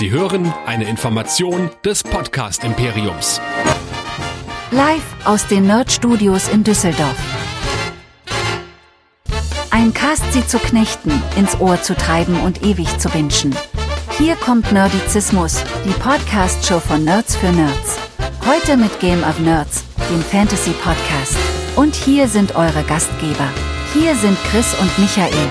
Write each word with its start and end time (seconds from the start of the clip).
Sie 0.00 0.10
hören 0.10 0.50
eine 0.64 0.88
Information 0.88 1.68
des 1.84 2.02
Podcast 2.02 2.64
Imperiums. 2.64 3.38
Live 4.70 5.04
aus 5.26 5.46
den 5.46 5.66
Nerd 5.66 5.92
Studios 5.92 6.48
in 6.48 6.64
Düsseldorf. 6.64 7.18
Ein 9.70 9.92
Cast 9.92 10.32
sie 10.32 10.46
zu 10.46 10.58
knechten, 10.58 11.12
ins 11.36 11.60
Ohr 11.60 11.82
zu 11.82 11.94
treiben 11.94 12.40
und 12.40 12.62
ewig 12.62 12.98
zu 12.98 13.12
wünschen. 13.12 13.54
Hier 14.16 14.36
kommt 14.36 14.72
Nerdizismus, 14.72 15.62
die 15.84 15.92
Podcast-Show 16.00 16.80
von 16.80 17.04
Nerds 17.04 17.36
für 17.36 17.52
Nerds. 17.52 17.98
Heute 18.46 18.78
mit 18.78 19.00
Game 19.00 19.22
of 19.22 19.38
Nerds, 19.40 19.84
dem 20.10 20.22
Fantasy 20.22 20.70
Podcast. 20.82 21.36
Und 21.76 21.94
hier 21.94 22.26
sind 22.26 22.56
eure 22.56 22.84
Gastgeber. 22.84 23.50
Hier 23.92 24.16
sind 24.16 24.38
Chris 24.44 24.74
und 24.80 24.98
Michael. 24.98 25.48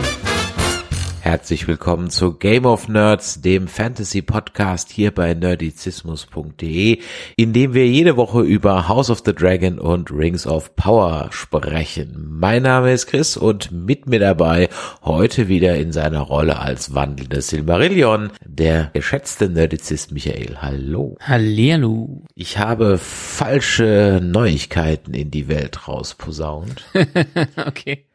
Herzlich 1.30 1.68
willkommen 1.68 2.10
zu 2.10 2.34
Game 2.34 2.66
of 2.66 2.88
Nerds, 2.88 3.40
dem 3.42 3.68
Fantasy 3.68 4.24
Podcast 4.24 4.90
hier 4.90 5.14
bei 5.14 5.36
nerdizismus.de, 5.36 7.02
in 7.36 7.54
dem 7.54 7.76
wir 7.76 7.86
jede 7.86 8.18
Woche 8.18 8.42
über 8.42 8.88
House 8.88 9.12
of 9.12 9.22
the 9.24 9.36
Dragon 9.36 9.78
und 9.78 10.10
Rings 10.10 10.48
of 10.48 10.76
Power 10.76 11.28
sprechen. 11.32 12.26
Mein 12.40 12.64
Name 12.64 12.94
ist 12.94 13.06
Chris 13.06 13.38
und 13.38 13.72
mit 13.72 14.08
mir 14.08 14.20
dabei 14.20 14.70
heute 15.04 15.48
wieder 15.50 15.76
in 15.76 15.92
seiner 15.92 16.22
Rolle 16.22 16.58
als 16.58 16.96
wandelndes 16.96 17.50
Silmarillion 17.50 18.32
der 18.44 18.90
geschätzte 18.94 19.50
Nerdizist 19.50 20.12
Michael. 20.12 20.58
Hallo. 20.64 21.16
Hallihallo. 21.22 22.24
Ich 22.34 22.58
habe 22.58 22.98
falsche 22.98 24.20
Neuigkeiten 24.24 25.14
in 25.14 25.30
die 25.30 25.48
Welt 25.48 25.88
rausposaunt. 25.88 26.86
okay. 27.68 28.06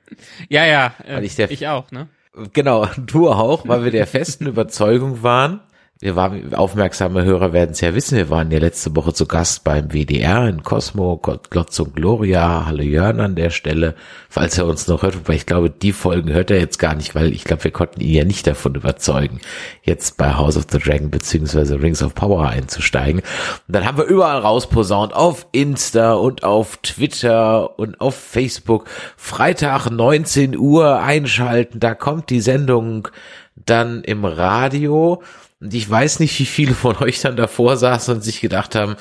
Ja, 0.48 0.66
ja, 0.66 0.94
äh, 1.06 1.24
ich 1.24 1.36
der- 1.36 1.52
ich 1.52 1.69
auch, 1.69 1.92
ne? 1.92 2.08
Genau, 2.52 2.87
du 2.97 3.30
auch, 3.30 3.66
weil 3.69 3.84
wir 3.84 3.91
der 3.91 4.06
festen 4.06 4.47
Überzeugung 4.47 5.23
waren. 5.23 5.61
Wir 6.01 6.16
waren, 6.16 6.53
aufmerksame 6.57 7.23
Hörer 7.23 7.53
werden 7.53 7.71
es 7.71 7.80
ja 7.80 7.95
wissen, 7.95 8.19
wir 8.19 8.29
waren 8.29 8.51
ja 8.51 8.59
letzte 8.59 8.97
Woche 8.97 9.15
zu 9.15 9.27
Gast 9.27 9.62
beim 9.62 9.93
WDR 9.93 10.48
in 10.48 10.64
Cosmo, 10.64 11.17
Glotz 11.19 11.78
und 11.78 11.95
Gloria, 11.95 12.67
Hallo 12.67 12.83
Jörn 12.83 13.20
an 13.20 13.36
der 13.36 13.51
Stelle, 13.51 13.95
falls 14.28 14.59
er 14.59 14.67
uns 14.67 14.89
noch 14.89 15.05
hört, 15.05 15.17
wobei 15.17 15.34
ich 15.34 15.47
glaube, 15.47 15.70
die 15.70 15.92
Folgen 15.92 16.33
hört 16.33 16.51
er 16.51 16.59
jetzt 16.59 16.81
gar 16.81 16.97
nicht, 16.97 17.14
weil 17.14 17.33
ich 17.33 17.45
glaube, 17.45 17.62
wir 17.62 17.70
konnten 17.70 18.01
ihn 18.01 18.12
ja 18.12 18.25
nicht 18.25 18.45
davon 18.45 18.75
überzeugen, 18.75 19.41
jetzt 19.84 20.17
bei 20.17 20.34
House 20.34 20.56
of 20.56 20.67
the 20.69 20.81
Dragon 20.81 21.11
beziehungsweise 21.11 21.81
Rings 21.81 22.03
of 22.03 22.17
Power 22.17 22.48
einzusteigen. 22.48 23.20
Und 23.20 23.75
dann 23.75 23.86
haben 23.86 23.97
wir 23.97 24.06
überall 24.06 24.41
rausposaunt, 24.41 25.14
auf 25.14 25.47
Insta 25.53 26.14
und 26.14 26.42
auf 26.42 26.77
Twitter 26.79 27.79
und 27.79 28.01
auf 28.01 28.17
Facebook, 28.17 28.86
Freitag 29.17 29.89
19 29.91 30.58
Uhr 30.58 30.98
einschalten, 30.98 31.79
da 31.79 31.95
kommt 31.95 32.31
die 32.31 32.41
Sendung 32.41 33.06
dann 33.55 34.03
im 34.03 34.25
Radio. 34.25 35.23
Und 35.60 35.72
ich 35.74 35.88
weiß 35.88 36.20
nicht, 36.20 36.38
wie 36.38 36.47
viele 36.47 36.74
von 36.74 36.97
euch 36.97 37.20
dann 37.20 37.36
davor 37.36 37.77
saßen 37.77 38.14
und 38.14 38.20
sich 38.22 38.41
gedacht 38.41 38.74
haben, 38.74 38.97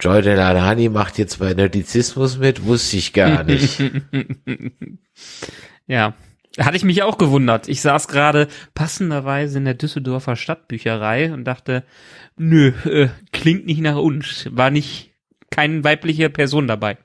Joy 0.00 0.22
Delanani 0.22 0.88
macht 0.88 1.18
jetzt 1.18 1.38
bei 1.38 1.54
Nerdizismus 1.54 2.38
mit, 2.38 2.64
wusste 2.64 2.96
ich 2.96 3.12
gar 3.12 3.44
nicht. 3.44 3.82
Ja. 5.86 6.14
Hatte 6.58 6.76
ich 6.76 6.84
mich 6.84 7.02
auch 7.02 7.18
gewundert. 7.18 7.68
Ich 7.68 7.80
saß 7.80 8.06
gerade 8.06 8.46
passenderweise 8.74 9.58
in 9.58 9.64
der 9.64 9.74
Düsseldorfer 9.74 10.36
Stadtbücherei 10.36 11.32
und 11.32 11.44
dachte, 11.44 11.82
nö, 12.36 12.72
äh, 12.84 13.08
klingt 13.32 13.66
nicht 13.66 13.80
nach 13.80 13.96
uns. 13.96 14.48
War 14.52 14.70
nicht 14.70 15.10
keine 15.50 15.82
weibliche 15.82 16.30
Person 16.30 16.68
dabei. 16.68 16.96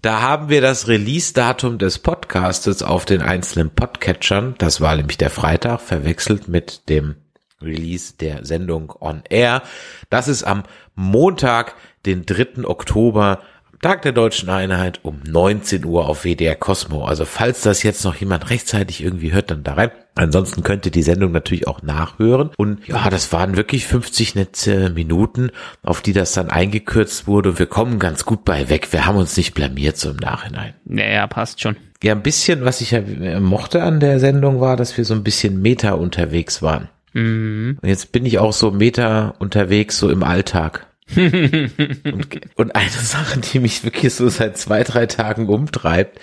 Da 0.00 0.22
haben 0.22 0.48
wir 0.48 0.62
das 0.62 0.88
Release-Datum 0.88 1.76
des 1.76 1.98
Podcastes 1.98 2.82
auf 2.82 3.04
den 3.04 3.20
einzelnen 3.20 3.70
Podcatchern, 3.70 4.54
das 4.56 4.80
war 4.80 4.96
nämlich 4.96 5.18
der 5.18 5.28
Freitag, 5.28 5.82
verwechselt 5.82 6.48
mit 6.48 6.88
dem 6.88 7.16
Release 7.60 8.14
der 8.16 8.44
Sendung 8.44 8.92
On 9.00 9.22
Air. 9.28 9.62
Das 10.08 10.28
ist 10.28 10.44
am 10.44 10.62
Montag, 10.94 11.74
den 12.06 12.24
3. 12.24 12.64
Oktober, 12.64 13.40
Tag 13.82 14.02
der 14.02 14.12
Deutschen 14.12 14.48
Einheit 14.48 15.00
um 15.02 15.18
19 15.26 15.84
Uhr 15.84 16.06
auf 16.08 16.22
WDR 16.22 16.54
Cosmo. 16.54 17.04
Also 17.04 17.24
falls 17.24 17.62
das 17.62 17.82
jetzt 17.82 18.04
noch 18.04 18.14
jemand 18.14 18.48
rechtzeitig 18.48 19.02
irgendwie 19.02 19.32
hört, 19.32 19.50
dann 19.50 19.64
da 19.64 19.74
rein. 19.74 19.90
Ansonsten 20.14 20.62
könnt 20.62 20.86
ihr 20.86 20.92
die 20.92 21.02
Sendung 21.02 21.32
natürlich 21.32 21.66
auch 21.66 21.82
nachhören. 21.82 22.50
Und 22.56 22.86
ja, 22.86 23.10
das 23.10 23.32
waren 23.32 23.56
wirklich 23.56 23.88
50 23.88 24.36
nette 24.36 24.90
Minuten, 24.90 25.50
auf 25.82 26.00
die 26.00 26.12
das 26.12 26.32
dann 26.32 26.48
eingekürzt 26.48 27.26
wurde. 27.26 27.58
Wir 27.58 27.66
kommen 27.66 27.98
ganz 27.98 28.24
gut 28.24 28.44
bei 28.44 28.68
weg. 28.68 28.92
Wir 28.92 29.04
haben 29.04 29.16
uns 29.16 29.36
nicht 29.36 29.52
blamiert 29.52 29.96
so 29.96 30.10
im 30.10 30.16
Nachhinein. 30.18 30.74
Ja, 30.88 31.08
ja, 31.08 31.26
passt 31.26 31.60
schon. 31.60 31.74
Ja, 32.04 32.12
ein 32.12 32.22
bisschen, 32.22 32.64
was 32.64 32.82
ich 32.82 32.92
ja 32.92 33.00
mochte 33.40 33.82
an 33.82 33.98
der 33.98 34.20
Sendung 34.20 34.60
war, 34.60 34.76
dass 34.76 34.96
wir 34.96 35.04
so 35.04 35.14
ein 35.14 35.24
bisschen 35.24 35.60
Meta 35.60 35.94
unterwegs 35.94 36.62
waren. 36.62 36.88
Mhm. 37.14 37.78
Und 37.82 37.88
jetzt 37.88 38.12
bin 38.12 38.26
ich 38.26 38.38
auch 38.38 38.52
so 38.52 38.70
Meta 38.70 39.34
unterwegs, 39.40 39.98
so 39.98 40.08
im 40.08 40.22
Alltag. 40.22 40.86
und, 41.16 42.56
und 42.56 42.74
eine 42.74 42.90
Sache, 42.90 43.40
die 43.40 43.58
mich 43.58 43.84
wirklich 43.84 44.14
so 44.14 44.28
seit 44.28 44.56
zwei, 44.56 44.84
drei 44.84 45.06
Tagen 45.06 45.48
umtreibt. 45.48 46.20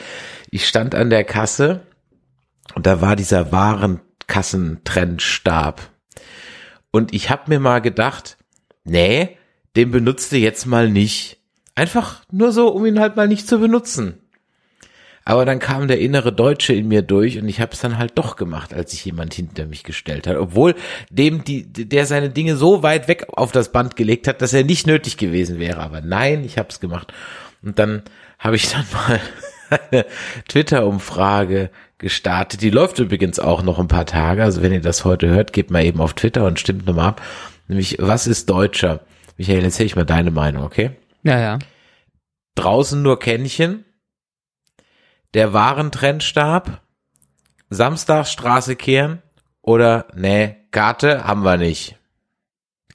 Ich 0.52 0.68
stand 0.68 0.96
an 0.96 1.10
der 1.10 1.24
Kasse 1.24 1.82
und 2.76 2.86
da 2.86 3.02
war 3.02 3.16
dieser 3.16 3.52
Warenkassentrennstab. 3.52 5.82
Und 6.92 7.14
ich 7.14 7.30
habe 7.30 7.44
mir 7.48 7.60
mal 7.60 7.80
gedacht, 7.80 8.38
nee, 8.84 9.38
den 9.76 9.92
benutzt 9.92 10.32
du 10.32 10.38
jetzt 10.38 10.66
mal 10.66 10.90
nicht. 10.90 11.38
Einfach 11.76 12.24
nur 12.32 12.52
so, 12.52 12.70
um 12.70 12.86
ihn 12.86 13.00
halt 13.00 13.16
mal 13.16 13.28
nicht 13.28 13.48
zu 13.48 13.60
benutzen. 13.60 14.18
Aber 15.30 15.46
dann 15.46 15.60
kam 15.60 15.88
der 15.88 16.00
innere 16.00 16.34
Deutsche 16.34 16.74
in 16.74 16.88
mir 16.88 17.04
durch 17.04 17.38
und 17.38 17.48
ich 17.48 17.62
habe 17.62 17.74
es 17.74 17.82
dann 17.82 18.00
halt 18.00 18.14
doch 18.16 18.36
gemacht, 18.36 18.74
als 18.74 18.90
sich 18.90 19.06
jemand 19.06 19.32
hinter 19.36 19.68
mich 19.68 19.84
gestellt 19.84 20.26
hat. 20.26 20.38
Obwohl 20.38 20.74
dem, 21.12 21.44
die, 21.44 21.72
der 21.72 22.08
seine 22.08 22.32
Dinge 22.32 22.56
so 22.56 22.82
weit 22.82 23.08
weg 23.08 23.28
auf 23.34 23.52
das 23.52 23.72
Band 23.72 23.96
gelegt 23.96 24.28
hat, 24.28 24.42
dass 24.42 24.54
er 24.54 24.64
nicht 24.64 24.88
nötig 24.88 25.18
gewesen 25.18 25.60
wäre. 25.60 25.82
Aber 25.82 26.02
nein, 26.02 26.44
ich 26.44 26.58
habe 26.58 26.70
es 26.70 26.80
gemacht. 26.80 27.14
Und 27.62 27.78
dann 27.78 28.02
habe 28.40 28.56
ich 28.56 28.72
dann 28.72 28.84
mal 28.92 29.22
eine 29.92 30.08
Twitter-Umfrage 30.48 31.70
gestartet. 32.00 32.64
Die 32.64 32.72
läuft 32.72 32.98
übrigens 32.98 33.40
auch 33.40 33.62
noch 33.62 33.78
ein 33.78 33.88
paar 33.88 34.08
Tage. 34.08 34.42
Also 34.42 34.64
wenn 34.64 34.74
ihr 34.74 34.82
das 34.82 35.06
heute 35.06 35.28
hört, 35.28 35.54
gebt 35.54 35.70
mal 35.70 35.86
eben 35.86 36.02
auf 36.02 36.16
Twitter 36.16 36.44
und 36.48 36.60
stimmt 36.60 36.88
nochmal 36.88 37.10
ab. 37.10 37.22
Nämlich, 37.68 37.98
was 38.00 38.26
ist 38.26 38.50
Deutscher? 38.50 39.02
Michael, 39.38 39.64
erzähl 39.64 39.86
ich 39.86 39.96
mal 39.96 40.06
deine 40.08 40.32
Meinung, 40.32 40.64
okay? 40.64 40.90
Ja, 41.22 41.40
ja. 41.40 41.60
Draußen 42.56 43.00
nur 43.00 43.20
Kännchen, 43.20 43.86
der 45.34 45.54
Warentrennstab, 45.54 46.82
Samstagsstraße 47.70 48.76
kehren 48.76 49.22
oder 49.62 50.08
nee, 50.16 50.56
Karte 50.72 51.26
haben 51.26 51.44
wir 51.44 51.58
nicht. 51.58 51.98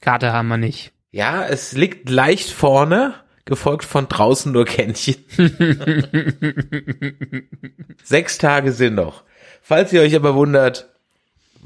Karte 0.01 0.33
haben 0.33 0.49
wir 0.49 0.57
nicht. 0.57 0.91
Ja, 1.11 1.45
es 1.45 1.71
liegt 1.71 2.09
leicht 2.09 2.51
vorne, 2.51 3.13
gefolgt 3.45 3.85
von 3.85 4.09
draußen 4.09 4.51
nur 4.51 4.65
Kännchen. 4.65 5.15
Sechs 8.03 8.37
Tage 8.37 8.73
sind 8.73 8.95
noch. 8.95 9.23
Falls 9.61 9.93
ihr 9.93 10.01
euch 10.01 10.15
aber 10.15 10.35
wundert, 10.35 10.94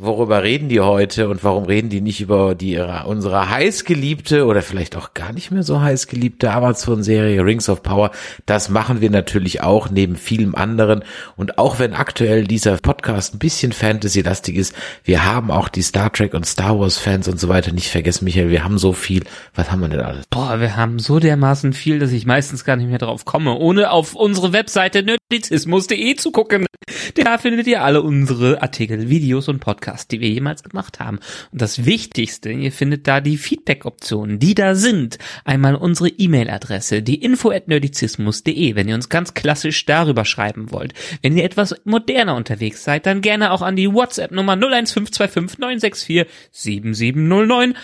worüber 0.02 0.44
reden 0.44 0.70
die 0.70 0.80
heute 0.80 1.28
und 1.28 1.44
warum 1.44 1.66
reden 1.66 1.90
die 1.90 2.00
nicht 2.00 2.22
über 2.22 2.56
die 2.56 2.72
ihre, 2.72 3.06
unsere 3.06 3.50
heißgeliebte 3.50 4.46
oder 4.46 4.62
vielleicht 4.62 4.96
auch 4.96 5.14
gar 5.14 5.34
nicht 5.34 5.52
mehr 5.52 5.64
so 5.64 5.82
heißgeliebte 5.82 6.52
Amazon-Serie 6.52 7.44
Rings 7.44 7.68
of 7.70 7.84
Power, 7.84 8.12
das 8.46 8.70
machen 8.70 9.02
wir 9.02 9.10
natürlich 9.10 9.62
auch 9.62 9.90
neben 9.90 10.16
vielem 10.16 10.56
anderen. 10.56 11.04
Und 11.36 11.58
auch 11.58 11.80
wenn 11.80 11.94
aktuell 11.94 12.46
dieser 12.46 12.78
Podcast 12.78 13.36
ein 13.36 13.40
bisschen 13.40 13.74
Fantasy-lastig 13.74 14.56
ist, 14.56 14.74
wir 15.04 15.26
haben 15.26 15.52
auch 15.52 15.68
die 15.68 15.82
Star 15.82 16.12
Trek 16.12 16.34
und 16.34 16.46
Star 16.46 16.80
Wars 16.80 16.98
Fans 16.98 17.28
und 17.28 17.40
so 17.40 17.50
weiter 17.50 17.74
nicht 17.74 17.90
vergessen, 17.90 18.24
Michael, 18.24 18.50
wir 18.50 18.64
haben 18.64 18.78
so 18.78 18.94
viel, 18.94 19.24
was 19.54 19.70
haben 19.72 19.82
wir 19.82 19.90
denn 19.90 20.02
alles? 20.02 20.26
Boah, 20.30 20.62
wir 20.62 20.78
haben 20.78 21.00
so 21.00 21.20
dermaßen 21.20 21.74
viel, 21.74 22.00
dass 22.00 22.14
ich 22.14 22.26
meistens 22.26 22.64
gar 22.64 22.78
nicht 22.78 22.90
mehr 22.90 23.00
drauf 23.00 23.26
komme, 23.26 23.54
ohne 23.56 23.92
auf 23.92 24.16
unsere 24.16 24.54
Webseite 24.54 25.04
nerdizismus.de 25.04 26.16
zu 26.16 26.32
gucken. 26.32 26.66
Da 27.16 27.38
findet 27.38 27.68
ihr 27.68 27.84
alle 27.84 28.02
unsere 28.02 28.62
Artikel, 28.62 29.10
Videos 29.10 29.48
und 29.48 29.60
Podcasts, 29.60 29.89
die 30.08 30.20
wir 30.20 30.30
jemals 30.30 30.64
gemacht 30.64 31.00
haben. 31.00 31.20
Und 31.52 31.62
das 31.62 31.86
Wichtigste, 31.86 32.52
ihr 32.52 32.72
findet 32.72 33.08
da 33.08 33.22
die 33.22 33.38
Feedback-Optionen, 33.38 34.40
die 34.40 34.56
da 34.56 34.76
sind. 34.76 35.18
Einmal 35.46 35.76
unsere 35.76 36.10
E-Mail-Adresse, 36.10 37.02
die 37.02 37.22
info 37.22 37.52
at 37.52 37.68
nerdizismus.de, 37.68 38.76
wenn 38.76 38.88
ihr 38.88 38.96
uns 38.96 39.10
ganz 39.10 39.34
klassisch 39.34 39.86
darüber 39.86 40.26
schreiben 40.26 40.72
wollt. 40.72 40.94
Wenn 41.22 41.38
ihr 41.38 41.44
etwas 41.44 41.76
moderner 41.86 42.36
unterwegs 42.36 42.84
seid, 42.84 43.06
dann 43.06 43.22
gerne 43.22 43.52
auch 43.52 43.62
an 43.62 43.76
die 43.76 43.92
WhatsApp-Nummer 43.92 44.54
01525 44.54 45.60
964 45.60 46.26
7709 46.52 47.76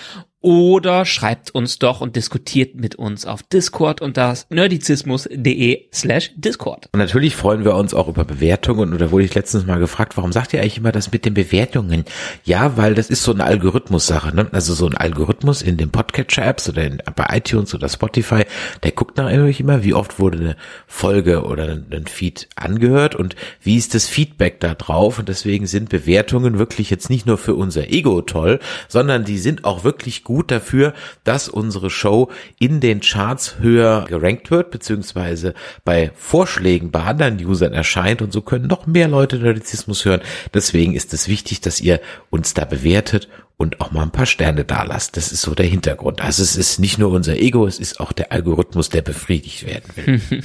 oder 0.46 1.06
schreibt 1.06 1.56
uns 1.56 1.80
doch 1.80 2.02
und 2.02 2.16
diskutiert 2.16 2.76
mit 2.76 2.94
uns 2.94 3.26
auf 3.26 3.42
Discord 3.42 4.00
unter 4.00 4.38
nerdizismus.de 4.52 5.88
slash 5.92 6.34
Discord. 6.36 6.88
Und 6.92 7.00
natürlich 7.00 7.36
freuen 7.36 7.66
wir 7.66 7.74
uns 7.74 7.96
auch 7.96 8.08
über 8.08 8.26
Bewertungen. 8.26 8.94
Und 8.94 9.02
da 9.02 9.10
wurde 9.10 9.26
ich 9.26 9.34
letztens 9.34 9.66
mal 9.66 9.80
gefragt, 9.80 10.18
warum 10.18 10.32
sagt 10.32 10.54
ihr 10.54 10.62
eigentlich 10.62 10.78
immer 10.78 10.92
das 10.92 11.12
mit 11.12 11.26
den 11.26 11.34
Bewertungen? 11.34 12.06
Ja, 12.44 12.78
weil 12.78 12.94
das 12.94 13.10
ist 13.10 13.24
so 13.24 13.34
eine 13.34 13.44
Algorithmus-Sache. 13.44 14.36
Ne? 14.36 14.48
Also 14.52 14.76
so 14.76 14.86
ein 14.86 14.96
Algorithmus 14.96 15.64
in 15.64 15.78
den 15.78 15.90
Podcatcher-Apps 15.90 16.70
oder 16.70 16.84
in, 16.84 17.02
bei 17.16 17.26
iTunes 17.32 17.74
oder 17.74 17.90
Spotify, 17.90 18.44
der 18.84 18.92
guckt 18.92 19.18
natürlich 19.18 19.60
immer, 19.60 19.84
wie 19.84 19.96
oft 19.96 20.20
wurde 20.20 20.38
eine 20.38 20.58
Folge 20.86 21.44
oder 21.44 21.64
ein 21.66 22.06
Feed 22.06 22.50
angehört 22.56 23.16
und 23.16 23.36
wie 23.64 23.78
ist 23.78 23.96
das 23.96 24.08
Feedback 24.08 24.60
da 24.60 24.76
drauf. 24.76 25.18
Und 25.18 25.28
deswegen 25.28 25.66
sind 25.66 25.90
Bewertungen 25.90 26.60
wirklich 26.60 26.92
jetzt 26.92 27.10
nicht 27.10 27.26
nur 27.26 27.40
für 27.40 27.56
unser 27.56 27.90
Ego 27.90 28.22
toll, 28.22 28.60
sondern 28.88 29.26
die 29.26 29.40
sind 29.40 29.66
auch 29.66 29.84
wirklich 29.84 30.24
gut 30.24 30.35
gut 30.36 30.52
dafür, 30.52 30.94
dass 31.24 31.48
unsere 31.48 31.90
Show 31.90 32.30
in 32.60 32.82
den 32.82 33.00
Charts 33.00 33.60
höher 33.60 34.04
gerankt 34.06 34.52
wird, 34.52 34.70
beziehungsweise 34.70 35.54
bei 35.86 36.12
Vorschlägen 36.14 36.92
bei 36.92 37.04
anderen 37.04 37.44
Usern 37.44 37.72
erscheint 37.72 38.22
und 38.22 38.34
so 38.34 38.42
können 38.42 38.68
noch 38.68 38.86
mehr 38.86 39.08
Leute 39.08 39.38
Nerdizismus 39.38 40.04
hören. 40.04 40.20
Deswegen 40.54 40.94
ist 40.94 41.14
es 41.14 41.30
wichtig, 41.30 41.62
dass 41.62 41.80
ihr 41.80 42.02
uns 42.30 42.54
da 42.54 42.66
bewertet 42.66 43.30
und 43.56 43.80
auch 43.80 43.92
mal 43.92 44.04
ein 44.04 44.12
paar 44.12 44.26
Sterne 44.26 44.66
da 44.66 44.84
lasst. 44.84 45.16
Das 45.16 45.32
ist 45.32 45.42
so 45.42 45.56
der 45.56 45.68
Hintergrund. 45.68 46.20
Also 46.20 46.44
es 46.44 46.58
ist 46.58 46.78
nicht 46.80 46.98
nur 46.98 47.12
unser 47.12 47.38
Ego, 47.38 47.66
es 47.66 47.80
ist 47.80 48.02
auch 48.02 48.12
der 48.12 48.34
Algorithmus, 48.34 48.90
der 48.90 49.04
befriedigt 49.04 49.66
werden 49.66 49.90
will. 49.96 50.44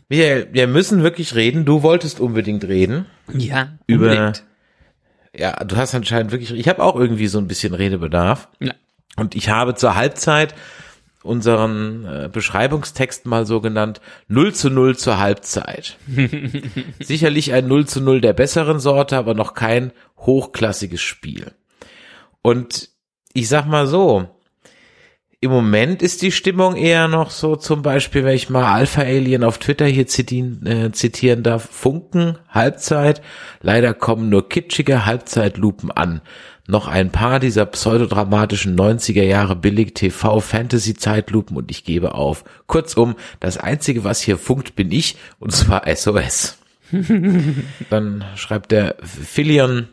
wir, 0.08 0.54
wir 0.54 0.66
müssen 0.66 1.02
wirklich 1.02 1.34
reden. 1.34 1.66
Du 1.66 1.82
wolltest 1.82 2.20
unbedingt 2.20 2.64
reden. 2.64 3.04
Ja, 3.34 3.76
unbedingt. 3.86 3.86
über 3.86 4.32
ja, 5.38 5.52
du 5.64 5.76
hast 5.76 5.94
anscheinend 5.94 6.32
wirklich, 6.32 6.52
ich 6.52 6.68
habe 6.68 6.82
auch 6.82 6.96
irgendwie 6.96 7.26
so 7.26 7.38
ein 7.38 7.46
bisschen 7.46 7.74
Redebedarf. 7.74 8.48
Ja. 8.60 8.72
Und 9.16 9.34
ich 9.34 9.48
habe 9.48 9.74
zur 9.74 9.96
Halbzeit 9.96 10.54
unseren 11.22 12.04
äh, 12.04 12.28
Beschreibungstext 12.32 13.26
mal 13.26 13.46
so 13.46 13.60
genannt 13.60 14.00
0 14.28 14.54
zu 14.54 14.70
0 14.70 14.96
zur 14.96 15.18
Halbzeit. 15.18 15.98
Sicherlich 17.00 17.52
ein 17.52 17.66
0 17.66 17.86
zu 17.86 18.00
0 18.00 18.20
der 18.20 18.32
besseren 18.32 18.78
Sorte, 18.78 19.16
aber 19.16 19.34
noch 19.34 19.54
kein 19.54 19.92
hochklassiges 20.18 21.00
Spiel. 21.00 21.52
Und 22.42 22.90
ich 23.32 23.48
sag 23.48 23.66
mal 23.66 23.86
so, 23.86 24.28
im 25.40 25.50
Moment 25.50 26.00
ist 26.00 26.22
die 26.22 26.32
Stimmung 26.32 26.76
eher 26.76 27.08
noch 27.08 27.30
so, 27.30 27.56
zum 27.56 27.82
Beispiel, 27.82 28.24
wenn 28.24 28.34
ich 28.34 28.48
mal 28.48 28.72
Alpha 28.72 29.02
Alien 29.02 29.44
auf 29.44 29.58
Twitter 29.58 29.84
hier 29.86 30.06
zitieren, 30.06 30.64
äh, 30.66 30.92
zitieren 30.92 31.42
darf, 31.42 31.68
Funken, 31.70 32.38
Halbzeit, 32.48 33.20
leider 33.60 33.92
kommen 33.92 34.30
nur 34.30 34.48
kitschige 34.48 35.04
Halbzeitlupen 35.04 35.90
an 35.90 36.22
noch 36.66 36.88
ein 36.88 37.10
paar 37.10 37.40
dieser 37.40 37.66
pseudodramatischen 37.66 38.76
90er 38.76 39.22
Jahre 39.22 39.56
billig 39.56 39.94
TV 39.94 40.40
Fantasy 40.40 40.94
Zeitlupen 40.94 41.56
und 41.56 41.70
ich 41.70 41.84
gebe 41.84 42.14
auf. 42.14 42.44
Kurzum, 42.66 43.14
das 43.40 43.58
einzige, 43.58 44.04
was 44.04 44.20
hier 44.20 44.38
funkt, 44.38 44.76
bin 44.76 44.90
ich 44.90 45.16
und 45.38 45.52
zwar 45.52 45.82
SOS. 45.94 46.58
Dann 47.90 48.24
schreibt 48.36 48.72
der 48.72 48.96
Philion, 49.02 49.88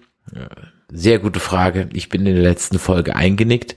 sehr 0.92 1.20
gute 1.20 1.40
Frage. 1.40 1.90
Ich 1.94 2.10
bin 2.10 2.26
in 2.26 2.36
der 2.36 2.44
letzten 2.44 2.80
Folge 2.80 3.16
eingenickt. 3.16 3.76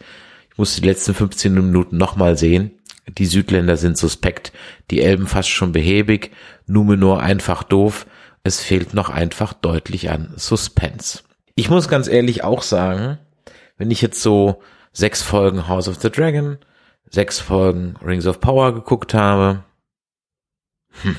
Ich 0.51 0.59
musste 0.59 0.81
die 0.81 0.89
letzten 0.89 1.15
15 1.15 1.53
Minuten 1.55 1.97
nochmal 1.97 2.37
sehen. 2.37 2.73
Die 3.09 3.27
Südländer 3.27 3.77
sind 3.77 3.97
suspekt, 3.97 4.53
die 4.91 5.01
Elben 5.01 5.27
fast 5.27 5.49
schon 5.49 5.73
behäbig, 5.73 6.33
Numenor 6.67 7.23
einfach 7.23 7.63
doof. 7.63 8.07
Es 8.43 8.61
fehlt 8.61 8.95
noch 8.95 9.11
einfach 9.11 9.53
deutlich 9.53 10.11
an 10.11 10.33
Suspense. 10.37 11.21
Ich 11.59 11.71
muss 11.71 11.89
ganz 11.89 12.07
ehrlich 12.07 12.45
auch 12.45 12.61
sagen, 12.61 13.19
wenn 13.79 13.91
ich 13.91 14.03
jetzt 14.03 14.21
so 14.21 14.63
sechs 14.93 15.23
Folgen 15.23 15.69
House 15.69 15.89
of 15.89 15.99
the 16.01 16.11
Dragon, 16.11 16.59
sechs 17.09 17.41
Folgen 17.41 17.97
Rings 18.05 18.27
of 18.27 18.41
Power 18.41 18.75
geguckt 18.75 19.15
habe, 19.15 19.65
hm, 21.03 21.17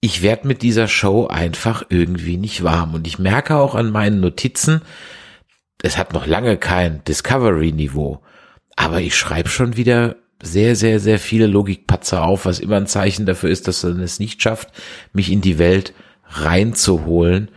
ich 0.00 0.22
werde 0.22 0.46
mit 0.46 0.62
dieser 0.62 0.86
Show 0.86 1.26
einfach 1.26 1.84
irgendwie 1.88 2.36
nicht 2.36 2.62
warm. 2.62 2.94
Und 2.94 3.08
ich 3.08 3.18
merke 3.18 3.56
auch 3.56 3.74
an 3.74 3.90
meinen 3.90 4.20
Notizen, 4.20 4.82
es 5.82 5.98
hat 5.98 6.12
noch 6.12 6.26
lange 6.26 6.56
kein 6.56 7.02
Discovery-Niveau, 7.02 8.22
aber 8.76 9.00
ich 9.00 9.16
schreibe 9.16 9.48
schon 9.48 9.76
wieder 9.76 10.16
sehr, 10.40 10.76
sehr, 10.76 11.00
sehr 11.00 11.18
viele 11.18 11.48
Logikpatzer 11.48 12.22
auf, 12.22 12.46
was 12.46 12.60
immer 12.60 12.76
ein 12.76 12.86
Zeichen 12.86 13.26
dafür 13.26 13.50
ist, 13.50 13.66
dass 13.66 13.82
er 13.82 13.98
es 13.98 14.20
nicht 14.20 14.40
schafft, 14.40 14.68
mich 15.12 15.32
in 15.32 15.40
die 15.40 15.58
Welt 15.58 15.94
reinzuholen 16.28 17.50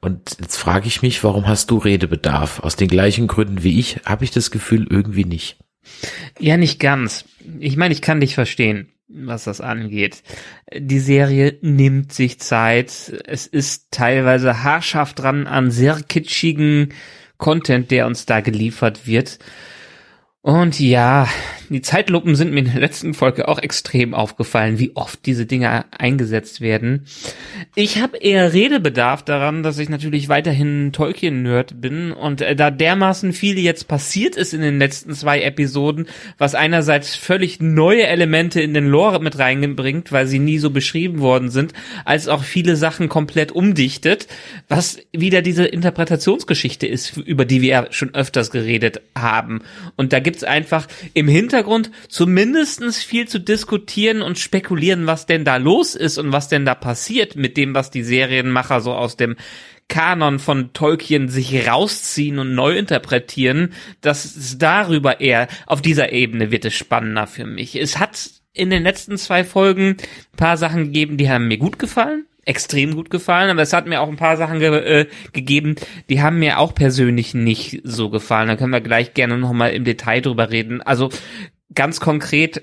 und 0.00 0.36
jetzt 0.40 0.56
frage 0.56 0.88
ich 0.88 1.02
mich, 1.02 1.22
warum 1.24 1.46
hast 1.46 1.70
du 1.70 1.78
Redebedarf? 1.78 2.60
Aus 2.60 2.76
den 2.76 2.88
gleichen 2.88 3.26
Gründen 3.26 3.62
wie 3.62 3.78
ich 3.78 4.00
habe 4.04 4.24
ich 4.24 4.30
das 4.30 4.50
Gefühl 4.50 4.86
irgendwie 4.88 5.24
nicht. 5.24 5.58
Ja, 6.38 6.56
nicht 6.56 6.80
ganz. 6.80 7.24
Ich 7.58 7.76
meine, 7.76 7.94
ich 7.94 8.02
kann 8.02 8.20
dich 8.20 8.34
verstehen, 8.34 8.92
was 9.08 9.44
das 9.44 9.60
angeht. 9.60 10.22
Die 10.76 10.98
Serie 10.98 11.58
nimmt 11.62 12.12
sich 12.12 12.40
Zeit. 12.40 13.12
Es 13.26 13.46
ist 13.46 13.88
teilweise 13.90 14.62
haarscharf 14.62 15.14
dran 15.14 15.46
an 15.46 15.70
sehr 15.70 16.00
kitschigen 16.02 16.92
Content, 17.38 17.90
der 17.90 18.06
uns 18.06 18.26
da 18.26 18.40
geliefert 18.40 19.06
wird. 19.06 19.38
Und 20.46 20.78
ja, 20.78 21.26
die 21.70 21.82
Zeitlupen 21.82 22.36
sind 22.36 22.52
mir 22.52 22.60
in 22.60 22.66
der 22.66 22.80
letzten 22.80 23.14
Folge 23.14 23.48
auch 23.48 23.58
extrem 23.58 24.14
aufgefallen, 24.14 24.78
wie 24.78 24.94
oft 24.94 25.26
diese 25.26 25.44
Dinge 25.44 25.86
eingesetzt 25.90 26.60
werden. 26.60 27.04
Ich 27.74 28.00
habe 28.00 28.18
eher 28.18 28.52
Redebedarf 28.52 29.24
daran, 29.24 29.64
dass 29.64 29.78
ich 29.78 29.88
natürlich 29.88 30.28
weiterhin 30.28 30.92
Tolkien-Nerd 30.92 31.80
bin 31.80 32.12
und 32.12 32.42
äh, 32.42 32.54
da 32.54 32.70
dermaßen 32.70 33.32
viel 33.32 33.58
jetzt 33.58 33.88
passiert 33.88 34.36
ist 34.36 34.54
in 34.54 34.60
den 34.60 34.78
letzten 34.78 35.14
zwei 35.14 35.42
Episoden, 35.42 36.06
was 36.38 36.54
einerseits 36.54 37.16
völlig 37.16 37.60
neue 37.60 38.06
Elemente 38.06 38.60
in 38.60 38.72
den 38.72 38.86
Lore 38.86 39.20
mit 39.20 39.40
reinbringt, 39.40 40.12
weil 40.12 40.28
sie 40.28 40.38
nie 40.38 40.58
so 40.58 40.70
beschrieben 40.70 41.18
worden 41.18 41.50
sind, 41.50 41.72
als 42.04 42.28
auch 42.28 42.44
viele 42.44 42.76
Sachen 42.76 43.08
komplett 43.08 43.50
umdichtet, 43.50 44.28
was 44.68 44.98
wieder 45.12 45.42
diese 45.42 45.64
Interpretationsgeschichte 45.64 46.86
ist, 46.86 47.16
über 47.16 47.44
die 47.44 47.62
wir 47.62 47.68
ja 47.68 47.86
schon 47.90 48.14
öfters 48.14 48.52
geredet 48.52 49.00
haben. 49.16 49.62
Und 49.96 50.12
da 50.12 50.20
gibt's 50.36 50.44
einfach 50.44 50.86
im 51.14 51.28
Hintergrund 51.28 51.90
zumindestens 52.08 53.02
viel 53.02 53.26
zu 53.26 53.40
diskutieren 53.40 54.20
und 54.20 54.38
spekulieren, 54.38 55.06
was 55.06 55.24
denn 55.24 55.46
da 55.46 55.56
los 55.56 55.94
ist 55.94 56.18
und 56.18 56.30
was 56.30 56.48
denn 56.48 56.66
da 56.66 56.74
passiert 56.74 57.36
mit 57.36 57.56
dem, 57.56 57.74
was 57.74 57.90
die 57.90 58.02
Serienmacher 58.02 58.82
so 58.82 58.92
aus 58.92 59.16
dem 59.16 59.36
Kanon 59.88 60.38
von 60.38 60.74
Tolkien 60.74 61.30
sich 61.30 61.66
rausziehen 61.66 62.38
und 62.38 62.54
neu 62.54 62.76
interpretieren, 62.76 63.72
das 64.02 64.58
darüber 64.58 65.20
eher, 65.22 65.48
auf 65.64 65.80
dieser 65.80 66.12
Ebene 66.12 66.50
wird 66.50 66.66
es 66.66 66.74
spannender 66.74 67.26
für 67.26 67.46
mich. 67.46 67.74
Es 67.76 67.98
hat 67.98 68.18
in 68.56 68.70
den 68.70 68.82
letzten 68.82 69.18
zwei 69.18 69.44
Folgen 69.44 69.96
ein 69.98 70.36
paar 70.36 70.56
Sachen 70.56 70.84
gegeben, 70.84 71.16
die 71.16 71.30
haben 71.30 71.48
mir 71.48 71.58
gut 71.58 71.78
gefallen 71.78 72.26
extrem 72.46 72.94
gut 72.94 73.10
gefallen, 73.10 73.50
aber 73.50 73.60
es 73.60 73.72
hat 73.72 73.86
mir 73.86 74.00
auch 74.00 74.08
ein 74.08 74.16
paar 74.16 74.36
Sachen 74.36 74.60
ge 74.60 74.68
äh, 74.68 75.06
gegeben, 75.32 75.74
die 76.08 76.22
haben 76.22 76.38
mir 76.38 76.58
auch 76.58 76.74
persönlich 76.74 77.34
nicht 77.34 77.82
so 77.84 78.08
gefallen. 78.08 78.48
Da 78.48 78.56
können 78.56 78.72
wir 78.72 78.80
gleich 78.80 79.12
gerne 79.14 79.36
nochmal 79.36 79.72
im 79.72 79.84
Detail 79.84 80.20
drüber 80.20 80.50
reden. 80.50 80.80
Also 80.80 81.10
ganz 81.74 82.00
konkret 82.00 82.62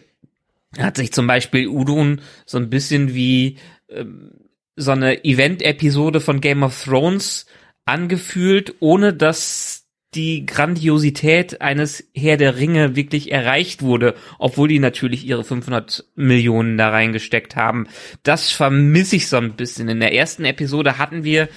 hat 0.80 0.98
sich 0.98 1.12
zum 1.12 1.28
Beispiel 1.28 1.68
Udun 1.68 2.22
so 2.45 2.57
ein 2.57 2.69
bisschen 2.69 3.13
wie 3.13 3.57
ähm, 3.90 4.31
so 4.75 4.92
eine 4.92 5.24
Event-Episode 5.25 6.22
von 6.22 6.42
Game 6.42 6.63
of 6.63 6.81
Thrones 6.86 7.45
angefühlt, 7.86 8.75
ohne 8.80 9.13
dass 9.13 9.82
die 10.15 10.45
Grandiosität 10.45 11.62
eines 11.62 12.07
Herr 12.15 12.38
der 12.38 12.57
Ringe 12.57 12.95
wirklich 12.95 13.31
erreicht 13.31 13.81
wurde, 13.81 14.16
obwohl 14.40 14.68
die 14.68 14.80
natürlich 14.80 15.26
ihre 15.26 15.44
500 15.44 16.06
Millionen 16.16 16.78
da 16.78 16.90
reingesteckt 16.90 17.56
haben. 17.56 17.88
Das 18.23 18.52
vermisse 18.52 19.16
ich 19.16 19.28
so 19.28 19.38
ein 19.38 19.54
bisschen. 19.54 19.90
In 19.90 19.99
der 19.99 20.14
ersten 20.14 20.45
Episode 20.45 20.97
hatten 20.97 21.23
wir 21.23 21.49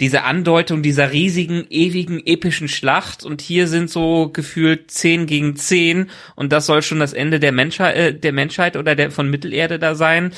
diese 0.00 0.24
Andeutung 0.24 0.82
dieser 0.82 1.12
riesigen, 1.12 1.66
ewigen, 1.70 2.20
epischen 2.24 2.68
Schlacht 2.68 3.24
und 3.24 3.40
hier 3.40 3.68
sind 3.68 3.90
so 3.90 4.28
gefühlt 4.32 4.90
zehn 4.90 5.26
gegen 5.26 5.56
zehn 5.56 6.10
und 6.34 6.52
das 6.52 6.66
soll 6.66 6.82
schon 6.82 6.98
das 6.98 7.12
Ende 7.12 7.38
der 7.38 7.52
Menschheit, 7.52 7.96
äh, 7.96 8.14
der 8.14 8.32
Menschheit 8.32 8.76
oder 8.76 8.96
der 8.96 9.10
von 9.10 9.30
Mittelerde 9.30 9.78
da 9.78 9.94
sein. 9.94 10.32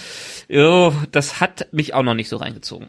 Oh, 0.50 0.92
das 1.10 1.40
hat 1.40 1.68
mich 1.72 1.94
auch 1.94 2.02
noch 2.02 2.14
nicht 2.14 2.28
so 2.28 2.36
reingezogen. 2.36 2.88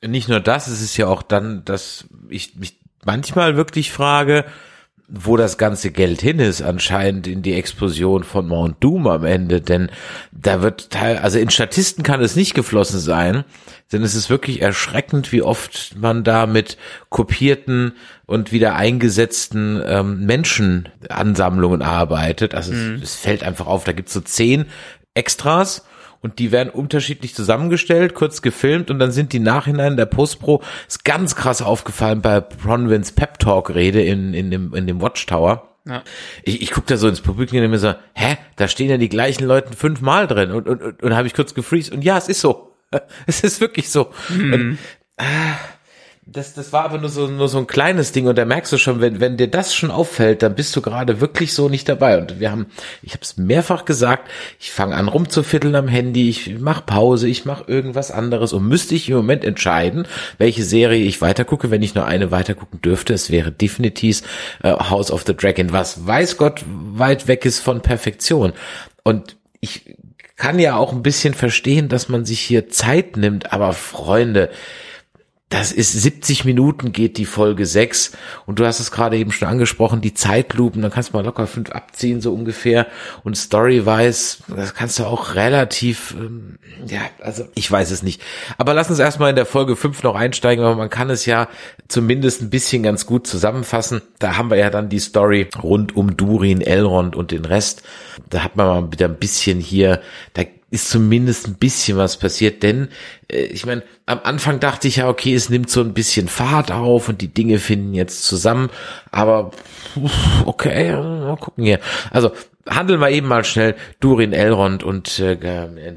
Nicht 0.00 0.28
nur 0.28 0.40
das, 0.40 0.68
es 0.68 0.80
ist 0.80 0.96
ja 0.96 1.08
auch 1.08 1.22
dann, 1.22 1.64
dass 1.64 2.06
ich 2.28 2.54
mich 2.54 2.76
manchmal 3.08 3.56
wirklich 3.56 3.90
frage, 3.90 4.44
wo 5.08 5.38
das 5.38 5.56
ganze 5.56 5.90
Geld 5.90 6.20
hin 6.20 6.38
ist, 6.38 6.60
anscheinend 6.60 7.26
in 7.26 7.40
die 7.40 7.54
Explosion 7.54 8.22
von 8.22 8.46
Mount 8.46 8.84
Doom 8.84 9.06
am 9.06 9.24
Ende, 9.24 9.62
denn 9.62 9.90
da 10.30 10.60
wird 10.60 10.90
teil, 10.90 11.16
also 11.16 11.38
in 11.38 11.48
Statisten 11.48 12.04
kann 12.04 12.20
es 12.20 12.36
nicht 12.36 12.52
geflossen 12.52 13.00
sein, 13.00 13.44
denn 13.90 14.02
es 14.02 14.14
ist 14.14 14.28
wirklich 14.28 14.60
erschreckend, 14.60 15.32
wie 15.32 15.40
oft 15.40 15.96
man 15.96 16.22
da 16.22 16.44
mit 16.44 16.76
kopierten 17.08 17.92
und 18.26 18.52
wieder 18.52 18.74
eingesetzten 18.74 19.82
ähm, 19.82 20.26
Menschenansammlungen 20.26 21.80
arbeitet. 21.80 22.54
Also 22.54 22.74
mhm. 22.74 22.96
es, 22.96 23.14
es, 23.14 23.14
fällt 23.14 23.42
einfach 23.42 23.66
auf, 23.66 23.84
da 23.84 23.92
gibt's 23.92 24.12
so 24.12 24.20
zehn 24.20 24.66
Extras 25.14 25.87
und 26.20 26.38
die 26.38 26.52
werden 26.52 26.70
unterschiedlich 26.70 27.34
zusammengestellt, 27.34 28.14
kurz 28.14 28.42
gefilmt 28.42 28.90
und 28.90 28.98
dann 28.98 29.12
sind 29.12 29.32
die 29.32 29.38
Nachhinein 29.38 29.96
der 29.96 30.06
Postpro 30.06 30.62
ist 30.86 31.04
ganz 31.04 31.36
krass 31.36 31.62
aufgefallen 31.62 32.20
bei 32.20 32.40
Bronwyns 32.40 33.12
Pep 33.12 33.38
Talk 33.38 33.74
Rede 33.74 34.02
in, 34.02 34.34
in 34.34 34.50
dem, 34.50 34.74
in 34.74 34.86
dem 34.86 35.00
Watchtower. 35.00 35.68
Ja. 35.86 36.02
Ich, 36.42 36.60
ich 36.60 36.70
guck 36.70 36.86
da 36.86 36.96
so 36.96 37.08
ins 37.08 37.20
Publikum 37.20 37.58
und 37.60 37.70
mir 37.70 37.78
so, 37.78 37.94
hä, 38.14 38.36
da 38.56 38.68
stehen 38.68 38.90
ja 38.90 38.98
die 38.98 39.08
gleichen 39.08 39.44
Leute 39.44 39.74
fünfmal 39.74 40.26
drin 40.26 40.50
und, 40.50 40.68
und, 40.68 40.82
und, 40.82 41.02
und 41.02 41.16
habe 41.16 41.26
ich 41.26 41.34
kurz 41.34 41.54
gefreezed 41.54 41.92
und 41.92 42.02
ja, 42.02 42.18
es 42.18 42.28
ist 42.28 42.40
so. 42.40 42.74
Es 43.26 43.42
ist 43.42 43.60
wirklich 43.60 43.90
so. 43.90 44.10
Mhm. 44.30 44.52
Und, 44.52 44.78
äh, 45.18 45.24
das, 46.30 46.52
das 46.52 46.74
war 46.74 46.84
aber 46.84 46.98
nur 46.98 47.08
so, 47.08 47.26
nur 47.26 47.48
so 47.48 47.58
ein 47.58 47.66
kleines 47.66 48.12
Ding 48.12 48.26
und 48.26 48.36
da 48.36 48.44
merkst 48.44 48.70
du 48.72 48.76
schon, 48.76 49.00
wenn, 49.00 49.18
wenn 49.18 49.38
dir 49.38 49.48
das 49.48 49.74
schon 49.74 49.90
auffällt, 49.90 50.42
dann 50.42 50.54
bist 50.54 50.76
du 50.76 50.82
gerade 50.82 51.22
wirklich 51.22 51.54
so 51.54 51.70
nicht 51.70 51.88
dabei. 51.88 52.18
Und 52.18 52.38
wir 52.38 52.50
haben, 52.50 52.66
ich 53.02 53.12
habe 53.12 53.22
es 53.22 53.38
mehrfach 53.38 53.86
gesagt, 53.86 54.28
ich 54.60 54.70
fange 54.70 54.94
an 54.94 55.08
rumzufitteln 55.08 55.74
am 55.74 55.88
Handy, 55.88 56.28
ich 56.28 56.58
mache 56.58 56.82
Pause, 56.84 57.28
ich 57.28 57.46
mache 57.46 57.64
irgendwas 57.66 58.10
anderes 58.10 58.52
und 58.52 58.68
müsste 58.68 58.94
ich 58.94 59.08
im 59.08 59.16
Moment 59.16 59.42
entscheiden, 59.42 60.06
welche 60.36 60.64
Serie 60.64 61.02
ich 61.02 61.22
weitergucke, 61.22 61.70
wenn 61.70 61.82
ich 61.82 61.94
nur 61.94 62.04
eine 62.04 62.30
weitergucken 62.30 62.82
dürfte. 62.82 63.14
Es 63.14 63.30
wäre 63.30 63.50
definitiv 63.50 64.22
äh, 64.62 64.72
House 64.72 65.10
of 65.10 65.24
the 65.26 65.34
Dragon, 65.34 65.72
was 65.72 66.06
weiß 66.06 66.36
Gott 66.36 66.62
weit 66.66 67.26
weg 67.26 67.46
ist 67.46 67.60
von 67.60 67.80
Perfektion. 67.80 68.52
Und 69.02 69.36
ich 69.60 69.96
kann 70.36 70.58
ja 70.58 70.76
auch 70.76 70.92
ein 70.92 71.02
bisschen 71.02 71.32
verstehen, 71.32 71.88
dass 71.88 72.10
man 72.10 72.26
sich 72.26 72.40
hier 72.40 72.68
Zeit 72.68 73.16
nimmt, 73.16 73.52
aber 73.52 73.72
Freunde, 73.72 74.50
das 75.48 75.72
ist 75.72 75.92
70 75.92 76.44
Minuten 76.44 76.92
geht 76.92 77.16
die 77.16 77.24
Folge 77.24 77.64
6 77.64 78.12
und 78.44 78.58
du 78.58 78.66
hast 78.66 78.80
es 78.80 78.90
gerade 78.90 79.16
eben 79.16 79.32
schon 79.32 79.48
angesprochen, 79.48 80.02
die 80.02 80.12
Zeitlupen, 80.12 80.82
dann 80.82 80.90
kannst 80.90 81.10
du 81.10 81.16
mal 81.16 81.24
locker 81.24 81.46
fünf 81.46 81.70
abziehen 81.70 82.20
so 82.20 82.34
ungefähr 82.34 82.86
und 83.24 83.34
Story-wise, 83.34 84.38
das 84.54 84.74
kannst 84.74 84.98
du 84.98 85.04
auch 85.04 85.36
relativ, 85.36 86.14
ähm, 86.18 86.58
ja, 86.86 87.00
also 87.20 87.48
ich 87.54 87.70
weiß 87.70 87.90
es 87.90 88.02
nicht. 88.02 88.20
Aber 88.58 88.74
lass 88.74 88.90
uns 88.90 88.98
erstmal 88.98 89.30
in 89.30 89.36
der 89.36 89.46
Folge 89.46 89.74
5 89.74 90.02
noch 90.02 90.16
einsteigen, 90.16 90.62
weil 90.64 90.76
man 90.76 90.90
kann 90.90 91.08
es 91.08 91.24
ja 91.24 91.48
zumindest 91.88 92.42
ein 92.42 92.50
bisschen 92.50 92.82
ganz 92.82 93.06
gut 93.06 93.26
zusammenfassen. 93.26 94.02
Da 94.18 94.36
haben 94.36 94.50
wir 94.50 94.58
ja 94.58 94.68
dann 94.68 94.90
die 94.90 94.98
Story 94.98 95.48
rund 95.62 95.96
um 95.96 96.16
Durin, 96.16 96.60
Elrond 96.60 97.16
und 97.16 97.30
den 97.30 97.46
Rest. 97.46 97.82
Da 98.28 98.44
hat 98.44 98.56
man 98.56 98.66
mal 98.66 98.92
wieder 98.92 99.06
ein 99.06 99.16
bisschen 99.16 99.60
hier, 99.60 100.02
da 100.34 100.42
ist 100.70 100.90
zumindest 100.90 101.48
ein 101.48 101.54
bisschen 101.54 101.96
was 101.96 102.18
passiert, 102.18 102.62
denn 102.62 102.88
äh, 103.30 103.42
ich 103.44 103.64
meine, 103.64 103.82
am 104.06 104.20
Anfang 104.22 104.60
dachte 104.60 104.88
ich 104.88 104.96
ja, 104.96 105.08
okay, 105.08 105.34
es 105.34 105.48
nimmt 105.48 105.70
so 105.70 105.80
ein 105.80 105.94
bisschen 105.94 106.28
Fahrt 106.28 106.70
auf 106.70 107.08
und 107.08 107.20
die 107.22 107.32
Dinge 107.32 107.58
finden 107.58 107.94
jetzt 107.94 108.24
zusammen, 108.24 108.70
aber 109.10 109.50
okay, 110.44 110.92
mal 110.92 111.36
gucken 111.36 111.64
hier. 111.64 111.80
Also 112.10 112.32
handeln 112.68 113.00
wir 113.00 113.10
eben 113.10 113.28
mal 113.28 113.44
schnell 113.44 113.76
Durin, 114.00 114.32
Elrond 114.32 114.82
und 114.82 115.18
äh, 115.20 115.36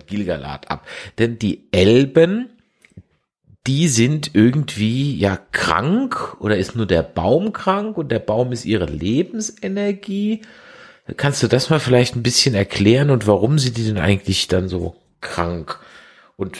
Gilgalad 0.07 0.71
ab, 0.71 0.87
denn 1.17 1.37
die 1.37 1.67
Elben 1.71 2.49
die 3.67 3.87
sind 3.89 4.31
irgendwie 4.33 5.15
ja 5.15 5.37
krank 5.51 6.35
oder 6.39 6.57
ist 6.57 6.75
nur 6.75 6.87
der 6.87 7.03
Baum 7.03 7.53
krank 7.53 7.97
und 7.97 8.11
der 8.11 8.19
Baum 8.19 8.51
ist 8.51 8.65
ihre 8.65 8.85
Lebensenergie 8.87 10.41
Kannst 11.17 11.43
du 11.43 11.47
das 11.47 11.69
mal 11.69 11.79
vielleicht 11.79 12.15
ein 12.15 12.23
bisschen 12.23 12.55
erklären 12.55 13.09
und 13.09 13.27
warum 13.27 13.59
sind 13.59 13.77
die 13.77 13.85
denn 13.85 13.97
eigentlich 13.97 14.47
dann 14.47 14.69
so 14.69 14.95
krank? 15.19 15.79
Und 16.37 16.57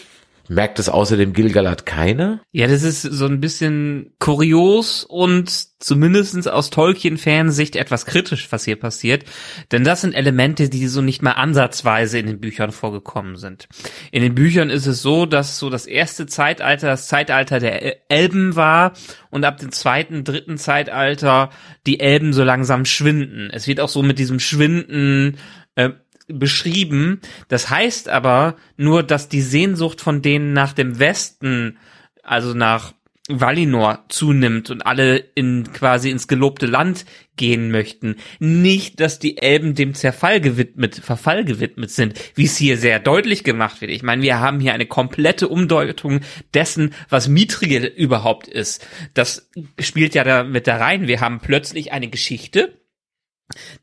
merkt 0.51 0.79
es 0.79 0.89
außerdem 0.89 1.31
Gilgalad 1.31 1.86
keiner? 1.86 2.41
Ja, 2.51 2.67
das 2.67 2.84
ist 2.84 3.01
so 3.01 3.25
ein 3.25 3.39
bisschen 3.39 4.13
kurios 4.20 5.05
und 5.05 5.50
zumindestens 5.79 6.46
aus 6.46 6.70
Tolkien-Fansicht 6.70 7.77
etwas 7.77 8.05
kritisch, 8.05 8.51
was 8.51 8.65
hier 8.65 8.75
passiert. 8.75 9.24
Denn 9.72 9.86
das 9.86 10.01
sind 10.01 10.13
Elemente, 10.13 10.70
die 10.70 10.88
so 10.88 11.01
nicht 11.01 11.22
mal 11.22 11.31
ansatzweise 11.31 12.20
in 12.20 12.27
den 12.27 12.41
Büchern 12.41 12.72
vorgekommen 12.72 13.38
sind. 13.38 13.70
In 14.12 14.22
den 14.22 14.36
Büchern 14.36 14.70
ist 14.70 14.88
es 14.88 15.01
so, 15.01 15.25
dass 15.25 15.58
so 15.58 15.70
das 15.70 15.86
erste 15.86 16.27
Zeitalter 16.27 16.88
das 16.88 17.08
Zeitalter 17.08 17.60
der 17.60 18.12
Elben 18.12 18.58
war 18.58 18.91
und 19.29 19.46
ab 19.46 19.58
dem 19.58 19.72
zweiten, 19.72 20.25
dritten 20.25 20.58
Zeitalter 20.58 21.50
die 21.88 22.01
Elben 22.01 22.34
so 22.34 22.43
langsam 22.43 22.84
schwinden. 22.84 23.50
Es 23.51 23.67
wird 23.67 23.79
auch 23.79 23.89
so 23.89 24.03
mit 24.03 24.20
diesem 24.20 24.39
Schwinden 24.39 25.38
äh, 25.75 25.91
beschrieben. 26.34 27.22
Das 27.48 27.70
heißt 27.70 28.10
aber 28.10 28.56
nur, 28.78 29.04
dass 29.04 29.30
die 29.30 29.42
Sehnsucht 29.42 30.02
von 30.02 30.22
denen 30.22 30.54
nach 30.54 30.74
dem 30.74 31.00
Westen, 31.00 31.78
also 32.24 32.54
nach 32.54 32.94
Valinor 33.30 34.06
zunimmt 34.10 34.72
und 34.72 34.86
alle 34.86 35.18
in 35.36 35.72
quasi 35.72 36.10
ins 36.10 36.28
gelobte 36.28 36.66
Land 36.66 37.06
gehen 37.38 37.72
möchten. 37.72 38.16
Nicht, 38.40 39.00
dass 39.00 39.20
die 39.20 39.38
Elben 39.38 39.76
dem 39.76 39.94
Zerfall 39.94 40.42
gewidmet, 40.42 40.96
Verfall 40.96 41.46
gewidmet 41.46 41.92
sind, 41.92 42.20
wie 42.36 42.46
es 42.46 42.58
hier 42.58 42.78
sehr 42.78 43.00
deutlich 43.00 43.44
gemacht 43.44 43.82
wird. 43.82 43.92
Ich 43.92 44.04
meine, 44.04 44.24
wir 44.24 44.40
haben 44.40 44.60
hier 44.60 44.74
eine 44.74 44.88
komplette 44.88 45.48
Umdeutung 45.48 46.22
dessen, 46.54 46.94
was 47.10 47.28
Mithril 47.28 47.86
überhaupt 47.86 48.48
ist. 48.48 48.86
Das 49.14 49.50
spielt 49.80 50.16
ja 50.16 50.24
da 50.24 50.44
mit 50.44 50.68
da 50.68 50.78
rein. 50.78 51.08
Wir 51.08 51.22
haben 51.22 51.40
plötzlich 51.40 51.92
eine 51.92 52.10
Geschichte, 52.10 52.81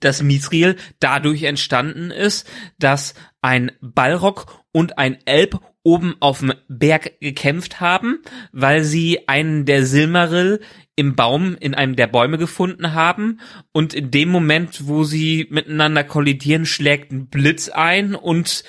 dass 0.00 0.22
Mithril 0.22 0.76
dadurch 1.00 1.44
entstanden 1.44 2.10
ist, 2.10 2.48
dass 2.78 3.14
ein 3.40 3.72
Balrog 3.80 4.64
und 4.72 4.98
ein 4.98 5.18
Elb 5.24 5.60
oben 5.82 6.16
auf 6.20 6.40
dem 6.40 6.52
Berg 6.68 7.18
gekämpft 7.20 7.80
haben, 7.80 8.18
weil 8.52 8.84
sie 8.84 9.26
einen 9.26 9.64
der 9.64 9.86
Silmaril 9.86 10.60
im 10.96 11.14
Baum, 11.14 11.56
in 11.58 11.74
einem 11.74 11.96
der 11.96 12.08
Bäume 12.08 12.36
gefunden 12.36 12.92
haben. 12.92 13.40
Und 13.72 13.94
in 13.94 14.10
dem 14.10 14.28
Moment, 14.28 14.86
wo 14.86 15.04
sie 15.04 15.46
miteinander 15.50 16.04
kollidieren, 16.04 16.66
schlägt 16.66 17.12
ein 17.12 17.28
Blitz 17.28 17.68
ein 17.68 18.14
und 18.14 18.64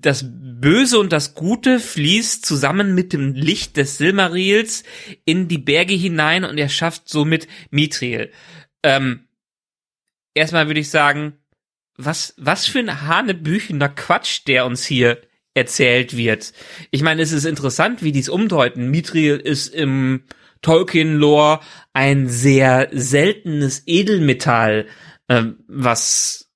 das 0.00 0.24
Böse 0.26 0.98
und 0.98 1.12
das 1.12 1.34
Gute 1.34 1.80
fließt 1.80 2.46
zusammen 2.46 2.94
mit 2.94 3.12
dem 3.12 3.34
Licht 3.34 3.76
des 3.76 3.98
Silmarils 3.98 4.84
in 5.24 5.48
die 5.48 5.58
Berge 5.58 5.94
hinein 5.94 6.44
und 6.44 6.56
er 6.56 6.68
schafft 6.68 7.08
somit 7.08 7.48
Mithril. 7.70 8.30
Ähm, 8.82 9.26
erstmal 10.34 10.66
würde 10.66 10.80
ich 10.80 10.90
sagen, 10.90 11.34
was, 11.96 12.34
was 12.36 12.66
für 12.66 12.80
ein 12.80 13.02
hanebüchener 13.06 13.88
Quatsch, 13.88 14.42
der 14.46 14.66
uns 14.66 14.84
hier 14.84 15.20
erzählt 15.54 16.16
wird. 16.16 16.52
Ich 16.90 17.02
meine, 17.02 17.22
es 17.22 17.32
ist 17.32 17.44
interessant, 17.44 18.02
wie 18.02 18.12
dies 18.12 18.28
umdeuten. 18.28 18.90
Mithril 18.90 19.36
ist 19.36 19.72
im 19.72 20.24
Tolkien-Lore 20.62 21.60
ein 21.92 22.28
sehr 22.28 22.88
seltenes 22.90 23.84
Edelmetall, 23.86 24.86
äh, 25.28 25.44
was, 25.68 26.50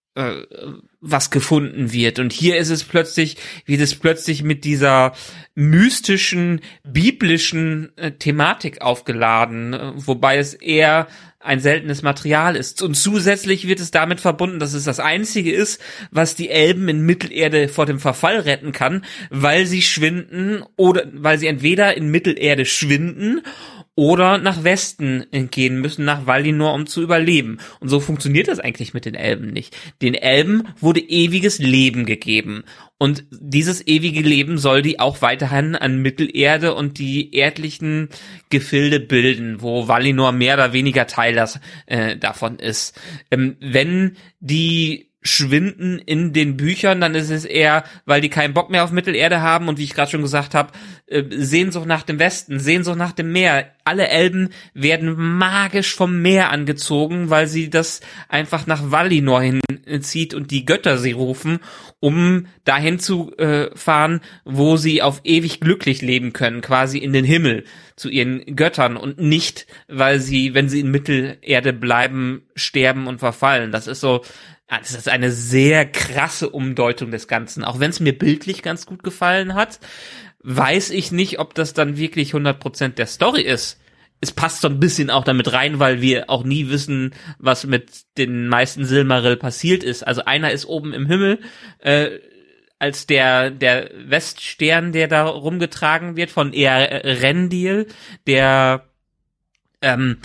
was 1.01 1.31
gefunden 1.31 1.93
wird. 1.93 2.19
Und 2.19 2.33
hier 2.33 2.57
ist 2.57 2.71
es 2.71 2.83
plötzlich, 2.83 3.37
wird 3.67 3.81
es 3.81 3.95
plötzlich 3.95 4.43
mit 4.43 4.65
dieser 4.65 5.13
mystischen, 5.55 6.61
biblischen 6.85 7.97
äh, 7.97 8.13
Thematik 8.13 8.83
aufgeladen, 8.83 9.75
äh, 9.75 9.93
wobei 9.95 10.39
es 10.39 10.55
eher 10.55 11.07
ein 11.41 11.61
seltenes 11.61 12.03
Material 12.03 12.57
ist. 12.57 12.83
Und 12.83 12.95
zusätzlich 12.95 13.69
wird 13.69 13.79
es 13.79 13.93
damit 13.93 14.21
verbunden, 14.21 14.59
dass 14.59 14.75
es 14.75 14.85
das 14.85 14.99
einzige 14.99 15.53
ist, 15.53 15.81
was 16.11 16.35
die 16.35 16.51
Elben 16.51 16.89
in 16.89 17.07
Mittelerde 17.07 17.69
vor 17.69 17.87
dem 17.87 18.01
Verfall 18.01 18.41
retten 18.41 18.73
kann, 18.73 19.05
weil 19.31 19.67
sie 19.67 19.83
schwinden 19.83 20.65
oder 20.77 21.05
weil 21.13 21.39
sie 21.39 21.47
entweder 21.47 21.97
in 21.97 22.11
Mittelerde 22.11 22.65
schwinden 22.65 23.43
oder 23.99 24.39
nach 24.39 24.63
Westen 24.63 25.27
gehen 25.51 25.81
müssen, 25.81 26.05
nach 26.05 26.25
Valinor, 26.25 26.73
um 26.73 26.87
zu 26.87 27.03
überleben. 27.03 27.59
Und 27.81 27.89
so 27.89 27.99
funktioniert 27.99 28.47
das 28.47 28.61
eigentlich 28.61 28.95
mit 28.95 29.07
den 29.07 29.17
Elben 29.17 29.51
nicht. 29.51 29.77
Den 30.03 30.15
Elben 30.15 30.69
wurde 30.79 31.01
ewiges 31.01 31.59
Leben 31.59 32.07
gegeben. 32.07 32.63
Und 32.99 33.25
dieses 33.33 33.85
ewige 33.85 34.21
Leben 34.21 34.57
soll 34.57 34.83
die 34.83 35.01
auch 35.01 35.21
weiterhin 35.21 35.75
an 35.75 36.01
Mittelerde 36.01 36.77
und 36.77 37.01
die 37.01 37.35
erdlichen 37.35 38.09
Gefilde 38.51 39.01
bilden, 39.01 39.63
wo 39.63 39.89
Valinor 39.89 40.31
mehr 40.31 40.55
oder 40.55 40.73
weniger 40.73 41.09
Teil 41.09 41.35
das, 41.35 41.59
äh, 41.87 42.17
davon 42.17 42.61
ist. 42.61 42.97
Ähm, 43.33 43.57
wenn 43.59 44.17
die 44.39 45.08
schwinden 45.29 45.99
in 45.99 46.33
den 46.33 46.57
Büchern, 46.57 47.01
dann 47.01 47.15
ist 47.15 47.31
es 47.31 47.45
eher, 47.45 47.85
weil 48.05 48.21
die 48.21 48.29
keinen 48.29 48.55
Bock 48.55 48.71
mehr 48.71 48.85
auf 48.85 48.91
Mittelerde 48.91 49.41
haben 49.41 49.69
und 49.69 49.79
wie 49.79 49.85
ich 49.85 49.95
gerade 49.95 50.11
schon 50.11 50.23
gesagt 50.23 50.55
habe, 50.55 50.73
äh, 51.07 51.25
Sehnsucht 51.31 51.87
nach 51.87 52.03
dem 52.03 52.19
Westen, 52.19 52.59
Sehnsucht 52.59 52.97
nach 52.97 53.13
dem 53.13 53.33
Meer. 53.33 53.73
Alle 53.85 54.09
Elben 54.09 54.51
werden 54.75 55.15
magisch 55.17 55.95
vom 55.95 56.21
Meer 56.21 56.51
angezogen, 56.51 57.31
weil 57.31 57.47
sie 57.47 57.71
das 57.71 58.01
einfach 58.29 58.67
nach 58.67 58.91
Valinor 58.91 59.43
hinzieht 59.43 60.35
und 60.35 60.51
die 60.51 60.65
Götter 60.65 60.99
sie 60.99 61.13
rufen, 61.13 61.61
um 62.01 62.47
dahin 62.65 62.99
zu 62.99 63.37
äh, 63.39 63.75
fahren, 63.77 64.21
wo 64.45 64.77
sie 64.77 65.03
auf 65.03 65.21
ewig 65.25 65.61
glücklich 65.61 66.03
leben 66.03 66.33
können, 66.33 66.61
quasi 66.61 66.99
in 66.99 67.13
den 67.13 67.25
Himmel 67.25 67.65
zu 67.97 68.09
ihren 68.09 68.57
Göttern 68.57 68.97
und 68.97 69.19
nicht, 69.19 69.67
weil 69.89 70.21
sie, 70.21 70.55
wenn 70.55 70.69
sie 70.69 70.81
in 70.81 70.91
Mittelerde 70.91 71.73
bleiben, 71.73 72.43
sterben 72.55 73.07
und 73.07 73.19
verfallen. 73.19 73.73
Das 73.73 73.87
ist 73.87 74.01
so 74.01 74.23
das 74.69 74.95
ist 74.95 75.09
eine 75.09 75.33
sehr 75.33 75.87
krasse 75.87 76.51
Umdeutung 76.51 77.11
des 77.11 77.27
Ganzen. 77.27 77.65
Auch 77.65 77.81
wenn 77.81 77.91
es 77.91 78.01
mir 78.01 78.17
bildlich 78.17 78.63
ganz 78.63 78.85
gut 78.85 79.03
gefallen 79.03 79.55
hat, 79.55 79.81
weiß 80.41 80.91
ich 80.91 81.11
nicht, 81.11 81.39
ob 81.39 81.55
das 81.55 81.73
dann 81.73 81.97
wirklich 81.97 82.35
100% 82.35 82.91
der 82.91 83.07
Story 83.07 83.43
ist. 83.43 83.81
Es 84.21 84.33
passt 84.33 84.61
so 84.61 84.69
ein 84.69 84.81
bisschen 84.81 85.11
auch 85.11 85.25
damit 85.25 85.53
rein, 85.53 85.79
weil 85.79 86.01
wir 86.03 86.29
auch 86.29 86.45
nie 86.45 86.69
wissen, 86.69 87.15
was 87.39 87.67
mit 87.67 88.03
den 88.19 88.49
meisten 88.49 88.85
Silmaril 88.85 89.37
passiert 89.37 89.85
ist. 89.85 90.07
Also 90.07 90.25
einer 90.25 90.51
ist 90.51 90.67
oben 90.67 90.93
im 90.93 91.07
Himmel, 91.07 91.39
äh, 91.79 92.19
als 92.79 93.07
der 93.07 93.51
der 93.51 93.91
Weststern, 94.07 94.93
der 94.93 95.09
da 95.09 95.27
rumgetragen 95.27 96.17
wird 96.17 96.31
von 96.31 96.53
Erendil, 96.53 97.87
der 98.27 98.88
ähm, 99.81 100.19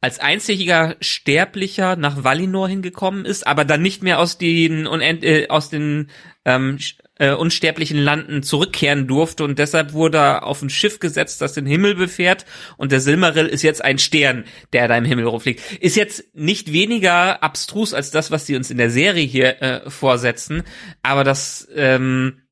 als 0.00 0.18
einziger 0.18 0.96
Sterblicher 1.00 1.96
nach 1.96 2.24
Valinor 2.24 2.68
hingekommen 2.68 3.24
ist, 3.24 3.46
aber 3.46 3.64
dann 3.64 3.82
nicht 3.82 4.02
mehr 4.02 4.18
aus 4.18 4.38
den 4.38 4.86
Unend 4.86 5.24
äh, 5.24 5.48
aus 5.48 5.70
den 5.70 6.10
ähm, 6.44 6.78
äh, 7.18 7.32
unsterblichen 7.32 7.98
Landen 7.98 8.42
zurückkehren 8.42 9.06
durfte 9.06 9.44
und 9.44 9.58
deshalb 9.58 9.92
wurde 9.92 10.18
er 10.18 10.46
auf 10.46 10.62
ein 10.62 10.70
Schiff 10.70 11.00
gesetzt, 11.00 11.40
das 11.40 11.54
den 11.54 11.66
Himmel 11.66 11.94
befährt 11.94 12.44
und 12.76 12.92
der 12.92 13.00
Silmaril 13.00 13.46
ist 13.46 13.62
jetzt 13.62 13.84
ein 13.84 13.98
Stern, 13.98 14.44
der 14.72 14.88
da 14.88 14.96
im 14.96 15.04
Himmel 15.04 15.26
rumfliegt. 15.26 15.60
Ist 15.80 15.96
jetzt 15.96 16.24
nicht 16.34 16.72
weniger 16.72 17.42
abstrus 17.42 17.94
als 17.94 18.10
das, 18.10 18.30
was 18.30 18.46
sie 18.46 18.56
uns 18.56 18.70
in 18.70 18.78
der 18.78 18.90
Serie 18.90 19.24
hier 19.24 19.62
äh, 19.62 19.90
vorsetzen, 19.90 20.62
aber 21.02 21.24
das 21.24 21.66
ähm, 21.74 22.42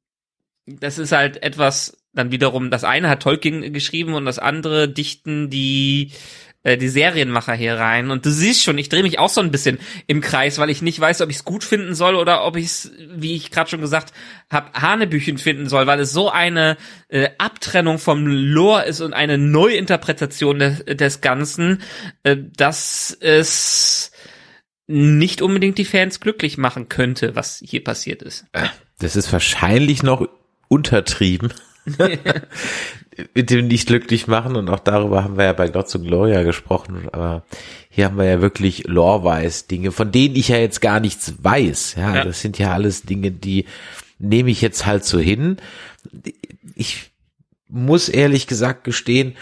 das 0.66 0.98
ist 0.98 1.12
halt 1.12 1.42
etwas 1.42 1.96
dann 2.16 2.32
wiederum, 2.32 2.70
das 2.70 2.82
eine 2.82 3.08
hat 3.08 3.22
Tolkien 3.22 3.72
geschrieben 3.72 4.14
und 4.14 4.24
das 4.24 4.38
andere 4.38 4.88
dichten 4.88 5.50
die 5.50 6.12
äh, 6.66 6.76
die 6.76 6.88
Serienmacher 6.88 7.54
hier 7.54 7.74
rein. 7.74 8.10
Und 8.10 8.26
du 8.26 8.30
siehst 8.30 8.64
schon, 8.64 8.76
ich 8.76 8.88
drehe 8.88 9.04
mich 9.04 9.20
auch 9.20 9.28
so 9.28 9.40
ein 9.40 9.52
bisschen 9.52 9.78
im 10.08 10.20
Kreis, 10.20 10.58
weil 10.58 10.68
ich 10.68 10.82
nicht 10.82 10.98
weiß, 10.98 11.20
ob 11.20 11.30
ich 11.30 11.36
es 11.36 11.44
gut 11.44 11.62
finden 11.62 11.94
soll 11.94 12.16
oder 12.16 12.44
ob 12.44 12.56
ich 12.56 12.66
es, 12.66 12.92
wie 13.08 13.36
ich 13.36 13.52
gerade 13.52 13.70
schon 13.70 13.80
gesagt 13.80 14.12
habe, 14.50 14.72
Hanebüchen 14.72 15.38
finden 15.38 15.68
soll, 15.68 15.86
weil 15.86 16.00
es 16.00 16.10
so 16.10 16.28
eine 16.28 16.76
äh, 17.08 17.28
Abtrennung 17.38 18.00
vom 18.00 18.26
Lore 18.26 18.84
ist 18.84 19.00
und 19.00 19.12
eine 19.12 19.38
Neuinterpretation 19.38 20.58
des, 20.58 20.84
des 20.84 21.20
Ganzen, 21.20 21.82
äh, 22.24 22.36
dass 22.56 23.16
es 23.20 24.10
nicht 24.88 25.42
unbedingt 25.42 25.78
die 25.78 25.84
Fans 25.84 26.18
glücklich 26.18 26.58
machen 26.58 26.88
könnte, 26.88 27.36
was 27.36 27.62
hier 27.64 27.84
passiert 27.84 28.22
ist. 28.22 28.44
Das 28.98 29.14
ist 29.14 29.32
wahrscheinlich 29.32 30.02
noch 30.02 30.28
untertrieben. 30.66 31.52
mit 33.34 33.50
dem 33.50 33.68
nicht 33.68 33.86
glücklich 33.86 34.26
machen 34.26 34.56
und 34.56 34.68
auch 34.68 34.80
darüber 34.80 35.24
haben 35.24 35.36
wir 35.36 35.44
ja 35.44 35.52
bei 35.52 35.68
Gott 35.68 35.88
zu 35.88 36.00
Gloria 36.00 36.42
gesprochen, 36.42 37.08
aber 37.12 37.44
hier 37.88 38.06
haben 38.06 38.18
wir 38.18 38.24
ja 38.24 38.40
wirklich 38.40 38.86
lore-weiß 38.86 39.66
Dinge, 39.68 39.92
von 39.92 40.12
denen 40.12 40.36
ich 40.36 40.48
ja 40.48 40.58
jetzt 40.58 40.80
gar 40.80 41.00
nichts 41.00 41.34
weiß, 41.42 41.94
ja, 41.96 42.16
ja. 42.16 42.24
das 42.24 42.40
sind 42.40 42.58
ja 42.58 42.72
alles 42.72 43.02
Dinge, 43.02 43.30
die 43.30 43.66
nehme 44.18 44.50
ich 44.50 44.60
jetzt 44.60 44.86
halt 44.86 45.04
so 45.04 45.18
hin. 45.18 45.58
Ich 46.74 47.10
muss 47.68 48.08
ehrlich 48.08 48.46
gesagt 48.46 48.84
gestehen, 48.84 49.34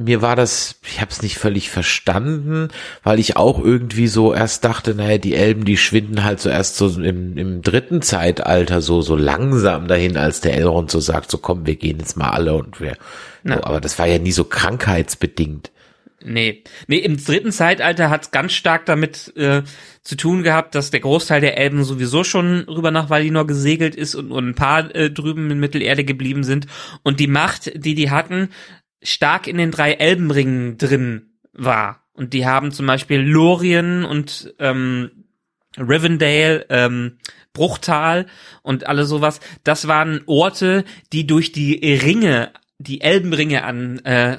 mir 0.00 0.22
war 0.22 0.36
das, 0.36 0.76
ich 0.84 1.00
habe 1.00 1.10
es 1.10 1.22
nicht 1.22 1.38
völlig 1.38 1.70
verstanden, 1.70 2.68
weil 3.02 3.18
ich 3.18 3.36
auch 3.36 3.62
irgendwie 3.62 4.08
so 4.08 4.32
erst 4.34 4.64
dachte, 4.64 4.94
naja, 4.94 5.18
die 5.18 5.34
Elben, 5.34 5.64
die 5.64 5.76
schwinden 5.76 6.24
halt 6.24 6.40
so 6.40 6.48
erst 6.48 6.76
so 6.76 6.88
im, 7.00 7.36
im 7.36 7.62
dritten 7.62 8.02
Zeitalter 8.02 8.80
so 8.80 9.02
so 9.02 9.16
langsam 9.16 9.88
dahin, 9.88 10.16
als 10.16 10.40
der 10.40 10.54
Elrond 10.54 10.90
so 10.90 11.00
sagt, 11.00 11.30
so 11.30 11.38
komm, 11.38 11.66
wir 11.66 11.76
gehen 11.76 11.98
jetzt 11.98 12.16
mal 12.16 12.30
alle 12.30 12.54
und 12.54 12.80
wir. 12.80 12.96
So, 13.44 13.54
aber 13.54 13.80
das 13.80 13.98
war 13.98 14.06
ja 14.06 14.18
nie 14.18 14.32
so 14.32 14.44
krankheitsbedingt. 14.44 15.70
Nee, 16.22 16.64
nee, 16.86 16.98
im 16.98 17.16
dritten 17.16 17.50
Zeitalter 17.50 18.10
hat 18.10 18.24
es 18.24 18.30
ganz 18.30 18.52
stark 18.52 18.84
damit 18.84 19.34
äh, 19.38 19.62
zu 20.02 20.16
tun 20.16 20.42
gehabt, 20.42 20.74
dass 20.74 20.90
der 20.90 21.00
Großteil 21.00 21.40
der 21.40 21.56
Elben 21.56 21.82
sowieso 21.82 22.24
schon 22.24 22.60
rüber 22.68 22.90
nach 22.90 23.08
Valinor 23.08 23.46
gesegelt 23.46 23.94
ist 23.94 24.14
und 24.14 24.28
nur 24.28 24.38
ein 24.38 24.54
paar 24.54 24.94
äh, 24.94 25.10
drüben 25.10 25.50
in 25.50 25.60
Mittelerde 25.60 26.04
geblieben 26.04 26.44
sind. 26.44 26.66
Und 27.02 27.20
die 27.20 27.26
Macht, 27.26 27.72
die 27.74 27.94
die 27.94 28.10
hatten, 28.10 28.50
stark 29.02 29.46
in 29.46 29.58
den 29.58 29.70
drei 29.70 29.92
Elbenringen 29.92 30.78
drin 30.78 31.32
war. 31.52 32.04
Und 32.12 32.32
die 32.32 32.46
haben 32.46 32.72
zum 32.72 32.86
Beispiel 32.86 33.20
Lorien 33.20 34.04
und 34.04 34.54
ähm, 34.58 35.24
Rivendale, 35.78 36.66
ähm, 36.68 37.18
Bruchtal 37.52 38.26
und 38.62 38.86
alle 38.86 39.04
sowas. 39.04 39.40
Das 39.64 39.88
waren 39.88 40.22
Orte, 40.26 40.84
die 41.12 41.26
durch 41.26 41.52
die 41.52 41.74
Ringe 41.94 42.52
die 42.80 43.02
Elbenringe 43.02 43.62
an 43.64 43.98
äh, 44.06 44.38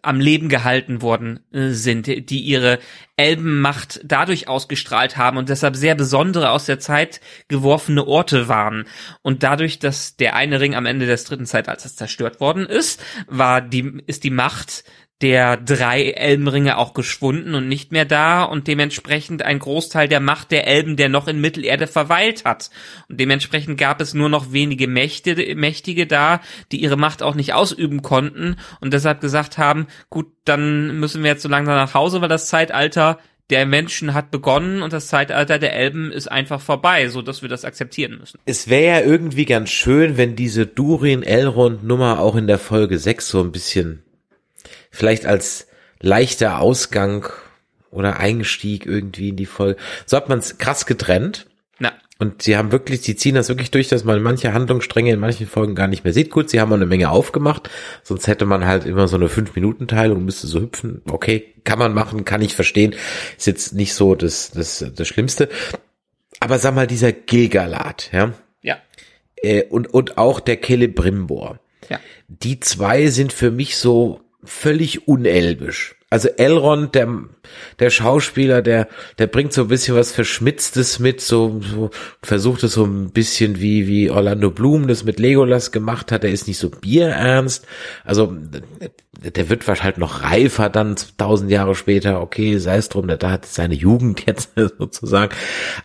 am 0.00 0.18
Leben 0.18 0.48
gehalten 0.48 1.02
worden 1.02 1.40
äh, 1.52 1.70
sind, 1.70 2.06
die 2.06 2.40
ihre 2.40 2.78
Elbenmacht 3.22 4.00
dadurch 4.02 4.48
ausgestrahlt 4.48 5.16
haben 5.16 5.36
und 5.36 5.48
deshalb 5.48 5.76
sehr 5.76 5.94
besondere 5.94 6.50
aus 6.50 6.66
der 6.66 6.80
Zeit 6.80 7.20
geworfene 7.46 8.04
Orte 8.04 8.48
waren. 8.48 8.84
Und 9.22 9.44
dadurch, 9.44 9.78
dass 9.78 10.16
der 10.16 10.34
eine 10.34 10.58
Ring 10.58 10.74
am 10.74 10.86
Ende 10.86 11.06
des 11.06 11.22
dritten 11.22 11.46
Zeitalters 11.46 11.94
zerstört 11.94 12.40
worden 12.40 12.66
ist, 12.66 13.00
war 13.28 13.60
die 13.60 14.02
ist 14.06 14.24
die 14.24 14.30
Macht 14.30 14.82
der 15.22 15.56
drei 15.56 16.10
Elbenringe 16.10 16.76
auch 16.76 16.94
geschwunden 16.94 17.54
und 17.54 17.68
nicht 17.68 17.92
mehr 17.92 18.04
da 18.04 18.42
und 18.42 18.66
dementsprechend 18.66 19.42
ein 19.42 19.60
Großteil 19.60 20.08
der 20.08 20.18
Macht 20.18 20.50
der 20.50 20.66
Elben, 20.66 20.96
der 20.96 21.08
noch 21.08 21.28
in 21.28 21.40
Mittelerde 21.40 21.86
verweilt 21.86 22.44
hat. 22.44 22.70
Und 23.08 23.20
dementsprechend 23.20 23.78
gab 23.78 24.00
es 24.00 24.14
nur 24.14 24.28
noch 24.28 24.52
wenige 24.52 24.88
Mächte, 24.88 25.54
Mächtige 25.54 26.08
da, 26.08 26.40
die 26.72 26.82
ihre 26.82 26.96
Macht 26.96 27.22
auch 27.22 27.36
nicht 27.36 27.54
ausüben 27.54 28.02
konnten 28.02 28.56
und 28.80 28.92
deshalb 28.92 29.20
gesagt 29.20 29.58
haben, 29.58 29.86
gut, 30.10 30.26
dann 30.44 30.98
müssen 30.98 31.22
wir 31.22 31.30
jetzt 31.30 31.42
so 31.42 31.48
langsam 31.48 31.76
nach 31.76 31.94
Hause, 31.94 32.20
weil 32.20 32.28
das 32.28 32.48
Zeitalter 32.48 33.11
der 33.52 33.66
Menschen 33.66 34.14
hat 34.14 34.30
begonnen 34.30 34.80
und 34.80 34.94
das 34.94 35.08
Zeitalter 35.08 35.58
der 35.58 35.74
Elben 35.74 36.10
ist 36.10 36.26
einfach 36.26 36.58
vorbei, 36.58 37.08
so 37.08 37.20
dass 37.20 37.42
wir 37.42 37.50
das 37.50 37.66
akzeptieren 37.66 38.16
müssen. 38.18 38.38
Es 38.46 38.68
wäre 38.68 39.00
ja 39.00 39.06
irgendwie 39.06 39.44
ganz 39.44 39.68
schön, 39.68 40.16
wenn 40.16 40.36
diese 40.36 40.66
Durin-Elrond-Nummer 40.66 42.18
auch 42.18 42.34
in 42.34 42.46
der 42.46 42.58
Folge 42.58 42.98
6 42.98 43.28
so 43.28 43.40
ein 43.42 43.52
bisschen 43.52 44.02
vielleicht 44.90 45.26
als 45.26 45.68
leichter 46.00 46.60
Ausgang 46.60 47.28
oder 47.90 48.18
Einstieg 48.18 48.86
irgendwie 48.86 49.28
in 49.28 49.36
die 49.36 49.44
Folge. 49.44 49.78
So 50.06 50.16
hat 50.16 50.30
man 50.30 50.38
es 50.38 50.56
krass 50.56 50.86
getrennt. 50.86 51.46
Und 52.22 52.40
sie 52.42 52.56
haben 52.56 52.70
wirklich, 52.70 53.00
sie 53.00 53.16
ziehen 53.16 53.34
das 53.34 53.48
wirklich 53.48 53.72
durch, 53.72 53.88
dass 53.88 54.04
man 54.04 54.22
manche 54.22 54.54
Handlungsstränge 54.54 55.12
in 55.12 55.18
manchen 55.18 55.48
Folgen 55.48 55.74
gar 55.74 55.88
nicht 55.88 56.04
mehr 56.04 56.12
sieht. 56.12 56.30
Gut, 56.30 56.50
sie 56.50 56.60
haben 56.60 56.70
auch 56.70 56.76
eine 56.76 56.86
Menge 56.86 57.10
aufgemacht, 57.10 57.68
sonst 58.04 58.28
hätte 58.28 58.46
man 58.46 58.64
halt 58.64 58.86
immer 58.86 59.08
so 59.08 59.16
eine 59.16 59.28
fünf 59.28 59.56
minuten 59.56 59.88
teilung 59.88 60.18
und 60.18 60.24
müsste 60.26 60.46
so 60.46 60.60
hüpfen. 60.60 61.02
Okay, 61.10 61.52
kann 61.64 61.80
man 61.80 61.92
machen, 61.92 62.24
kann 62.24 62.40
ich 62.40 62.54
verstehen. 62.54 62.94
Ist 63.36 63.48
jetzt 63.48 63.74
nicht 63.74 63.94
so 63.94 64.14
das, 64.14 64.52
das, 64.52 64.84
das 64.94 65.08
Schlimmste. 65.08 65.48
Aber 66.38 66.60
sag 66.60 66.76
mal, 66.76 66.86
dieser 66.86 67.10
Gilgalad, 67.10 68.10
ja. 68.12 68.34
Ja. 68.62 68.76
Äh, 69.34 69.64
und, 69.64 69.92
und 69.92 70.16
auch 70.16 70.38
der 70.38 70.62
Celebrimbor. 70.62 71.58
Ja. 71.90 71.98
Die 72.28 72.60
zwei 72.60 73.08
sind 73.08 73.32
für 73.32 73.50
mich 73.50 73.76
so 73.76 74.20
völlig 74.44 75.08
unelbisch. 75.08 75.96
Also 76.12 76.28
Elrond, 76.28 76.94
der, 76.94 77.08
der 77.78 77.88
Schauspieler, 77.88 78.60
der, 78.60 78.86
der 79.16 79.26
bringt 79.28 79.54
so 79.54 79.62
ein 79.62 79.68
bisschen 79.68 79.96
was 79.96 80.12
Verschmitztes 80.12 80.98
mit, 80.98 81.22
so, 81.22 81.62
so 81.62 81.88
versucht 82.22 82.64
es 82.64 82.74
so 82.74 82.84
ein 82.84 83.12
bisschen 83.12 83.62
wie, 83.62 83.86
wie 83.86 84.10
Orlando 84.10 84.50
Bloom 84.50 84.88
das 84.88 85.04
mit 85.04 85.18
Legolas 85.18 85.72
gemacht 85.72 86.12
hat. 86.12 86.22
Der 86.22 86.30
ist 86.30 86.48
nicht 86.48 86.58
so 86.58 86.68
bierernst. 86.68 87.64
Also, 88.04 88.36
der 89.22 89.48
wird 89.48 89.66
wahrscheinlich 89.66 89.96
noch 89.96 90.22
reifer 90.22 90.68
dann 90.68 90.96
tausend 91.16 91.50
Jahre 91.50 91.74
später. 91.74 92.20
Okay, 92.20 92.58
sei 92.58 92.76
es 92.76 92.90
drum, 92.90 93.08
der 93.08 93.16
da 93.16 93.30
hat 93.30 93.46
seine 93.46 93.74
Jugend 93.74 94.22
jetzt 94.26 94.50
sozusagen. 94.78 95.34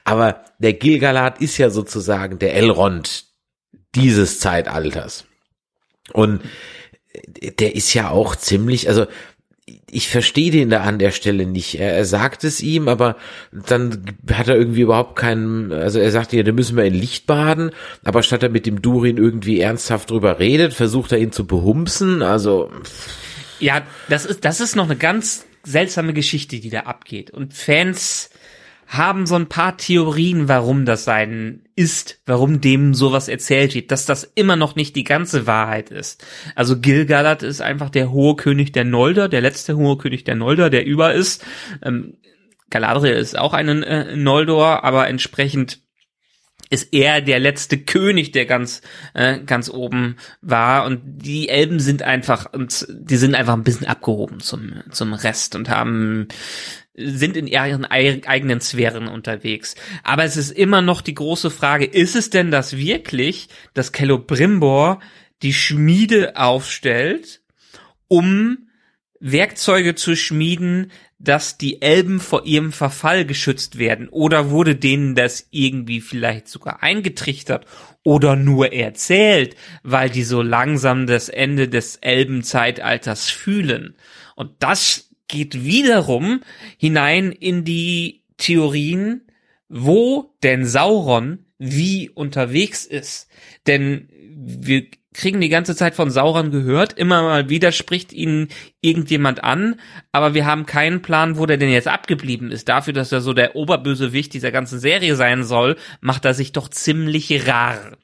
Aber 0.04 0.44
der 0.60 0.74
Gilgalad 0.74 1.40
ist 1.40 1.58
ja 1.58 1.70
sozusagen 1.70 2.38
der 2.38 2.54
Elrond 2.54 3.28
dieses 3.96 4.42
Zeitalters. 4.42 5.24
Und 6.12 6.42
der 7.60 7.78
ist 7.78 7.94
ja 7.94 8.10
auch 8.10 8.36
ziemlich, 8.36 8.90
also 8.90 9.06
ich 9.90 10.08
verstehe 10.08 10.52
den 10.52 10.70
da 10.70 10.82
an 10.82 11.00
der 11.00 11.12
Stelle 11.12 11.46
nicht. 11.46 11.80
Er, 11.80 11.94
er 11.94 12.06
sagt 12.06 12.44
es 12.44 12.62
ihm, 12.62 12.88
aber 12.88 13.18
dann 13.52 14.16
hat 14.32 14.48
er 14.48 14.56
irgendwie 14.56 14.82
überhaupt 14.82 15.18
keinen, 15.18 15.72
also 15.72 16.00
er 16.00 16.12
sagt 16.12 16.34
ja, 16.34 16.44
da 16.44 16.52
müssen 16.52 16.78
wir 16.78 16.86
in 16.86 16.94
Licht 16.94 17.26
baden, 17.26 17.72
aber 18.04 18.24
statt 18.24 18.44
er 18.44 18.50
mit 18.50 18.66
dem 18.66 18.82
Durin 18.82 19.18
irgendwie 19.18 19.60
ernsthaft 19.60 20.10
drüber 20.10 20.40
redet, 20.40 20.74
versucht 20.74 21.12
er 21.12 21.20
ihn 21.20 21.32
zu 21.32 21.46
behumsen, 21.46 22.22
also. 22.22 22.72
Ja, 23.60 23.82
das 24.08 24.26
ist, 24.26 24.46
das 24.46 24.62
ist 24.62 24.76
noch 24.76 24.86
eine 24.86 24.96
ganz 24.96 25.46
seltsame 25.64 26.14
Geschichte, 26.14 26.60
die 26.60 26.70
da 26.70 26.82
abgeht. 26.82 27.32
Und 27.32 27.54
Fans 27.54 28.30
haben 28.88 29.26
so 29.26 29.36
ein 29.36 29.48
paar 29.48 29.78
Theorien, 29.78 30.48
warum 30.48 30.86
das 30.86 31.04
sein 31.04 31.64
ist, 31.76 32.22
warum 32.26 32.62
dem 32.62 32.94
sowas 32.94 33.28
erzählt 33.28 33.76
wird, 33.76 33.92
dass 33.92 34.06
das 34.06 34.24
immer 34.24 34.56
noch 34.56 34.76
nicht 34.76 34.96
die 34.96 35.04
ganze 35.04 35.46
Wahrheit 35.46 35.92
ist. 35.92 36.26
Also 36.56 36.80
Gilgalad 36.80 37.44
ist 37.44 37.62
einfach 37.62 37.90
der 37.90 38.12
hohe 38.12 38.38
König 38.38 38.72
der 38.72 38.86
Nolder, 38.86 39.28
der 39.28 39.42
letzte 39.42 39.76
hohe 39.76 39.98
König 39.98 40.24
der 40.24 40.36
Nolder, 40.36 40.70
der 40.70 40.86
über 40.86 41.14
ist. 41.14 41.46
Ähm, 41.84 42.18
Galadriel 42.70 43.14
ist 43.14 43.38
auch 43.38 43.54
ein 43.54 43.84
äh, 43.84 44.16
Noldor, 44.16 44.84
aber 44.86 45.08
entsprechend 45.08 45.82
ist 46.70 46.94
er 46.94 47.22
der 47.22 47.40
letzte 47.40 47.78
König, 47.78 48.32
der 48.32 48.46
ganz 48.46 48.82
äh, 49.14 49.40
ganz 49.40 49.70
oben 49.70 50.18
war 50.42 50.86
und 50.86 51.02
die 51.06 51.50
Elben 51.50 51.80
sind 51.80 52.04
einfach 52.04 52.52
und 52.52 52.86
die 52.90 53.16
sind 53.16 53.36
einfach 53.36 53.54
ein 53.54 53.64
bisschen 53.64 53.88
abgehoben 53.88 54.40
zum 54.40 54.84
zum 54.92 55.14
Rest 55.14 55.56
und 55.56 55.70
haben 55.70 56.28
sind 56.98 57.38
in 57.38 57.48
ihren 57.48 57.86
eigenen 57.86 58.60
Sphären 58.60 59.08
unterwegs. 59.08 59.76
Aber 60.04 60.24
es 60.24 60.36
ist 60.36 60.52
immer 60.52 60.82
noch 60.82 61.02
die 61.02 61.14
große 61.14 61.52
Frage, 61.52 61.86
ist 61.86 62.16
es 62.16 62.30
denn 62.32 62.50
das 62.50 62.76
wirklich, 62.76 63.50
dass 63.74 63.92
Celebrimbor 63.92 65.00
die 65.44 65.54
Schmiede 65.54 66.36
aufstellt, 66.36 67.42
um 68.08 68.70
Werkzeuge 69.20 69.96
zu 69.96 70.16
schmieden, 70.16 70.92
dass 71.20 71.58
die 71.58 71.82
Elben 71.82 72.20
vor 72.20 72.46
ihrem 72.46 72.72
Verfall 72.72 73.26
geschützt 73.26 73.78
werden? 73.78 74.10
Oder 74.10 74.50
wurde 74.50 74.76
denen 74.76 75.16
das 75.16 75.48
irgendwie 75.52 76.02
vielleicht 76.02 76.48
sogar 76.48 76.84
eingetrichtert 76.84 77.66
oder 78.04 78.36
nur 78.36 78.74
erzählt, 78.74 79.56
weil 79.84 80.10
die 80.10 80.24
so 80.24 80.42
langsam 80.42 81.08
das 81.08 81.30
Ende 81.30 81.68
des 81.70 81.98
Elbenzeitalters 81.98 83.30
fühlen? 83.30 83.96
Und 84.36 84.52
das 84.60 85.07
geht 85.28 85.64
wiederum 85.64 86.42
hinein 86.78 87.32
in 87.32 87.64
die 87.64 88.24
Theorien, 88.38 89.22
wo 89.70 90.34
denn 90.44 90.66
Sauron 90.66 91.46
wie 91.58 92.10
unterwegs 92.10 92.86
ist. 92.86 93.28
Denn 93.66 94.10
wir 94.12 94.88
kriegen 95.18 95.42
die 95.42 95.50
ganze 95.50 95.76
Zeit 95.76 95.96
von 95.96 96.12
Sauron 96.12 96.52
gehört, 96.52 96.94
immer 96.94 97.24
mal 97.24 97.50
wieder 97.50 97.72
spricht 97.72 98.14
ihn 98.14 98.50
irgendjemand 98.82 99.44
an, 99.44 99.80
aber 100.12 100.36
wir 100.36 100.46
haben 100.46 100.68
keinen 100.68 101.02
Plan, 101.02 101.38
wo 101.38 101.48
der 101.48 101.58
denn 101.58 101.72
jetzt 101.72 101.88
abgeblieben 101.88 102.52
ist. 102.52 102.70
Dafür, 102.70 102.94
dass 102.94 103.12
er 103.12 103.22
so 103.22 103.34
der 103.34 103.56
Oberbösewicht 103.56 104.32
dieser 104.34 104.52
ganzen 104.52 104.80
Serie 104.80 105.16
sein 105.16 105.44
soll, 105.44 105.76
macht 106.02 106.24
er 106.26 106.36
sich 106.36 106.52
doch 106.52 106.70
ziemlich 106.70 107.48
rar. 107.48 107.98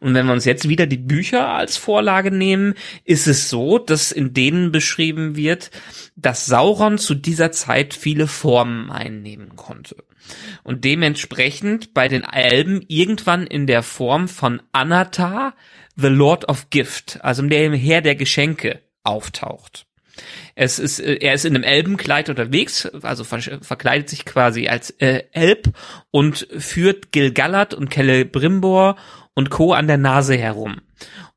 Und 0.00 0.14
wenn 0.14 0.26
wir 0.26 0.32
uns 0.32 0.44
jetzt 0.44 0.68
wieder 0.68 0.86
die 0.86 0.98
Bücher 0.98 1.48
als 1.48 1.76
Vorlage 1.76 2.32
nehmen, 2.32 2.74
ist 3.04 3.28
es 3.28 3.48
so, 3.48 3.78
dass 3.78 4.10
in 4.10 4.34
denen 4.34 4.72
beschrieben 4.72 5.36
wird, 5.36 5.70
dass 6.16 6.46
Sauron 6.46 6.98
zu 6.98 7.14
dieser 7.14 7.52
Zeit 7.52 7.94
viele 7.94 8.26
Formen 8.26 8.90
einnehmen 8.90 9.54
konnte. 9.54 9.96
Und 10.64 10.84
dementsprechend 10.84 11.94
bei 11.94 12.08
den 12.08 12.24
Elben 12.24 12.84
irgendwann 12.88 13.46
in 13.46 13.66
der 13.68 13.84
Form 13.84 14.26
von 14.26 14.60
Anatar, 14.72 15.54
The 15.96 16.08
Lord 16.08 16.48
of 16.48 16.70
Gift, 16.70 17.18
also 17.22 17.42
dem 17.42 17.72
Herr 17.72 18.02
der 18.02 18.14
Geschenke, 18.14 18.82
auftaucht. 19.02 19.86
Es 20.54 20.78
ist, 20.78 21.00
äh, 21.00 21.14
er 21.16 21.34
ist 21.34 21.44
in 21.44 21.54
einem 21.54 21.64
Elbenkleid 21.64 22.28
unterwegs, 22.28 22.86
also 22.86 23.24
ver 23.24 23.40
verkleidet 23.60 24.08
sich 24.08 24.24
quasi 24.24 24.68
als 24.68 24.90
äh, 24.90 25.24
Elb 25.32 25.72
und 26.10 26.48
führt 26.56 27.12
Gilgalad 27.12 27.74
und 27.74 27.92
Celebrimbor 27.92 28.96
und 29.34 29.50
Co. 29.50 29.72
an 29.72 29.86
der 29.86 29.98
Nase 29.98 30.36
herum 30.36 30.80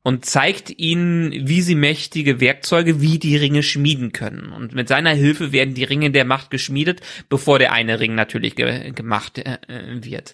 und 0.02 0.24
zeigt 0.24 0.70
ihnen, 0.78 1.32
wie 1.46 1.60
sie 1.60 1.74
mächtige 1.74 2.40
Werkzeuge 2.40 3.02
wie 3.02 3.18
die 3.18 3.36
Ringe 3.36 3.62
schmieden 3.62 4.12
können. 4.12 4.52
Und 4.52 4.74
mit 4.74 4.88
seiner 4.88 5.10
Hilfe 5.10 5.52
werden 5.52 5.74
die 5.74 5.84
Ringe 5.84 6.10
der 6.10 6.24
Macht 6.24 6.50
geschmiedet, 6.50 7.02
bevor 7.28 7.58
der 7.58 7.72
eine 7.72 8.00
Ring 8.00 8.14
natürlich 8.14 8.56
ge 8.56 8.92
gemacht 8.92 9.38
äh, 9.38 9.58
wird. 10.00 10.32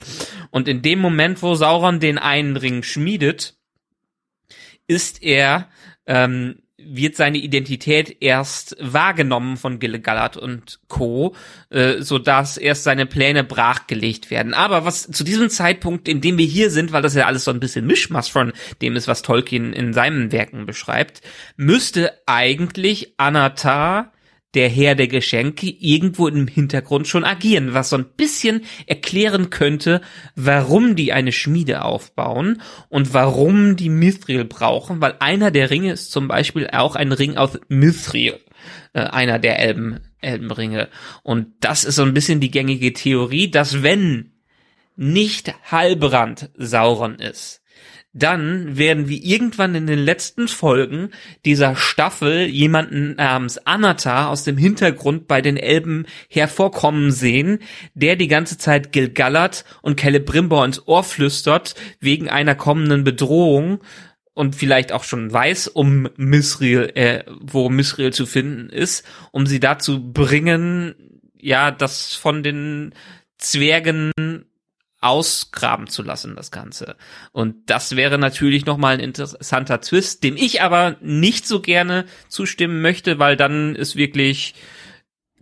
Und 0.51 0.69
in 0.69 0.83
dem 0.83 1.01
Moment, 1.01 1.43
wo 1.43 1.57
Sauron 1.57 1.99
den 1.99 2.19
einen 2.19 2.57
Ring 2.57 2.85
schmiedet, 2.85 3.56
ist 4.87 5.23
er 5.23 5.69
ähm, 6.07 6.57
wird 6.79 7.17
seine 7.17 7.39
Identität 7.39 8.19
erst 8.21 8.77
wahrgenommen 8.81 9.57
von 9.57 9.79
Gilgalad 9.79 10.37
und 10.37 10.79
Co., 10.89 11.35
äh, 11.71 12.01
so 12.01 12.19
dass 12.19 12.57
erst 12.57 12.85
seine 12.85 13.07
Pläne 13.07 13.45
brachgelegt 13.45 14.31
werden. 14.31 14.55
Aber 14.55 14.85
was 14.85 15.11
zu 15.11 15.25
diesem 15.25 15.51
Zeitpunkt, 15.51 16.07
in 16.07 16.21
dem 16.21 16.39
wir 16.39 16.47
hier 16.47 16.71
sind, 16.71 16.93
weil 16.93 17.03
das 17.03 17.15
ja 17.15 17.27
alles 17.27 17.45
so 17.45 17.51
ein 17.51 17.61
bisschen 17.61 17.87
Mischmasch 17.87 18.31
von 18.31 18.53
dem 18.83 18.95
ist, 18.95 19.09
was 19.09 19.23
Tolkien 19.23 19.73
in 19.73 19.93
seinen 19.93 20.33
Werken 20.33 20.67
beschreibt, 20.67 21.23
müsste 21.57 22.13
eigentlich 22.27 23.15
Anatar 23.17 24.13
der 24.55 24.69
Herr 24.69 24.95
der 24.95 25.09
Geschenke 25.09 25.69
irgendwo 25.69 26.29
im 26.29 26.47
Hintergrund 26.47 27.07
schon 27.07 27.25
agieren, 27.25 27.75
was 27.75 27.91
so 27.91 27.97
ein 27.97 28.07
bisschen 28.17 28.65
erklären 28.87 29.51
könnte, 29.51 30.01
warum 30.35 30.97
die 30.97 31.13
eine 31.13 31.33
Schmiede 31.33 31.83
aufbauen 31.83 32.63
und 32.89 33.13
warum 33.13 33.77
die 33.77 33.91
Mithril 33.91 34.45
brauchen, 34.45 35.01
weil 35.01 35.17
einer 35.21 35.51
der 35.51 35.71
Ringe 35.71 35.93
ist 35.93 36.11
zum 36.11 36.29
Beispiel 36.29 36.69
auch 36.73 36.97
ein 36.97 37.13
Ring 37.13 37.37
aus 37.37 37.59
Mithril, 37.69 38.39
äh, 38.95 39.01
einer 39.01 39.39
der 39.39 39.59
Elben, 39.59 40.01
Elbenringe. 40.21 40.89
Und 41.23 41.49
das 41.61 41.85
ist 41.85 41.97
so 41.97 42.03
ein 42.03 42.15
bisschen 42.15 42.41
die 42.41 42.51
gängige 42.51 42.93
Theorie, 42.93 43.51
dass 43.51 43.83
wenn 43.83 44.33
nicht 44.97 45.55
Halbrand 45.71 46.51
Sauron 46.57 47.17
ist, 47.17 47.63
dann 48.17 48.79
werden 48.79 49.09
wir 49.09 49.23
irgendwann 49.23 49.75
in 49.75 49.87
den 49.87 49.99
letzten 49.99 50.49
Folgen 50.49 51.11
dieser 51.45 51.77
Staffel 51.77 52.47
jemanden 52.47 53.17
namens 53.17 53.59
Anatar 53.59 54.31
aus 54.31 54.43
dem 54.43 54.57
Hintergrund 54.57 55.29
bei 55.29 55.43
den 55.43 55.59
Elben 55.59 56.07
hervorkommen 56.31 57.11
sehen, 57.13 57.59
der 57.93 58.17
die 58.17 58.29
ganze 58.29 58.57
Zeit 58.57 58.91
Gilgalad 58.93 59.67
und 59.83 60.01
Celebrimbor 60.01 60.65
ins 60.65 60.89
Ohr 60.89 61.05
flüstert 61.05 61.75
wegen 62.01 62.31
einer 62.31 62.55
kommenden 62.55 63.05
Bedrohung 63.05 63.81
und 64.33 64.57
vielleicht 64.57 64.93
auch 64.93 65.05
schon 65.05 65.31
weiß, 65.31 65.69
um 65.69 66.09
Misriel, 66.17 66.93
äh, 66.95 67.25
wo 67.41 67.69
Misriel 67.69 68.15
zu 68.15 68.25
finden 68.25 68.71
ist, 68.71 69.05
um 69.31 69.47
sie 69.47 69.61
dazu 69.61 70.13
bringen, 70.13 70.95
ja, 71.39 71.71
das 71.71 72.15
von 72.15 72.43
den 72.43 72.95
Zwergen 73.37 74.13
ausgraben 75.01 75.87
zu 75.87 76.03
lassen, 76.03 76.37
das 76.37 76.51
Ganze. 76.51 76.97
Und 77.33 77.71
das 77.71 77.97
wäre 77.97 78.19
natürlich 78.19 78.67
nochmal 78.67 78.95
ein 78.95 79.01
interessanter 79.01 79.81
Twist, 79.81 80.25
dem 80.25 80.37
ich 80.37 80.63
aber 80.63 80.97
nicht 81.01 81.47
so 81.47 81.61
gerne 81.61 82.07
zustimmen 82.29 82.81
möchte, 82.81 83.19
weil 83.19 83.37
dann 83.37 83.77
ist 83.77 83.97
wirklich 83.97 84.55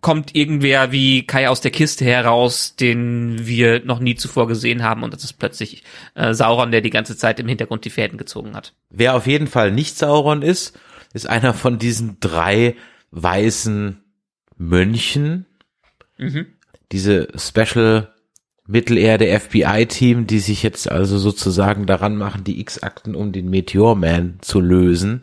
kommt 0.05 0.35
irgendwer 0.35 0.93
wie 0.93 1.27
Kai 1.27 1.49
aus 1.49 1.62
der 1.62 1.71
Kiste 1.71 2.05
heraus, 2.05 2.77
den 2.77 3.47
wir 3.47 3.83
noch 3.87 4.01
nie 4.01 4.17
zuvor 4.17 4.47
gesehen 4.47 4.83
haben 4.83 5.03
und 5.03 5.14
das 5.14 5.25
ist 5.25 5.38
plötzlich 5.38 5.83
äh, 6.14 6.35
Sauron, 6.35 6.73
der 6.73 6.83
die 6.83 6.90
ganze 6.90 7.17
Zeit 7.17 7.40
im 7.40 7.49
Hintergrund 7.49 7.87
die 7.87 7.90
Fäden 7.90 8.19
gezogen 8.19 8.55
hat. 8.55 8.75
Wer 8.90 9.14
auf 9.14 9.27
jeden 9.27 9.47
Fall 9.47 9.73
nicht 9.73 9.97
Sauron 9.97 10.43
ist, 10.43 10.79
ist 11.14 11.27
einer 11.27 11.55
von 11.55 11.79
diesen 11.79 12.19
drei 12.21 12.77
weißen 13.12 14.05
Mönchen. 14.59 15.47
Mhm. 16.19 16.49
Diese 16.93 17.29
Special 17.38 18.13
Mittelerde 18.66 19.38
FBI-Team, 19.38 20.27
die 20.27 20.38
sich 20.38 20.62
jetzt 20.62 20.90
also 20.90 21.18
sozusagen 21.18 21.87
daran 21.87 22.16
machen, 22.16 22.44
die 22.44 22.61
X-Akten 22.61 23.14
um 23.14 23.33
den 23.33 23.50
Meteor 23.50 23.94
Man 23.94 24.38
zu 24.40 24.61
lösen. 24.61 25.22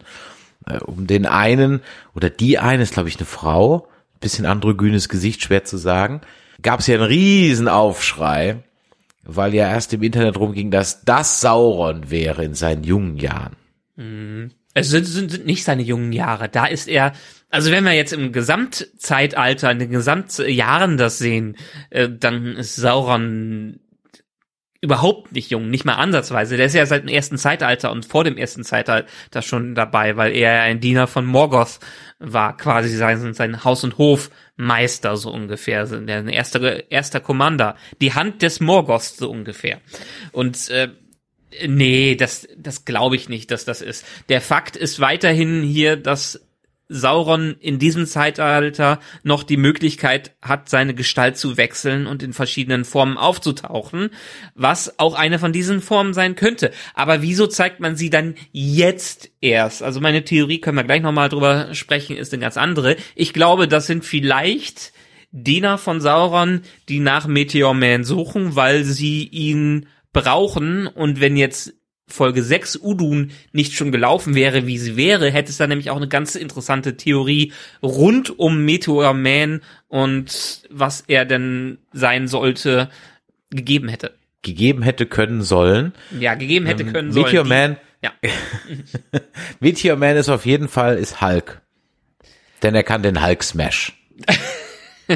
Äh, 0.66 0.78
um 0.80 1.08
den 1.08 1.26
einen, 1.26 1.82
oder 2.14 2.30
die 2.30 2.60
eine 2.60 2.84
ist, 2.84 2.94
glaube 2.94 3.10
ich, 3.10 3.18
eine 3.18 3.26
Frau, 3.26 3.88
bisschen 4.20 4.46
androgynes 4.46 5.10
Gesicht, 5.10 5.42
schwer 5.42 5.64
zu 5.64 5.78
sagen, 5.78 6.22
gab 6.62 6.80
es 6.80 6.88
ja 6.88 6.96
einen 6.96 7.04
riesen 7.04 7.68
Aufschrei, 7.68 8.64
weil 9.24 9.54
ja 9.54 9.68
erst 9.68 9.94
im 9.94 10.04
Internet 10.04 10.38
rumging, 10.38 10.70
dass 10.70 11.04
das 11.04 11.42
Sauron 11.42 12.12
wäre 12.12 12.44
in 12.44 12.54
seinen 12.54 12.84
jungen 12.84 13.18
Jahren. 13.18 13.56
Mhm. 13.96 14.52
Es 14.74 14.90
sind, 14.90 15.06
sind, 15.06 15.32
sind 15.32 15.46
nicht 15.46 15.64
seine 15.64 15.82
jungen 15.82 16.14
Jahre. 16.14 16.48
Da 16.48 16.66
ist 16.66 16.88
er, 16.88 17.14
also 17.52 17.72
wenn 17.72 17.84
wir 17.84 17.94
jetzt 17.94 18.14
im 18.14 18.32
Gesamtzeitalter, 18.32 19.72
in 19.72 19.80
den 19.80 19.92
Gesamtjahren 19.92 20.98
das 20.98 21.18
sehen, 21.18 21.58
äh, 21.90 22.10
dann 22.10 22.56
ist 22.56 22.76
Sauron 22.76 23.80
überhaupt 24.84 25.32
nicht 25.32 25.52
jung, 25.52 25.70
nicht 25.70 25.86
mal 25.86 25.94
ansatzweise. 25.96 26.58
Der 26.58 26.66
ist 26.66 26.74
ja 26.74 26.86
seit 26.88 27.04
dem 27.04 27.10
ersten 27.10 27.38
Zeitalter 27.38 27.92
und 27.92 28.06
vor 28.06 28.24
dem 28.24 28.36
ersten 28.36 28.64
Zeitalter 28.64 29.42
schon 29.44 29.76
dabei, 29.76 30.18
weil 30.18 30.36
er 30.36 30.64
ein 30.64 30.80
Diener 30.80 31.06
von 31.06 31.26
Morgoth 31.26 31.80
war, 32.18 32.58
quasi 32.58 32.90
sein, 32.90 33.34
sein 33.36 33.64
Haus- 33.64 33.84
und 33.84 34.00
Hofmeister 34.00 35.18
so 35.18 35.32
ungefähr, 35.32 35.86
der 35.86 36.26
erste, 36.26 36.86
erster 36.90 37.20
Commander, 37.20 37.76
die 38.02 38.14
Hand 38.14 38.42
des 38.42 38.60
Morgoths 38.60 39.18
so 39.18 39.30
ungefähr. 39.30 39.82
Und 40.32 40.70
äh, 40.70 40.90
Nee, 41.68 42.16
das, 42.16 42.48
das 42.58 42.86
glaube 42.86 43.18
ich 43.18 43.28
nicht, 43.28 43.52
dass 43.52 43.66
das 43.66 43.82
ist. 43.82 44.06
Der 44.30 44.40
Fakt 44.40 44.78
ist 44.78 45.02
weiterhin 45.02 45.62
hier, 45.64 45.98
dass 45.98 46.40
Sauron 46.92 47.56
in 47.60 47.80
diesem 47.80 48.06
Zeitalter 48.06 49.00
noch 49.24 49.44
die 49.44 49.58
Möglichkeit 49.58 50.36
hat, 50.42 50.70
seine 50.70 50.94
Gestalt 50.94 51.38
zu 51.38 51.56
wechseln 51.56 52.06
und 52.06 52.22
in 52.22 52.34
verschiedenen 52.34 52.84
Formen 52.84 53.18
aufzutauchen, 53.18 54.10
was 54.56 55.00
auch 55.00 55.16
eine 55.16 55.40
von 55.40 55.54
diesen 55.54 55.82
Formen 55.82 56.14
sein 56.14 56.36
könnte. 56.36 56.72
Aber 56.94 57.22
wieso 57.22 57.48
zeigt 57.48 57.80
man 57.80 57.96
sie 57.96 58.10
dann 58.10 58.36
jetzt 58.52 59.32
erst? 59.40 59.84
Also 59.84 60.02
meine 60.02 60.26
Theorie, 60.26 60.60
können 60.60 60.78
wir 60.78 60.84
gleich 60.84 61.02
nochmal 61.02 61.30
drüber 61.30 61.74
sprechen, 61.74 62.18
ist 62.18 62.34
eine 62.34 62.42
ganz 62.42 62.58
andere. 62.58 62.98
Ich 63.16 63.34
glaube, 63.34 63.70
das 63.70 63.88
sind 63.88 64.04
vielleicht 64.04 64.92
Diener 65.32 65.78
von 65.78 66.02
Sauron, 66.02 66.62
die 66.90 67.00
nach 67.00 67.26
Meteor 67.26 67.74
Man 67.74 68.04
suchen, 68.04 68.58
weil 68.58 68.84
sie 68.84 69.24
ihn 69.28 69.88
brauchen 70.12 70.88
und 70.88 71.22
wenn 71.22 71.38
jetzt 71.38 71.74
Folge 72.12 72.44
6 72.44 72.78
Udun 72.82 73.32
nicht 73.52 73.74
schon 73.74 73.92
gelaufen 73.92 74.36
wäre, 74.36 74.68
wie 74.68 74.78
sie 74.78 74.96
wäre, 74.96 75.32
hätte 75.32 75.50
es 75.50 75.58
da 75.58 75.68
nämlich 75.68 75.90
auch 75.90 75.98
eine 75.98 76.08
ganz 76.08 76.36
interessante 76.36 76.98
Theorie 76.98 77.54
rund 77.82 78.38
um 78.38 78.66
Meteor 78.66 79.14
Man 79.14 79.62
und 79.88 80.64
was 80.70 81.04
er 81.08 81.26
denn 81.26 81.78
sein 81.94 82.28
sollte, 82.28 82.90
gegeben 83.50 83.90
hätte. 83.90 84.14
Gegeben 84.42 84.82
hätte 84.82 85.06
können 85.06 85.42
sollen. 85.42 85.94
Ja, 86.20 86.36
gegeben 86.36 86.66
hätte 86.66 86.84
ähm, 86.84 86.94
können 86.94 87.12
sollen. 87.12 87.26
Meteor 87.26 87.46
Man. 87.46 87.78
Ja. 88.02 88.12
Meteor 89.60 89.96
Man 89.96 90.18
ist 90.18 90.30
auf 90.30 90.46
jeden 90.46 90.68
Fall 90.68 90.98
ist 90.98 91.22
Hulk. 91.22 91.62
Denn 92.64 92.76
er 92.76 92.84
kann 92.84 93.04
den 93.04 93.24
Hulk 93.24 93.44
Smash. 93.44 93.94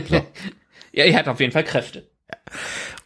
So. 0.10 0.16
ja, 0.92 1.06
er 1.06 1.16
hat 1.18 1.30
auf 1.30 1.40
jeden 1.40 1.54
Fall 1.54 1.64
Kräfte. 1.64 2.04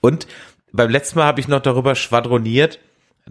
Und 0.02 0.25
beim 0.71 0.89
letzten 0.89 1.19
Mal 1.19 1.25
habe 1.25 1.39
ich 1.39 1.47
noch 1.47 1.62
darüber 1.62 1.93
schwadroniert, 1.93 2.80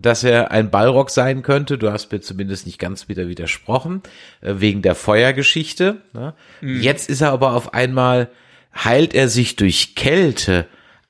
dass 0.00 0.24
er 0.24 0.50
ein 0.50 0.70
Ballrock 0.70 1.10
sein 1.10 1.42
könnte. 1.42 1.76
Du 1.78 1.90
hast 1.92 2.12
mir 2.12 2.20
zumindest 2.20 2.66
nicht 2.66 2.78
ganz 2.78 3.08
wieder 3.08 3.28
widersprochen, 3.28 4.02
äh, 4.40 4.54
wegen 4.58 4.82
der 4.82 4.94
Feuergeschichte. 4.94 6.02
Ne? 6.12 6.34
Mhm. 6.60 6.80
Jetzt 6.80 7.08
ist 7.10 7.20
er 7.20 7.32
aber 7.32 7.54
auf 7.54 7.74
einmal, 7.74 8.30
heilt 8.74 9.14
er 9.14 9.28
sich 9.28 9.56
durch 9.56 9.94
Kälte. 9.94 10.66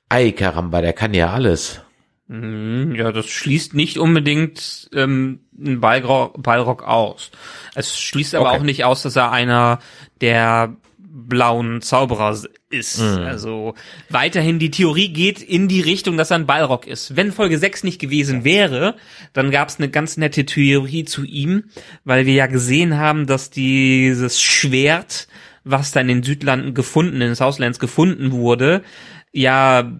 Ei, 0.09 0.31
Karamba, 0.31 0.81
der 0.81 0.93
kann 0.93 1.13
ja 1.13 1.31
alles. 1.31 1.81
Hm, 2.29 2.93
Ja, 2.95 3.11
das 3.11 3.27
schließt 3.27 3.73
nicht 3.73 3.97
unbedingt 3.97 4.89
ähm, 4.93 5.41
einen 5.59 5.79
Ballrock, 5.81 6.41
Ballrock 6.41 6.83
aus. 6.83 7.31
Es 7.75 7.99
schließt 7.99 8.35
aber 8.35 8.49
Okay. 8.51 8.59
auch 8.59 8.63
nicht 8.63 8.85
aus, 8.85 9.01
dass 9.03 9.15
er 9.15 9.31
einer 9.31 9.79
der 10.21 10.75
blauen 11.11 11.81
Zauberer 11.81 12.37
ist. 12.69 13.01
Also 13.01 13.73
weiterhin 14.09 14.59
die 14.59 14.71
Theorie 14.71 15.09
geht 15.09 15.41
in 15.41 15.67
die 15.67 15.81
Richtung, 15.81 16.17
dass 16.17 16.31
er 16.31 16.37
ein 16.37 16.45
Ballrock 16.45 16.87
ist. 16.87 17.15
Wenn 17.15 17.31
Folge 17.31 17.57
6 17.57 17.83
nicht 17.83 17.99
gewesen 17.99 18.43
wäre, 18.43 18.95
dann 19.33 19.51
gab 19.51 19.69
es 19.69 19.77
eine 19.77 19.89
ganz 19.89 20.17
nette 20.17 20.45
Theorie 20.45 21.05
zu 21.05 21.23
ihm, 21.23 21.65
weil 22.03 22.25
wir 22.25 22.33
ja 22.33 22.47
gesehen 22.47 22.97
haben, 22.97 23.27
dass 23.27 23.49
dieses 23.49 24.41
Schwert, 24.41 25.27
was 25.63 25.91
dann 25.91 26.09
in 26.09 26.19
den 26.19 26.23
Südlanden 26.23 26.73
gefunden, 26.73 27.15
in 27.15 27.19
den 27.21 27.35
Southlands 27.35 27.79
gefunden 27.79 28.31
wurde, 28.31 28.83
ja 29.31 29.91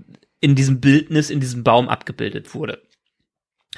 in 0.42 0.56
diesem 0.56 0.80
Bildnis, 0.80 1.30
in 1.30 1.40
diesem 1.40 1.64
Baum 1.64 1.90
abgebildet 1.90 2.54
wurde. 2.54 2.82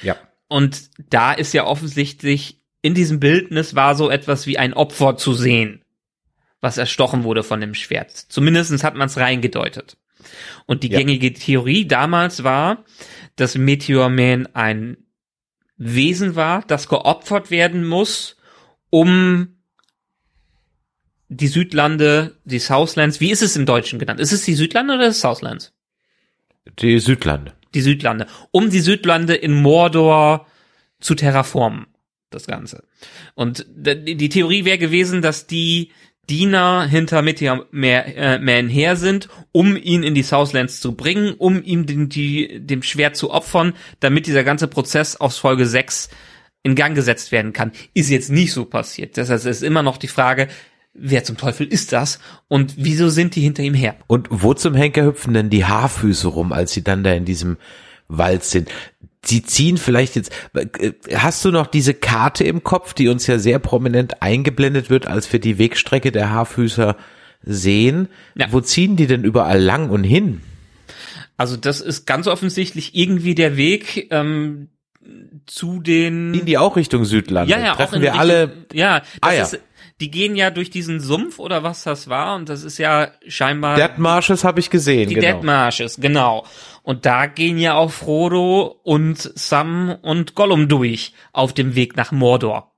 Ja. 0.00 0.16
Und 0.48 0.90
da 1.10 1.32
ist 1.32 1.54
ja 1.54 1.64
offensichtlich 1.64 2.62
in 2.82 2.94
diesem 2.94 3.20
Bildnis 3.20 3.74
war 3.74 3.94
so 3.94 4.10
etwas 4.10 4.46
wie 4.46 4.58
ein 4.58 4.74
Opfer 4.74 5.16
zu 5.16 5.34
sehen, 5.34 5.81
was 6.62 6.78
erstochen 6.78 7.24
wurde 7.24 7.42
von 7.42 7.60
dem 7.60 7.74
Schwert. 7.74 8.10
Zumindestens 8.12 8.82
hat 8.84 8.94
man 8.94 9.08
es 9.08 9.18
reingedeutet. 9.18 9.98
Und 10.66 10.82
die 10.84 10.88
Ja. 10.90 10.98
gängige 10.98 11.34
Theorie 11.34 11.86
damals 11.86 12.44
war, 12.44 12.84
dass 13.36 13.56
Meteor 13.58 14.08
Man 14.08 14.46
ein 14.54 14.96
Wesen 15.76 16.36
war, 16.36 16.62
das 16.62 16.88
geopfert 16.88 17.50
werden 17.50 17.84
muss, 17.86 18.36
um 18.90 19.56
die 21.28 21.48
Südlande, 21.48 22.36
die 22.44 22.58
Southlands, 22.58 23.20
wie 23.20 23.30
ist 23.30 23.42
es 23.42 23.56
im 23.56 23.66
Deutschen 23.66 23.98
genannt? 23.98 24.20
Ist 24.20 24.32
es 24.32 24.44
die 24.44 24.54
Südlande 24.54 24.94
oder 24.94 25.06
das 25.06 25.20
Southlands? 25.20 25.72
Die 26.78 26.98
Südlande. 27.00 27.54
die 27.74 27.80
Südlande, 27.80 28.26
um 28.50 28.68
die 28.70 28.80
Südlande 28.80 29.34
in 29.34 29.54
Mordor 29.54 30.46
zu 31.00 31.14
terraformen, 31.14 31.86
das 32.30 32.46
Ganze. 32.46 32.84
Und 33.34 33.66
die 33.74 34.28
Theorie 34.28 34.64
wäre 34.66 34.76
gewesen, 34.78 35.22
dass 35.22 35.46
die 35.46 35.90
Diener 36.30 36.86
hinter 36.86 37.20
Meteor 37.22 37.66
äh, 37.72 38.38
Man 38.38 38.68
her 38.68 38.96
sind, 38.96 39.28
um 39.50 39.76
ihn 39.76 40.02
in 40.02 40.14
die 40.14 40.22
Southlands 40.22 40.80
zu 40.80 40.94
bringen, 40.94 41.34
um 41.36 41.62
ihm 41.62 41.86
den, 41.86 42.08
die, 42.08 42.60
dem 42.60 42.82
Schwert 42.82 43.16
zu 43.16 43.30
opfern, 43.30 43.74
damit 44.00 44.26
dieser 44.26 44.44
ganze 44.44 44.68
Prozess 44.68 45.16
aus 45.16 45.36
Folge 45.36 45.66
6 45.66 46.10
in 46.62 46.76
Gang 46.76 46.94
gesetzt 46.94 47.32
werden 47.32 47.52
kann. 47.52 47.72
Ist 47.92 48.10
jetzt 48.10 48.30
nicht 48.30 48.52
so 48.52 48.64
passiert. 48.64 49.16
Das 49.16 49.30
heißt, 49.30 49.46
es 49.46 49.58
ist 49.58 49.62
immer 49.62 49.82
noch 49.82 49.96
die 49.96 50.08
Frage, 50.08 50.48
wer 50.94 51.24
zum 51.24 51.36
Teufel 51.36 51.66
ist 51.66 51.92
das 51.92 52.20
und 52.48 52.74
wieso 52.76 53.08
sind 53.08 53.34
die 53.34 53.40
hinter 53.40 53.62
ihm 53.62 53.74
her? 53.74 53.96
Und 54.06 54.28
wo 54.30 54.54
zum 54.54 54.74
Henker 54.74 55.04
hüpfen 55.04 55.34
denn 55.34 55.50
die 55.50 55.64
Haarfüße 55.64 56.28
rum, 56.28 56.52
als 56.52 56.72
sie 56.72 56.84
dann 56.84 57.02
da 57.02 57.12
in 57.12 57.24
diesem 57.24 57.56
Wald 58.08 58.44
sind? 58.44 58.70
Sie 59.24 59.42
ziehen 59.42 59.76
vielleicht 59.76 60.16
jetzt, 60.16 60.32
äh, 60.54 60.92
hast 61.14 61.44
du 61.44 61.50
noch 61.52 61.68
diese 61.68 61.94
Karte 61.94 62.42
im 62.44 62.64
Kopf, 62.64 62.92
die 62.92 63.08
uns 63.08 63.26
ja 63.28 63.38
sehr 63.38 63.58
prominent 63.60 64.20
eingeblendet 64.22 64.90
wird, 64.90 65.06
als 65.06 65.32
wir 65.32 65.38
die 65.40 65.58
Wegstrecke 65.58 66.10
der 66.10 66.30
Haarfüßer 66.30 66.96
sehen? 67.42 68.08
Ja. 68.34 68.46
Wo 68.50 68.60
ziehen 68.60 68.96
die 68.96 69.06
denn 69.06 69.22
überall 69.24 69.60
lang 69.60 69.90
und 69.90 70.02
hin? 70.04 70.40
Also 71.36 71.56
das 71.56 71.80
ist 71.80 72.06
ganz 72.06 72.26
offensichtlich 72.26 72.94
irgendwie 72.96 73.34
der 73.34 73.56
Weg 73.56 74.08
ähm, 74.10 74.68
zu 75.46 75.80
den. 75.80 76.32
Gehen 76.32 76.46
die 76.46 76.58
auch 76.58 76.76
Richtung 76.76 77.04
Südlande? 77.04 77.50
ja, 77.50 77.58
ja, 77.60 77.72
auch 77.72 77.76
Treffen 77.76 77.96
in 77.96 78.02
wir 78.02 78.08
Richtung, 78.10 78.20
alle 78.20 78.52
Ja, 78.72 79.00
das 79.00 79.08
Ah, 79.20 79.32
ja. 79.32 79.42
ist. 79.42 79.60
Die 80.02 80.10
gehen 80.10 80.34
ja 80.34 80.50
durch 80.50 80.68
diesen 80.68 80.98
Sumpf 80.98 81.38
oder 81.38 81.62
was 81.62 81.84
das 81.84 82.08
war 82.08 82.34
und 82.34 82.48
das 82.48 82.64
ist 82.64 82.76
ja 82.76 83.12
scheinbar 83.28 83.76
Dead 83.76 83.98
Marshes 83.98 84.42
habe 84.42 84.58
ich 84.58 84.68
gesehen, 84.68 85.08
die 85.08 85.14
genau. 85.14 85.34
Dead 85.34 85.44
Marshes, 85.44 85.96
genau. 86.00 86.44
Und 86.82 87.06
da 87.06 87.26
gehen 87.26 87.56
ja 87.56 87.74
auch 87.74 87.92
Frodo 87.92 88.80
und 88.82 89.18
Sam 89.36 89.96
und 90.02 90.34
Gollum 90.34 90.66
durch 90.66 91.14
auf 91.32 91.52
dem 91.52 91.76
Weg 91.76 91.96
nach 91.96 92.10
Mordor. 92.10 92.72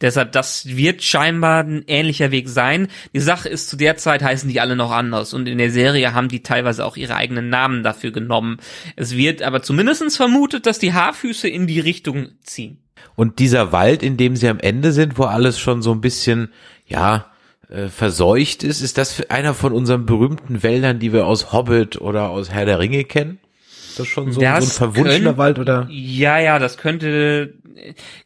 Deshalb, 0.00 0.30
das 0.30 0.76
wird 0.76 1.02
scheinbar 1.02 1.64
ein 1.64 1.82
ähnlicher 1.88 2.30
Weg 2.30 2.48
sein. 2.48 2.86
Die 3.12 3.20
Sache 3.20 3.48
ist, 3.48 3.68
zu 3.68 3.76
der 3.76 3.96
Zeit 3.96 4.22
heißen 4.22 4.48
die 4.48 4.60
alle 4.60 4.76
noch 4.76 4.92
anders 4.92 5.34
und 5.34 5.48
in 5.48 5.58
der 5.58 5.72
Serie 5.72 6.14
haben 6.14 6.28
die 6.28 6.44
teilweise 6.44 6.84
auch 6.84 6.96
ihre 6.96 7.16
eigenen 7.16 7.48
Namen 7.48 7.82
dafür 7.82 8.12
genommen. 8.12 8.58
Es 8.94 9.16
wird 9.16 9.42
aber 9.42 9.60
zumindestens 9.60 10.16
vermutet, 10.16 10.66
dass 10.66 10.78
die 10.78 10.92
Haarfüße 10.92 11.48
in 11.48 11.66
die 11.66 11.80
Richtung 11.80 12.28
ziehen. 12.44 12.83
Und 13.16 13.38
dieser 13.38 13.72
Wald, 13.72 14.02
in 14.02 14.16
dem 14.16 14.36
sie 14.36 14.48
am 14.48 14.58
Ende 14.60 14.92
sind, 14.92 15.18
wo 15.18 15.24
alles 15.24 15.58
schon 15.58 15.82
so 15.82 15.92
ein 15.92 16.00
bisschen, 16.00 16.52
ja, 16.86 17.26
äh, 17.68 17.88
verseucht 17.88 18.62
ist, 18.62 18.80
ist 18.82 18.98
das 18.98 19.12
für 19.12 19.30
einer 19.30 19.54
von 19.54 19.72
unseren 19.72 20.04
berühmten 20.06 20.62
Wäldern, 20.62 20.98
die 20.98 21.12
wir 21.12 21.26
aus 21.26 21.52
Hobbit 21.52 22.00
oder 22.00 22.30
aus 22.30 22.50
Herr 22.50 22.66
der 22.66 22.78
Ringe 22.78 23.04
kennen? 23.04 23.38
Ist 23.88 24.00
das 24.00 24.06
schon 24.08 24.32
so, 24.32 24.40
so 24.40 24.46
ein 24.46 24.54
Das 24.56 24.76
verwunschener 24.76 25.26
könnt- 25.26 25.38
Wald 25.38 25.58
oder? 25.60 25.86
Ja, 25.90 26.38
ja, 26.38 26.58
das 26.58 26.76
könnte 26.78 27.54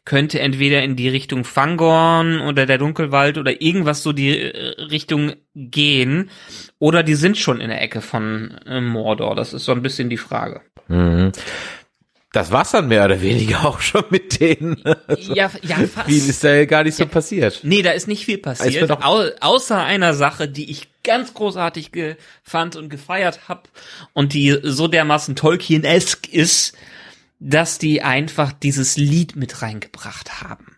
könnte 0.05 0.39
entweder 0.39 0.83
in 0.83 0.95
die 0.95 1.09
Richtung 1.09 1.43
Fangorn 1.43 2.39
oder 2.41 2.67
der 2.67 2.77
Dunkelwald 2.77 3.37
oder 3.39 3.61
irgendwas 3.63 4.03
so 4.03 4.13
die 4.13 4.37
äh, 4.37 4.81
Richtung 4.83 5.33
gehen 5.55 6.29
oder 6.77 7.01
die 7.01 7.15
sind 7.15 7.35
schon 7.37 7.59
in 7.59 7.69
der 7.69 7.81
Ecke 7.81 8.01
von 8.01 8.51
äh, 8.67 8.79
Mordor. 8.79 9.35
Das 9.35 9.53
ist 9.53 9.65
so 9.65 9.71
ein 9.71 9.81
bisschen 9.81 10.07
die 10.09 10.17
Frage. 10.17 10.61
Mhm. 10.87 11.31
Das 12.31 12.51
war's 12.51 12.71
dann 12.71 12.87
mehr 12.87 13.05
oder 13.05 13.21
weniger 13.21 13.65
auch 13.65 13.79
schon 13.79 14.03
mit 14.09 14.39
denen. 14.39 14.83
Ja, 15.17 15.51
ja, 15.61 15.75
fast. 15.77 16.07
Viel 16.07 16.29
ist 16.29 16.43
da 16.43 16.53
ja 16.53 16.65
gar 16.65 16.83
nicht 16.83 16.95
so 16.95 17.07
passiert. 17.07 17.61
Nee, 17.63 17.81
da 17.81 17.91
ist 17.91 18.07
nicht 18.07 18.25
viel 18.25 18.37
passiert, 18.37 18.91
au 19.03 19.23
außer 19.39 19.83
einer 19.83 20.13
Sache, 20.13 20.47
die 20.47 20.69
ich 20.69 20.87
ganz 21.03 21.33
großartig 21.33 21.91
fand 22.43 22.75
und 22.75 22.89
gefeiert 22.89 23.47
hab 23.47 23.69
und 24.13 24.33
die 24.33 24.59
so 24.61 24.87
dermaßen 24.87 25.35
Tolkien-esk 25.35 26.27
ist, 26.27 26.77
dass 27.39 27.79
die 27.79 28.01
einfach 28.03 28.51
dieses 28.51 28.97
Lied 28.97 29.35
mit 29.35 29.61
reingebracht 29.61 30.41
haben. 30.41 30.77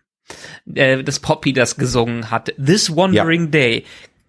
Äh, 0.72 1.02
das 1.02 1.20
Poppy 1.20 1.52
das 1.52 1.76
gesungen 1.76 2.30
hat. 2.30 2.54
This 2.64 2.94
Wandering 2.94 3.50
Day. 3.50 3.84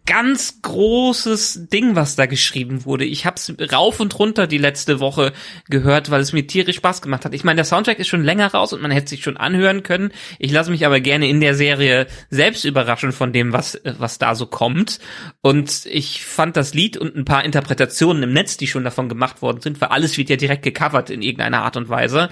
Ganz 0.05 0.61
großes 0.61 1.69
Ding, 1.69 1.95
was 1.95 2.17
da 2.17 2.25
geschrieben 2.25 2.83
wurde. 2.83 3.05
Ich 3.05 3.25
hab's 3.25 3.53
rauf 3.71 4.01
und 4.01 4.19
runter 4.19 4.47
die 4.47 4.57
letzte 4.57 4.99
Woche 4.99 5.31
gehört, 5.69 6.11
weil 6.11 6.19
es 6.19 6.33
mir 6.33 6.45
tierisch 6.45 6.75
Spaß 6.75 7.01
gemacht 7.01 7.23
hat. 7.23 7.33
Ich 7.33 7.45
meine, 7.45 7.55
der 7.55 7.65
Soundtrack 7.65 7.99
ist 7.99 8.09
schon 8.09 8.23
länger 8.23 8.47
raus 8.47 8.73
und 8.73 8.81
man 8.81 8.91
hätte 8.91 9.07
sich 9.07 9.23
schon 9.23 9.37
anhören 9.37 9.81
können. 9.81 10.11
Ich 10.39 10.51
lasse 10.51 10.71
mich 10.71 10.85
aber 10.85 10.99
gerne 10.99 11.29
in 11.29 11.39
der 11.39 11.55
Serie 11.55 12.07
selbst 12.29 12.65
überraschen 12.65 13.13
von 13.13 13.31
dem, 13.31 13.53
was, 13.53 13.79
was 13.85 14.17
da 14.17 14.35
so 14.35 14.45
kommt. 14.45 14.99
Und 15.39 15.85
ich 15.85 16.25
fand 16.25 16.57
das 16.57 16.73
Lied 16.73 16.97
und 16.97 17.15
ein 17.15 17.23
paar 17.23 17.45
Interpretationen 17.45 18.23
im 18.23 18.33
Netz, 18.33 18.57
die 18.57 18.67
schon 18.67 18.83
davon 18.83 19.07
gemacht 19.07 19.41
worden 19.41 19.61
sind, 19.61 19.79
weil 19.79 19.89
alles 19.89 20.17
wird 20.17 20.29
ja 20.29 20.35
direkt 20.35 20.63
gecovert 20.63 21.11
in 21.11 21.21
irgendeiner 21.21 21.61
Art 21.61 21.77
und 21.77 21.87
Weise, 21.87 22.29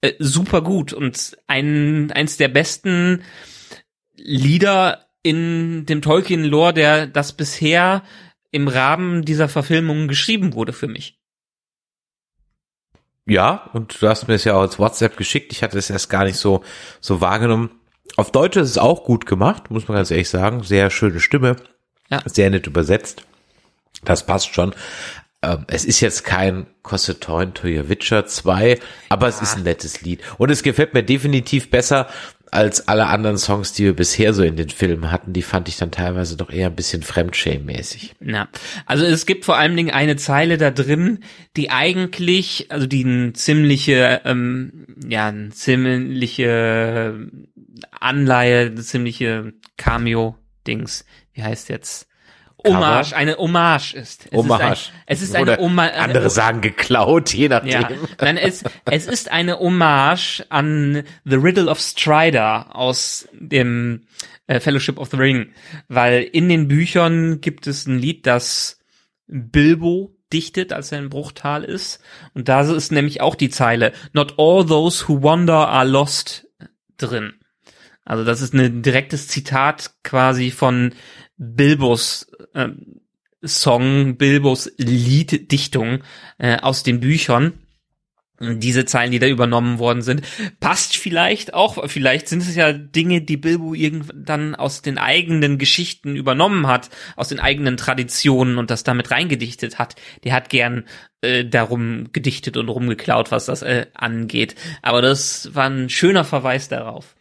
äh, 0.00 0.14
super 0.18 0.62
gut 0.62 0.92
und 0.92 1.36
ein, 1.46 2.10
eins 2.10 2.38
der 2.38 2.48
besten 2.48 3.22
Lieder 4.16 5.04
in 5.24 5.86
dem 5.86 6.02
Tolkien-Lore, 6.02 6.74
der 6.74 7.06
das 7.08 7.32
bisher 7.32 8.04
im 8.52 8.68
Rahmen 8.68 9.24
dieser 9.24 9.48
Verfilmungen 9.48 10.06
geschrieben 10.06 10.52
wurde 10.52 10.72
für 10.72 10.86
mich. 10.86 11.18
Ja, 13.26 13.70
und 13.72 14.00
du 14.00 14.08
hast 14.08 14.28
mir 14.28 14.34
es 14.34 14.44
ja 14.44 14.54
auch 14.54 14.60
als 14.60 14.78
WhatsApp 14.78 15.16
geschickt. 15.16 15.50
Ich 15.52 15.62
hatte 15.62 15.78
es 15.78 15.88
erst 15.90 16.10
gar 16.10 16.24
nicht 16.24 16.36
so, 16.36 16.62
so 17.00 17.20
wahrgenommen. 17.22 17.70
Auf 18.16 18.30
Deutsch 18.30 18.56
ist 18.56 18.68
es 18.68 18.78
auch 18.78 19.04
gut 19.04 19.24
gemacht, 19.24 19.70
muss 19.70 19.88
man 19.88 19.96
ganz 19.96 20.10
ehrlich 20.10 20.28
sagen. 20.28 20.62
Sehr 20.62 20.90
schöne 20.90 21.20
Stimme. 21.20 21.56
Ja. 22.10 22.20
Sehr 22.26 22.50
nett 22.50 22.66
übersetzt. 22.66 23.24
Das 24.04 24.26
passt 24.26 24.54
schon. 24.54 24.74
Ähm, 25.40 25.64
Es 25.68 25.86
ist 25.86 26.00
jetzt 26.00 26.22
kein 26.24 26.66
Cosseton 26.82 27.54
to 27.54 27.66
your 27.66 27.88
Witcher 27.88 28.26
2, 28.26 28.78
aber 29.08 29.28
es 29.28 29.40
ist 29.40 29.56
ein 29.56 29.62
nettes 29.62 30.02
Lied. 30.02 30.20
Und 30.36 30.50
es 30.50 30.62
gefällt 30.62 30.92
mir 30.92 31.02
definitiv 31.02 31.70
besser 31.70 32.08
als 32.54 32.86
alle 32.86 33.06
anderen 33.06 33.36
Songs, 33.36 33.72
die 33.72 33.84
wir 33.84 33.94
bisher 33.94 34.32
so 34.32 34.44
in 34.44 34.56
den 34.56 34.68
Filmen 34.68 35.10
hatten. 35.10 35.32
Die 35.32 35.42
fand 35.42 35.68
ich 35.68 35.76
dann 35.76 35.90
teilweise 35.90 36.36
doch 36.36 36.50
eher 36.50 36.68
ein 36.68 36.76
bisschen 36.76 37.02
Fremdschämen-mäßig. 37.02 38.12
Ja, 38.20 38.48
also 38.86 39.04
es 39.04 39.26
gibt 39.26 39.44
vor 39.44 39.56
allen 39.56 39.76
Dingen 39.76 39.90
eine 39.90 40.16
Zeile 40.16 40.56
da 40.56 40.70
drin, 40.70 41.24
die 41.56 41.70
eigentlich, 41.70 42.70
also 42.70 42.86
die 42.86 43.02
ein 43.02 43.34
ziemliche, 43.34 44.20
ähm, 44.24 44.86
ja, 45.08 45.26
ein 45.28 45.50
ziemliche 45.50 47.28
Anleihe, 47.90 48.66
eine 48.66 48.82
ziemliche 48.82 49.52
Cameo-Dings, 49.76 51.04
wie 51.32 51.42
heißt 51.42 51.68
jetzt? 51.68 52.06
Hommage, 52.64 53.12
eine 53.12 53.36
Hommage 53.36 53.94
ist. 53.94 54.26
Es 54.30 54.38
Hommage. 54.38 54.72
Ist 54.72 54.88
ein, 54.88 55.02
es 55.06 55.22
ist 55.22 55.36
eine 55.36 55.56
Hommage. 55.58 55.94
Andere 55.94 56.30
sagen 56.30 56.60
geklaut, 56.60 57.32
je 57.32 57.48
nachdem. 57.48 57.70
Ja, 57.70 57.88
nein, 58.20 58.36
es, 58.36 58.64
es 58.90 59.06
ist 59.06 59.30
eine 59.30 59.58
Hommage 59.58 60.44
an 60.48 61.02
The 61.24 61.36
Riddle 61.36 61.68
of 61.68 61.80
Strider 61.80 62.74
aus 62.74 63.28
dem 63.32 64.06
äh, 64.46 64.60
Fellowship 64.60 64.98
of 64.98 65.10
the 65.10 65.16
Ring, 65.16 65.52
weil 65.88 66.22
in 66.22 66.48
den 66.48 66.68
Büchern 66.68 67.40
gibt 67.40 67.66
es 67.66 67.86
ein 67.86 67.98
Lied, 67.98 68.26
das 68.26 68.78
Bilbo 69.26 70.16
dichtet, 70.32 70.72
als 70.72 70.92
er 70.92 70.98
in 70.98 71.10
Bruchtal 71.10 71.64
ist, 71.64 72.00
und 72.34 72.48
da 72.48 72.62
ist 72.62 72.92
nämlich 72.92 73.20
auch 73.20 73.36
die 73.36 73.50
Zeile 73.50 73.92
Not 74.12 74.34
all 74.38 74.66
those 74.66 75.08
who 75.08 75.22
wander 75.22 75.68
are 75.68 75.86
lost 75.86 76.46
drin. 76.98 77.34
Also 78.04 78.24
das 78.24 78.42
ist 78.42 78.52
ein 78.52 78.82
direktes 78.82 79.28
Zitat 79.28 79.92
quasi 80.02 80.50
von 80.50 80.92
Bilbos 81.36 82.30
ähm, 82.54 83.00
Song 83.44 84.16
Bilbos 84.16 84.70
Lieddichtung 84.78 86.02
äh, 86.38 86.56
aus 86.56 86.82
den 86.82 87.00
Büchern 87.00 87.54
diese 88.40 88.84
Zeilen, 88.84 89.12
die 89.12 89.20
da 89.20 89.26
übernommen 89.26 89.78
worden 89.78 90.02
sind, 90.02 90.22
passt 90.58 90.96
vielleicht 90.96 91.54
auch, 91.54 91.88
vielleicht 91.88 92.28
sind 92.28 92.42
es 92.42 92.56
ja 92.56 92.72
Dinge, 92.72 93.20
die 93.20 93.36
Bilbo 93.36 93.74
irgendwann 93.74 94.56
aus 94.56 94.82
den 94.82 94.98
eigenen 94.98 95.56
Geschichten 95.56 96.16
übernommen 96.16 96.66
hat, 96.66 96.90
aus 97.16 97.28
den 97.28 97.38
eigenen 97.38 97.76
Traditionen 97.76 98.58
und 98.58 98.70
das 98.70 98.82
damit 98.82 99.12
reingedichtet 99.12 99.78
hat. 99.78 99.94
Der 100.24 100.32
hat 100.32 100.48
gern 100.48 100.84
äh, 101.20 101.44
darum 101.44 102.08
gedichtet 102.12 102.56
und 102.56 102.68
rumgeklaut, 102.68 103.30
was 103.30 103.46
das 103.46 103.62
äh, 103.62 103.86
angeht. 103.94 104.56
Aber 104.82 105.00
das 105.00 105.54
war 105.54 105.70
ein 105.70 105.88
schöner 105.88 106.24
Verweis 106.24 106.68
darauf. 106.68 107.14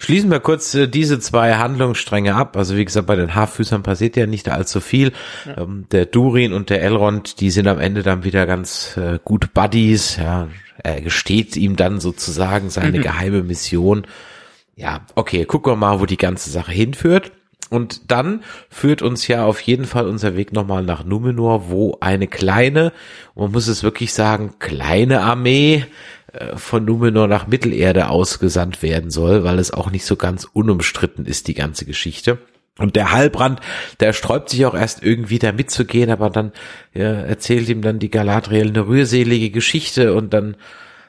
Schließen 0.00 0.30
wir 0.30 0.40
kurz 0.40 0.74
äh, 0.74 0.88
diese 0.88 1.20
zwei 1.20 1.56
Handlungsstränge 1.56 2.34
ab. 2.34 2.56
Also 2.56 2.74
wie 2.74 2.86
gesagt, 2.86 3.06
bei 3.06 3.16
den 3.16 3.34
Haarfüßern 3.34 3.82
passiert 3.82 4.16
ja 4.16 4.26
nicht 4.26 4.48
allzu 4.48 4.80
viel. 4.80 5.12
Ja. 5.44 5.58
Ähm, 5.58 5.84
der 5.92 6.06
Durin 6.06 6.54
und 6.54 6.70
der 6.70 6.82
Elrond, 6.82 7.40
die 7.40 7.50
sind 7.50 7.68
am 7.68 7.78
Ende 7.78 8.02
dann 8.02 8.24
wieder 8.24 8.46
ganz 8.46 8.96
äh, 8.96 9.18
gut 9.22 9.52
Buddies. 9.52 10.16
Ja, 10.16 10.48
er 10.82 11.02
gesteht 11.02 11.54
ihm 11.54 11.76
dann 11.76 12.00
sozusagen 12.00 12.70
seine 12.70 12.98
mhm. 12.98 13.02
geheime 13.02 13.42
Mission. 13.42 14.06
Ja, 14.74 15.02
okay, 15.16 15.44
gucken 15.44 15.72
wir 15.74 15.76
mal, 15.76 16.00
wo 16.00 16.06
die 16.06 16.16
ganze 16.16 16.48
Sache 16.48 16.72
hinführt. 16.72 17.32
Und 17.68 18.10
dann 18.10 18.42
führt 18.70 19.02
uns 19.02 19.28
ja 19.28 19.44
auf 19.44 19.60
jeden 19.60 19.84
Fall 19.84 20.08
unser 20.08 20.34
Weg 20.34 20.52
nochmal 20.52 20.82
nach 20.82 21.04
Numenor, 21.04 21.70
wo 21.70 21.98
eine 22.00 22.26
kleine, 22.26 22.92
man 23.36 23.52
muss 23.52 23.68
es 23.68 23.82
wirklich 23.82 24.14
sagen, 24.14 24.54
kleine 24.58 25.20
Armee 25.20 25.84
von 26.54 26.84
Numenor 26.84 27.26
nach 27.26 27.46
Mittelerde 27.46 28.08
ausgesandt 28.08 28.82
werden 28.82 29.10
soll, 29.10 29.44
weil 29.44 29.58
es 29.58 29.72
auch 29.72 29.90
nicht 29.90 30.04
so 30.04 30.16
ganz 30.16 30.44
unumstritten 30.44 31.26
ist, 31.26 31.48
die 31.48 31.54
ganze 31.54 31.84
Geschichte. 31.84 32.38
Und 32.78 32.96
der 32.96 33.12
Halbrand, 33.12 33.60
der 34.00 34.12
sträubt 34.12 34.48
sich 34.48 34.64
auch 34.64 34.74
erst 34.74 35.02
irgendwie 35.02 35.38
da 35.38 35.52
mitzugehen, 35.52 36.10
aber 36.10 36.30
dann 36.30 36.52
ja, 36.94 37.12
erzählt 37.12 37.68
ihm 37.68 37.82
dann 37.82 37.98
die 37.98 38.10
Galadriel 38.10 38.68
eine 38.68 38.86
rührselige 38.86 39.50
Geschichte 39.50 40.14
und 40.14 40.32
dann, 40.32 40.56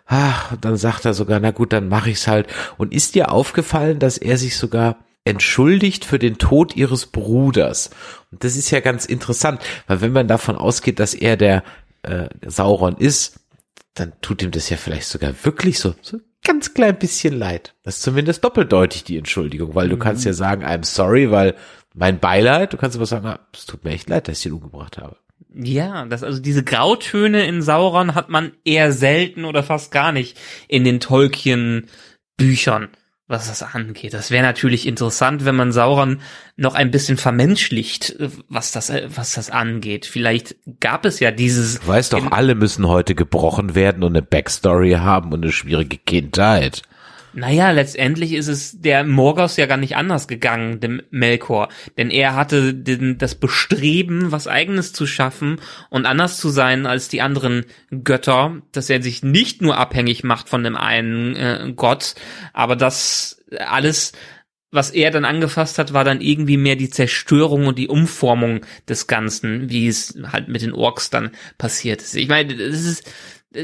ach, 0.06 0.54
dann 0.60 0.76
sagt 0.76 1.06
er 1.06 1.14
sogar, 1.14 1.40
na 1.40 1.52
gut, 1.52 1.72
dann 1.72 1.88
mache 1.88 2.10
ich's 2.10 2.28
halt. 2.28 2.48
Und 2.78 2.94
ist 2.94 3.16
dir 3.16 3.32
aufgefallen, 3.32 4.00
dass 4.00 4.18
er 4.18 4.38
sich 4.38 4.58
sogar 4.58 4.98
entschuldigt 5.24 6.04
für 6.04 6.20
den 6.20 6.40
Tod 6.40 6.76
ihres 6.76 7.06
Bruders? 7.06 7.92
Und 8.32 8.44
das 8.44 8.58
ist 8.58 8.72
ja 8.72 8.82
ganz 8.82 9.06
interessant, 9.06 9.62
weil 9.88 10.02
wenn 10.02 10.12
man 10.12 10.28
davon 10.28 10.58
ausgeht, 10.58 11.00
dass 11.00 11.14
er 11.14 11.38
der 11.38 11.64
äh, 12.04 12.28
Sauron 12.46 12.98
ist, 12.98 13.41
dann 13.94 14.14
tut 14.22 14.42
ihm 14.42 14.52
das 14.52 14.70
ja 14.70 14.78
vielleicht 14.78 15.08
sogar 15.08 15.34
wirklich 15.44 15.80
so, 15.80 15.96
so 16.02 16.20
ganz 16.44 16.74
klein 16.74 16.98
bisschen 16.98 17.38
leid. 17.38 17.76
Das 17.84 17.98
ist 17.98 18.04
zumindest 18.04 18.44
doppeldeutig 18.44 19.04
die 19.04 19.18
Entschuldigung, 19.18 19.76
weil 19.76 19.90
du 19.90 19.96
mhm. 19.96 20.02
kannst 20.02 20.26
ja 20.26 20.34
sagen, 20.34 20.64
I'm 20.64 20.86
sorry, 20.86 21.32
weil 21.32 21.56
mein 21.94 22.20
Beileid, 22.20 22.74
du 22.74 22.78
kannst 22.78 22.96
aber 22.96 23.06
sagen, 23.06 23.38
es 23.54 23.66
tut 23.66 23.84
mir 23.84 23.92
echt 23.92 24.10
leid, 24.10 24.28
dass 24.28 24.40
ich 24.40 24.46
ihn 24.46 24.54
umgebracht 24.54 24.98
habe. 24.98 25.18
Ja, 25.54 26.06
das 26.06 26.24
also 26.24 26.40
diese 26.40 26.64
Grautöne 26.64 27.46
in 27.46 27.62
Sauron 27.62 28.16
hat 28.16 28.30
man 28.30 28.54
eher 28.64 28.94
selten 28.94 29.44
oder 29.44 29.64
fast 29.64 29.92
gar 29.92 30.12
nicht 30.14 30.40
in 30.70 30.86
den 30.86 31.02
Tolkien 31.02 31.90
Büchern 32.38 32.90
was 33.32 33.48
das 33.48 33.64
angeht. 33.64 34.14
Das 34.14 34.30
wäre 34.30 34.44
natürlich 34.44 34.86
interessant, 34.86 35.46
wenn 35.46 35.56
man 35.56 35.72
Sauron 35.72 36.22
noch 36.58 36.76
ein 36.76 36.92
bisschen 36.92 37.18
vermenschlicht, 37.18 38.16
was 38.50 38.72
das, 38.72 38.92
was 39.16 39.34
das 39.34 39.50
angeht. 39.50 40.06
Vielleicht 40.06 40.56
gab 40.80 41.06
es 41.06 41.20
ja 41.20 41.32
dieses. 41.32 41.80
Du 41.80 41.88
weißt 41.88 42.14
doch, 42.14 42.32
alle 42.32 42.54
müssen 42.54 42.88
heute 42.88 43.16
gebrochen 43.16 43.74
werden 43.74 44.04
und 44.04 44.12
eine 44.12 44.22
Backstory 44.22 44.92
haben 44.92 45.34
und 45.34 45.44
eine 45.44 45.52
schwierige 45.52 45.98
Kindheit. 45.98 46.84
Naja, 47.34 47.72
letztendlich 47.72 48.34
ist 48.34 48.48
es 48.48 48.82
der 48.82 49.04
Morgos 49.04 49.56
ja 49.58 49.66
gar 49.66 49.78
nicht 49.78 49.96
anders 49.96 50.28
gegangen, 50.28 50.80
dem 50.80 51.02
Melkor. 51.12 51.70
Denn 51.98 52.10
er 52.10 52.36
hatte 52.36 52.74
den, 52.74 53.18
das 53.18 53.36
Bestreben, 53.36 54.32
was 54.32 54.48
eigenes 54.48 54.92
zu 54.92 55.08
schaffen 55.08 55.62
und 55.90 56.06
anders 56.06 56.38
zu 56.38 56.50
sein 56.50 56.86
als 56.86 57.08
die 57.08 57.22
anderen 57.22 57.66
Götter, 57.90 58.62
dass 58.72 58.90
er 58.90 59.02
sich 59.02 59.24
nicht 59.24 59.62
nur 59.62 59.78
abhängig 59.78 60.24
macht 60.24 60.50
von 60.50 60.64
dem 60.64 60.76
einen 60.76 61.36
äh, 61.36 61.74
Gott, 61.76 62.16
aber 62.54 62.76
das 62.76 63.42
alles 63.58 64.12
was 64.72 64.90
er 64.90 65.12
dann 65.12 65.26
angefasst 65.26 65.78
hat, 65.78 65.94
war 65.94 66.06
dann 66.06 66.22
irgendwie 66.22 66.56
mehr 66.56 66.78
die 66.78 66.90
Zerstörung 66.90 67.68
und 67.68 67.78
die 67.78 67.90
Umformung 67.90 68.62
des 68.88 69.06
Ganzen, 69.08 69.70
wie 69.70 69.88
es 69.88 70.18
halt 70.32 70.48
mit 70.48 70.62
den 70.62 70.72
Orks 70.72 71.10
dann 71.10 71.32
passiert 71.58 72.02
ist. 72.02 72.16
Ich 72.16 72.30
meine, 72.30 72.56
das 72.56 72.86
ist 72.86 73.12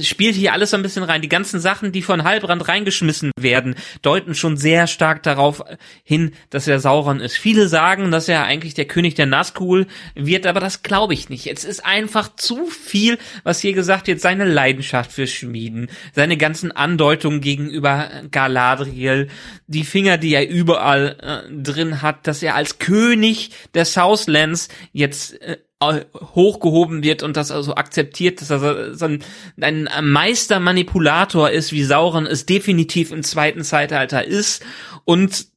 spielt 0.01 0.35
hier 0.35 0.53
alles 0.53 0.71
so 0.71 0.77
ein 0.77 0.83
bisschen 0.83 1.03
rein. 1.03 1.21
Die 1.21 1.29
ganzen 1.29 1.59
Sachen, 1.59 1.91
die 1.91 2.01
von 2.01 2.23
Halbrand 2.23 2.67
reingeschmissen 2.67 3.31
werden, 3.39 3.75
deuten 4.01 4.35
schon 4.35 4.57
sehr 4.57 4.87
stark 4.87 5.23
darauf 5.23 5.63
hin, 6.03 6.33
dass 6.49 6.67
er 6.67 6.79
Sauron 6.79 7.19
ist. 7.19 7.37
Viele 7.37 7.67
sagen, 7.67 8.11
dass 8.11 8.27
er 8.27 8.43
eigentlich 8.43 8.73
der 8.73 8.85
König 8.85 9.15
der 9.15 9.25
Nazgul 9.25 9.87
wird, 10.15 10.45
aber 10.45 10.59
das 10.59 10.83
glaube 10.83 11.13
ich 11.13 11.29
nicht. 11.29 11.47
Es 11.47 11.63
ist 11.63 11.85
einfach 11.85 12.35
zu 12.35 12.65
viel, 12.67 13.17
was 13.43 13.59
hier 13.59 13.73
gesagt 13.73 14.07
wird. 14.07 14.19
Seine 14.19 14.45
Leidenschaft 14.45 15.11
für 15.11 15.27
Schmieden, 15.27 15.89
seine 16.13 16.37
ganzen 16.37 16.71
Andeutungen 16.71 17.41
gegenüber 17.41 18.09
Galadriel, 18.31 19.29
die 19.67 19.83
Finger, 19.83 20.17
die 20.17 20.33
er 20.33 20.49
überall 20.49 21.17
äh, 21.21 21.53
drin 21.53 22.01
hat, 22.01 22.27
dass 22.27 22.43
er 22.43 22.55
als 22.55 22.79
König 22.79 23.51
der 23.73 23.85
Southlands 23.85 24.67
jetzt 24.91 25.41
äh, 25.41 25.57
hochgehoben 25.81 27.03
wird 27.03 27.21
und 27.21 27.37
das 27.37 27.51
also 27.51 27.75
akzeptiert, 27.75 28.41
dass 28.41 28.49
er 28.49 28.95
so 28.95 29.05
ein, 29.05 29.23
ein 29.61 29.87
Meistermanipulator 30.01 31.51
ist, 31.51 31.71
wie 31.71 31.83
Sauron 31.83 32.25
es 32.25 32.47
definitiv 32.47 33.11
im 33.11 33.21
zweiten 33.21 33.63
Zeitalter 33.63 34.25
ist 34.25 34.65
und 35.05 35.47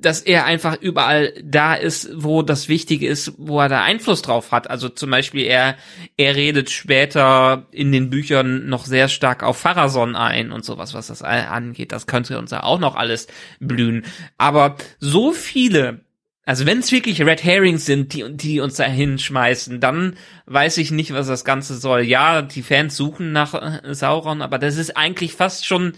dass 0.00 0.20
er 0.20 0.44
einfach 0.44 0.80
überall 0.80 1.32
da 1.42 1.74
ist, 1.74 2.10
wo 2.14 2.42
das 2.42 2.68
Wichtige 2.68 3.08
ist, 3.08 3.32
wo 3.36 3.60
er 3.60 3.68
da 3.68 3.82
Einfluss 3.82 4.22
drauf 4.22 4.52
hat. 4.52 4.70
Also 4.70 4.88
zum 4.88 5.10
Beispiel 5.10 5.44
er, 5.44 5.76
er 6.16 6.36
redet 6.36 6.70
später 6.70 7.66
in 7.72 7.90
den 7.90 8.10
Büchern 8.10 8.68
noch 8.68 8.84
sehr 8.84 9.08
stark 9.08 9.42
auf 9.42 9.58
Pharason 9.58 10.14
ein 10.14 10.52
und 10.52 10.64
sowas, 10.64 10.94
was 10.94 11.08
das 11.08 11.22
angeht. 11.22 11.92
Das 11.92 12.06
könnte 12.06 12.38
uns 12.38 12.52
ja 12.52 12.62
auch 12.62 12.78
noch 12.78 12.94
alles 12.94 13.26
blühen. 13.58 14.04
Aber 14.36 14.76
so 15.00 15.32
viele 15.32 16.04
also 16.48 16.64
wenn 16.64 16.78
es 16.78 16.92
wirklich 16.92 17.20
Red 17.20 17.44
Herrings 17.44 17.84
sind, 17.84 18.14
die, 18.14 18.24
die 18.34 18.60
uns 18.60 18.76
da 18.76 18.84
hinschmeißen, 18.84 19.80
dann 19.80 20.16
weiß 20.46 20.78
ich 20.78 20.90
nicht, 20.90 21.12
was 21.12 21.26
das 21.26 21.44
Ganze 21.44 21.76
soll. 21.76 22.00
Ja, 22.00 22.40
die 22.40 22.62
Fans 22.62 22.96
suchen 22.96 23.32
nach 23.32 23.52
äh, 23.52 23.94
Sauron, 23.94 24.40
aber 24.40 24.58
das 24.58 24.78
ist 24.78 24.96
eigentlich 24.96 25.34
fast 25.34 25.66
schon, 25.66 25.92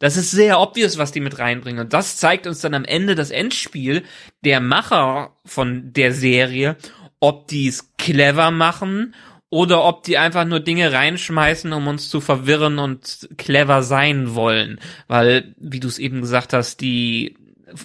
das 0.00 0.18
ist 0.18 0.30
sehr 0.30 0.60
obvious, 0.60 0.98
was 0.98 1.12
die 1.12 1.20
mit 1.20 1.38
reinbringen. 1.38 1.80
Und 1.80 1.94
das 1.94 2.18
zeigt 2.18 2.46
uns 2.46 2.60
dann 2.60 2.74
am 2.74 2.84
Ende 2.84 3.14
das 3.14 3.30
Endspiel 3.30 4.02
der 4.44 4.60
Macher 4.60 5.38
von 5.46 5.94
der 5.94 6.12
Serie, 6.12 6.76
ob 7.18 7.48
die 7.48 7.68
es 7.68 7.96
clever 7.96 8.50
machen 8.50 9.14
oder 9.48 9.84
ob 9.84 10.02
die 10.02 10.18
einfach 10.18 10.44
nur 10.44 10.60
Dinge 10.60 10.92
reinschmeißen, 10.92 11.72
um 11.72 11.86
uns 11.86 12.10
zu 12.10 12.20
verwirren 12.20 12.78
und 12.78 13.30
clever 13.38 13.82
sein 13.82 14.34
wollen. 14.34 14.80
Weil, 15.08 15.54
wie 15.56 15.80
du 15.80 15.88
es 15.88 15.98
eben 15.98 16.20
gesagt 16.20 16.52
hast, 16.52 16.82
die 16.82 17.38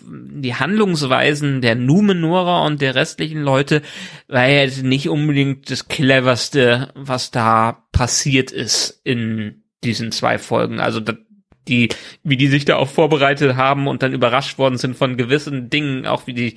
die 0.06 0.56
Handlungsweisen 0.56 1.62
der 1.62 1.76
Numenorer 1.76 2.64
und 2.66 2.82
der 2.82 2.96
restlichen 2.96 3.42
Leute 3.42 3.82
war 4.28 4.48
jetzt 4.48 4.84
nicht 4.84 5.10
unbedingt 5.10 5.70
das 5.70 5.88
cleverste, 5.88 6.92
was 6.96 7.32
da 7.32 7.84
passiert 7.92 8.52
ist 8.52 9.02
in 9.04 9.64
diesen 9.84 10.12
zwei 10.12 10.38
Folgen. 10.38 10.80
Also 10.80 11.02
die, 11.68 11.90
wie 12.24 12.38
die 12.38 12.48
sich 12.48 12.66
da 12.66 12.76
auch 12.76 12.90
vorbereitet 12.90 13.56
haben 13.56 13.88
und 13.88 14.04
dann 14.04 14.14
überrascht 14.14 14.58
worden 14.58 14.78
sind 14.78 14.98
von 14.98 15.18
gewissen 15.18 15.70
Dingen, 15.70 16.06
auch 16.06 16.28
wie 16.28 16.34
die, 16.34 16.56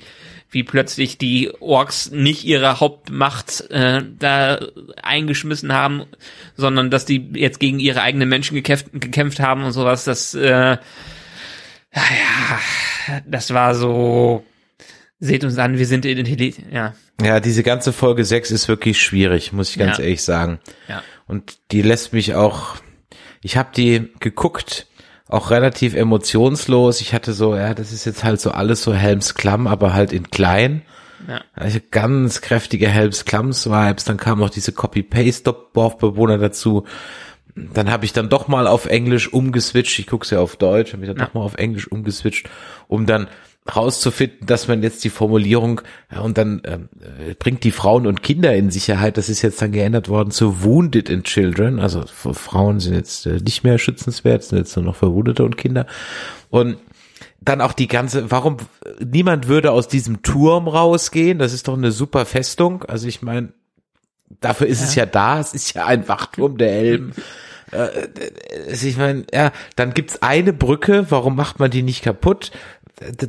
wie 0.49 0.63
plötzlich 0.63 1.17
die 1.17 1.51
Orks 1.59 2.11
nicht 2.11 2.43
ihre 2.43 2.79
Hauptmacht 2.79 3.69
äh, 3.69 4.01
da 4.19 4.59
eingeschmissen 5.01 5.71
haben, 5.71 6.05
sondern 6.55 6.89
dass 6.89 7.05
die 7.05 7.31
jetzt 7.35 7.59
gegen 7.59 7.79
ihre 7.79 8.01
eigenen 8.01 8.29
Menschen 8.29 8.55
gekämpft, 8.55 8.87
gekämpft 8.93 9.39
haben 9.39 9.63
und 9.63 9.71
sowas. 9.71 10.03
Das 10.03 10.33
äh, 10.33 10.77
ja, 11.95 12.01
ja, 12.01 12.59
das 13.25 13.53
war 13.53 13.75
so, 13.75 14.43
seht 15.19 15.43
uns 15.43 15.57
an, 15.57 15.77
wir 15.77 15.85
sind 15.85 16.05
intelligent, 16.05 16.71
ja. 16.71 16.93
Ja, 17.21 17.39
diese 17.39 17.63
ganze 17.63 17.93
Folge 17.93 18.25
6 18.25 18.51
ist 18.51 18.67
wirklich 18.67 19.01
schwierig, 19.01 19.53
muss 19.53 19.69
ich 19.69 19.77
ganz 19.77 19.97
ja. 19.97 20.03
ehrlich 20.03 20.23
sagen. 20.23 20.59
Ja. 20.87 21.03
Und 21.27 21.57
die 21.71 21.81
lässt 21.81 22.13
mich 22.13 22.35
auch, 22.35 22.75
ich 23.41 23.55
habe 23.55 23.69
die 23.75 24.11
geguckt, 24.19 24.87
auch 25.27 25.51
relativ 25.51 25.95
emotionslos. 25.95 27.01
Ich 27.01 27.13
hatte 27.13 27.33
so, 27.33 27.55
ja, 27.55 27.73
das 27.73 27.91
ist 27.91 28.05
jetzt 28.05 28.23
halt 28.23 28.39
so 28.39 28.51
alles 28.51 28.83
so 28.83 28.93
Helmsklamm, 28.93 29.67
aber 29.67 29.93
halt 29.93 30.13
in 30.13 30.29
klein. 30.29 30.83
Ja. 31.27 31.41
Also 31.53 31.79
ganz 31.89 32.41
kräftige 32.41 32.87
Helmsklams-Vibes. 32.89 34.03
Dann 34.03 34.17
kam 34.17 34.39
noch 34.39 34.49
diese 34.49 34.73
Copy-Paste-Dorfbewohner 34.73 36.37
dazu 36.37 36.85
dann 37.55 37.91
habe 37.91 38.05
ich 38.05 38.13
dann 38.13 38.29
doch 38.29 38.47
mal 38.47 38.67
auf 38.67 38.85
Englisch 38.85 39.31
umgeswitcht. 39.31 39.99
Ich 39.99 40.07
gucke 40.07 40.27
ja 40.33 40.41
auf 40.41 40.55
Deutsch, 40.55 40.93
habe 40.93 41.03
ich 41.03 41.09
dann 41.09 41.19
ja. 41.19 41.25
doch 41.25 41.33
mal 41.33 41.41
auf 41.41 41.55
Englisch 41.55 41.87
umgeswitcht, 41.87 42.49
um 42.87 43.05
dann 43.05 43.27
rauszufinden, 43.73 44.45
dass 44.45 44.67
man 44.67 44.83
jetzt 44.83 45.03
die 45.03 45.09
Formulierung 45.09 45.81
ja, 46.11 46.19
und 46.19 46.37
dann 46.37 46.61
ähm, 46.65 46.89
äh, 46.99 47.33
bringt 47.33 47.63
die 47.63 47.71
Frauen 47.71 48.07
und 48.07 48.21
Kinder 48.21 48.53
in 48.55 48.71
Sicherheit. 48.71 49.17
Das 49.17 49.29
ist 49.29 49.41
jetzt 49.41 49.61
dann 49.61 49.71
geändert 49.71 50.09
worden 50.09 50.31
zu 50.31 50.63
Wounded 50.63 51.09
in 51.09 51.23
Children. 51.23 51.79
Also 51.79 52.03
Frauen 52.05 52.79
sind 52.79 52.93
jetzt 52.95 53.25
äh, 53.25 53.37
nicht 53.37 53.63
mehr 53.63 53.77
schützenswert, 53.77 54.43
sind 54.43 54.57
jetzt 54.57 54.75
nur 54.75 54.85
noch 54.85 54.95
Verwundete 54.95 55.45
und 55.45 55.55
Kinder. 55.55 55.85
Und 56.49 56.77
dann 57.39 57.61
auch 57.61 57.73
die 57.73 57.87
ganze, 57.87 58.31
warum 58.31 58.57
niemand 59.03 59.47
würde 59.47 59.71
aus 59.71 59.87
diesem 59.87 60.23
Turm 60.23 60.67
rausgehen? 60.67 61.39
Das 61.39 61.53
ist 61.53 61.67
doch 61.67 61.77
eine 61.77 61.91
super 61.91 62.25
Festung. 62.25 62.83
Also 62.83 63.07
ich 63.07 63.21
meine, 63.21 63.53
dafür 64.41 64.67
ist 64.67 64.81
es 64.81 64.95
ja 64.95 65.05
da, 65.05 65.39
es 65.39 65.53
ist 65.53 65.73
ja 65.73 65.85
ein 65.85 66.07
Wachturm 66.07 66.57
der 66.57 66.71
Elben. 66.73 67.13
Äh, 67.71 67.85
äh, 67.85 68.71
ich 68.71 68.97
meine, 68.97 69.25
ja, 69.33 69.51
dann 69.75 69.93
gibt's 69.93 70.21
eine 70.21 70.53
Brücke, 70.53 71.05
warum 71.09 71.35
macht 71.35 71.59
man 71.59 71.71
die 71.71 71.81
nicht 71.83 72.03
kaputt? 72.03 72.51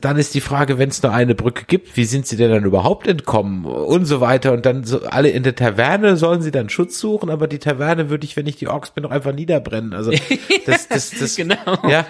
Dann 0.01 0.19
ist 0.19 0.35
die 0.35 0.43
Frage, 0.43 0.79
wenn 0.79 0.91
es 0.91 1.03
nur 1.03 1.13
eine 1.13 1.35
Brücke 1.35 1.65
gibt, 1.65 1.97
wie 1.97 2.05
sind 2.05 2.27
sie 2.27 2.37
denn 2.37 2.51
dann 2.51 2.65
überhaupt 2.65 3.07
entkommen 3.07 3.65
und 3.65 4.05
so 4.05 4.21
weiter 4.21 4.53
und 4.53 4.67
dann 4.67 4.85
so 4.85 5.05
alle 5.07 5.31
in 5.31 5.43
der 5.43 5.57
Taverne 5.57 6.17
sollen 6.17 6.43
sie 6.43 6.51
dann 6.51 6.69
Schutz 6.69 7.01
suchen, 7.01 7.31
aber 7.31 7.49
die 7.49 7.59
Taverne 7.59 8.11
würde 8.11 8.27
ich, 8.27 8.37
wenn 8.37 8.47
ich 8.47 8.57
die 8.57 8.69
Orks 8.69 8.91
bin, 8.91 9.03
doch 9.05 9.11
einfach 9.11 9.33
niederbrennen. 9.33 9.95
Also 9.95 10.11
das, 10.67 10.89
das, 10.89 11.11
das, 11.19 11.35
genau. 11.37 11.57
ja, 11.89 12.07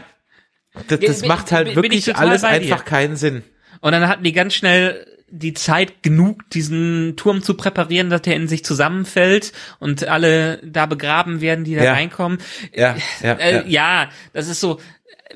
das, 0.88 0.98
das 0.98 1.20
Bin- 1.20 1.28
macht 1.28 1.52
halt 1.52 1.72
bin- 1.72 1.82
bin 1.82 1.92
ich 1.92 2.06
wirklich 2.06 2.16
total 2.16 2.28
alles 2.30 2.44
einfach 2.44 2.84
keinen 2.84 3.14
Sinn. 3.16 3.44
Und 3.80 3.92
dann 3.92 4.08
hatten 4.08 4.24
die 4.24 4.32
ganz 4.32 4.54
schnell 4.54 5.06
die 5.36 5.54
Zeit 5.54 6.02
genug, 6.02 6.48
diesen 6.50 7.14
Turm 7.16 7.42
zu 7.42 7.54
präparieren, 7.54 8.08
dass 8.08 8.22
der 8.22 8.36
in 8.36 8.46
sich 8.46 8.64
zusammenfällt 8.64 9.52
und 9.80 10.06
alle 10.06 10.60
da 10.64 10.86
begraben 10.86 11.40
werden, 11.40 11.64
die 11.64 11.74
da 11.74 11.82
Ja. 11.84 11.92
reinkommen. 11.92 12.38
Ja, 12.72 12.96
ja, 13.22 13.32
Äh, 13.34 13.54
ja. 13.54 13.62
ja, 14.04 14.10
das 14.32 14.48
ist 14.48 14.60
so. 14.60 14.80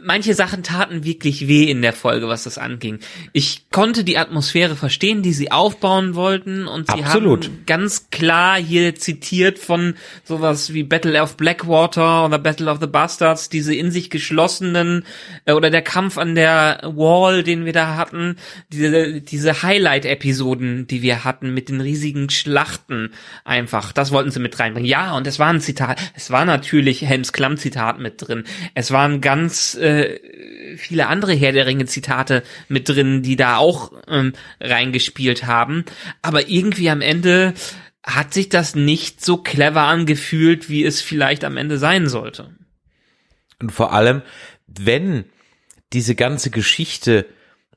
Manche 0.03 0.35
Sachen 0.35 0.63
taten 0.63 1.05
wirklich 1.05 1.49
weh 1.49 1.65
in 1.65 1.83
der 1.83 1.93
Folge, 1.93 2.29
was 2.29 2.45
das 2.45 2.59
anging. 2.59 3.01
Ich 3.33 3.71
konnte 3.71 4.05
die 4.05 4.19
Atmosphäre 4.19 4.77
verstehen, 4.77 5.23
die 5.23 5.33
sie 5.33 5.51
aufbauen 5.51 6.15
wollten 6.15 6.67
und 6.67 6.91
sie 6.91 7.03
Absolut. 7.03 7.47
haben 7.47 7.63
ganz 7.67 8.11
klar 8.11 8.59
hier 8.59 8.95
zitiert 8.95 9.59
von 9.59 9.95
sowas 10.25 10.73
wie 10.75 10.83
Battle 10.83 11.21
of 11.23 11.37
Blackwater 11.37 12.25
oder 12.27 12.39
Battle 12.39 12.71
of 12.71 12.79
the 12.81 12.87
Bastards, 12.87 13.49
diese 13.49 13.75
in 13.75 13.91
sich 13.91 14.11
geschlossenen 14.11 15.05
äh, 15.45 15.53
oder 15.53 15.71
der 15.71 15.83
Kampf 15.83 16.19
an 16.19 16.35
der 16.35 16.81
Wall, 16.85 17.43
den 17.43 17.65
wir 17.65 17.73
da 17.73 17.97
hatten, 17.97 18.37
diese, 18.71 19.21
diese 19.21 19.63
Highlight-Episoden, 19.63 20.87
die 20.87 21.03
wir 21.03 21.25
hatten 21.25 21.53
mit 21.55 21.69
den 21.69 21.81
riesigen 21.81 22.31
Schlachten 22.31 23.11
einfach. 23.45 23.93
Das 23.93 24.13
wollten 24.13 24.31
sie 24.31 24.41
mit 24.41 24.59
reinbringen. 24.59 24.89
Ja, 24.89 25.17
und 25.17 25.27
es 25.27 25.39
war 25.39 25.49
ein 25.49 25.61
Zitat. 25.61 26.01
Es 26.15 26.31
war 26.31 26.45
natürlich 26.45 27.03
Helms 27.03 27.33
Klamm-Zitat 27.33 27.99
mit 27.99 28.27
drin. 28.27 28.45
Es 28.75 28.91
waren 28.91 29.21
ganz 29.21 29.75
äh, 29.75 29.88
viele 30.77 31.07
andere 31.07 31.35
Herr 31.35 31.53
der 31.53 31.67
Ringe-Zitate 31.67 32.43
mit 32.69 32.89
drin, 32.89 33.23
die 33.23 33.37
da 33.37 33.57
auch 33.57 33.93
ähm, 34.07 34.33
reingespielt 34.61 35.47
haben. 35.47 35.85
Aber 36.23 36.49
irgendwie 36.49 36.91
am 36.91 37.01
Ende 37.01 37.55
hat 38.05 38.33
sich 38.33 38.49
das 38.49 38.75
nicht 38.75 39.25
so 39.25 39.39
clever 39.39 39.83
angefühlt, 39.83 40.71
wie 40.71 40.85
es 40.85 41.01
vielleicht 41.01 41.45
am 41.45 41.57
Ende 41.57 41.79
sein 41.79 42.09
sollte. 42.09 42.51
Und 43.61 43.73
vor 43.73 43.93
allem, 43.93 44.23
wenn 44.67 45.25
diese 45.93 46.15
ganze 46.15 46.51
Geschichte 46.51 47.27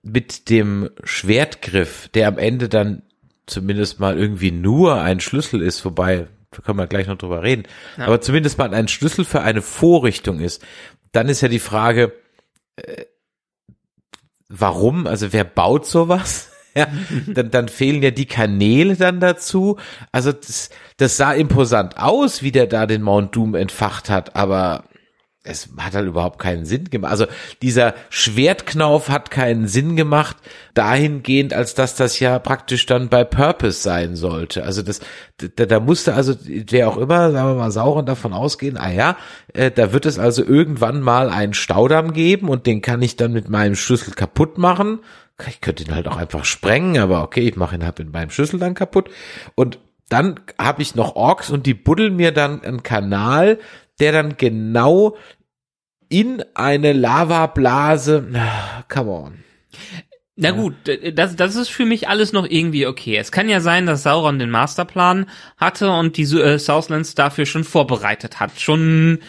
mit 0.03 0.49
dem 0.49 0.89
Schwertgriff, 1.03 2.09
der 2.09 2.27
am 2.27 2.37
Ende 2.37 2.69
dann 2.69 3.03
zumindest 3.45 3.99
mal 3.99 4.17
irgendwie 4.17 4.51
nur 4.51 5.01
ein 5.01 5.19
Schlüssel 5.19 5.61
ist, 5.61 5.83
wobei, 5.85 6.27
da 6.51 6.61
können 6.61 6.77
wir 6.77 6.87
gleich 6.87 7.07
noch 7.07 7.17
drüber 7.17 7.43
reden, 7.43 7.63
aber 7.97 8.21
zumindest 8.21 8.57
mal 8.57 8.73
ein 8.73 8.87
Schlüssel 8.87 9.25
für 9.25 9.41
eine 9.41 9.61
Vorrichtung 9.61 10.39
ist, 10.39 10.63
dann 11.11 11.29
ist 11.29 11.41
ja 11.41 11.47
die 11.47 11.59
Frage, 11.59 12.13
äh, 12.75 13.05
warum, 14.49 15.07
also 15.07 15.33
wer 15.33 15.43
baut 15.43 15.85
sowas? 15.85 16.47
Ja, 16.73 16.87
dann, 17.27 17.51
dann 17.51 17.67
fehlen 17.67 18.01
ja 18.01 18.11
die 18.11 18.27
Kanäle 18.27 18.95
dann 18.95 19.19
dazu. 19.19 19.75
Also 20.13 20.31
das, 20.31 20.69
das 20.95 21.17
sah 21.17 21.33
imposant 21.33 21.97
aus, 21.97 22.43
wie 22.43 22.53
der 22.53 22.65
da 22.65 22.85
den 22.85 23.01
Mount 23.01 23.35
Doom 23.35 23.55
entfacht 23.55 24.09
hat, 24.09 24.37
aber 24.37 24.85
es 25.43 25.69
hat 25.77 25.95
halt 25.95 26.07
überhaupt 26.07 26.37
keinen 26.37 26.65
Sinn 26.65 26.89
gemacht. 26.91 27.11
Also 27.11 27.25
dieser 27.63 27.95
Schwertknauf 28.09 29.09
hat 29.09 29.31
keinen 29.31 29.67
Sinn 29.67 29.95
gemacht, 29.95 30.37
dahingehend, 30.75 31.53
als 31.53 31.73
dass 31.73 31.95
das 31.95 32.19
ja 32.19 32.37
praktisch 32.37 32.85
dann 32.85 33.09
bei 33.09 33.23
Purpose 33.23 33.81
sein 33.81 34.15
sollte. 34.15 34.63
Also 34.63 34.83
das, 34.83 34.99
da, 35.37 35.65
da 35.65 35.79
musste 35.79 36.13
also, 36.13 36.35
wer 36.45 36.87
auch 36.87 36.97
immer, 36.97 37.31
sagen 37.31 37.49
wir 37.49 37.55
mal, 37.55 37.71
Sauron 37.71 38.05
davon 38.05 38.33
ausgehen, 38.33 38.77
ah 38.77 38.91
ja, 38.91 39.17
äh, 39.53 39.71
da 39.71 39.93
wird 39.93 40.05
es 40.05 40.19
also 40.19 40.43
irgendwann 40.43 41.01
mal 41.01 41.29
einen 41.29 41.55
Staudamm 41.55 42.13
geben 42.13 42.47
und 42.47 42.67
den 42.67 42.81
kann 42.81 43.01
ich 43.01 43.15
dann 43.15 43.33
mit 43.33 43.49
meinem 43.49 43.75
Schlüssel 43.75 44.13
kaputt 44.13 44.59
machen. 44.59 44.99
Ich 45.47 45.59
könnte 45.59 45.83
ihn 45.83 45.95
halt 45.95 46.07
auch 46.07 46.17
einfach 46.17 46.45
sprengen, 46.45 47.01
aber 47.01 47.23
okay, 47.23 47.41
ich 47.41 47.55
mache 47.55 47.75
ihn 47.75 47.83
halt 47.83 47.97
mit 47.97 48.13
meinem 48.13 48.29
Schlüssel 48.29 48.59
dann 48.59 48.75
kaputt. 48.75 49.09
Und 49.55 49.79
dann 50.07 50.39
habe 50.59 50.83
ich 50.83 50.93
noch 50.93 51.15
Orks 51.15 51.49
und 51.49 51.65
die 51.65 51.73
buddeln 51.73 52.15
mir 52.15 52.31
dann 52.31 52.61
einen 52.63 52.83
Kanal, 52.83 53.57
der 54.01 54.11
dann 54.11 54.35
genau 54.37 55.15
in 56.09 56.43
eine 56.53 56.91
Lavablase, 56.91 58.27
come 58.89 59.11
on. 59.11 59.43
Na 60.35 60.51
gut, 60.51 60.73
das, 61.13 61.35
das 61.35 61.55
ist 61.55 61.69
für 61.69 61.85
mich 61.85 62.07
alles 62.07 62.33
noch 62.33 62.47
irgendwie 62.49 62.87
okay. 62.87 63.15
Es 63.15 63.31
kann 63.31 63.47
ja 63.47 63.59
sein, 63.59 63.85
dass 63.85 64.03
Sauron 64.03 64.39
den 64.39 64.49
Masterplan 64.49 65.27
hatte 65.57 65.91
und 65.91 66.17
die 66.17 66.23
äh, 66.23 66.57
Southlands 66.57 67.15
dafür 67.15 67.45
schon 67.45 67.63
vorbereitet 67.63 68.39
hat. 68.39 68.59
Schon 68.59 69.19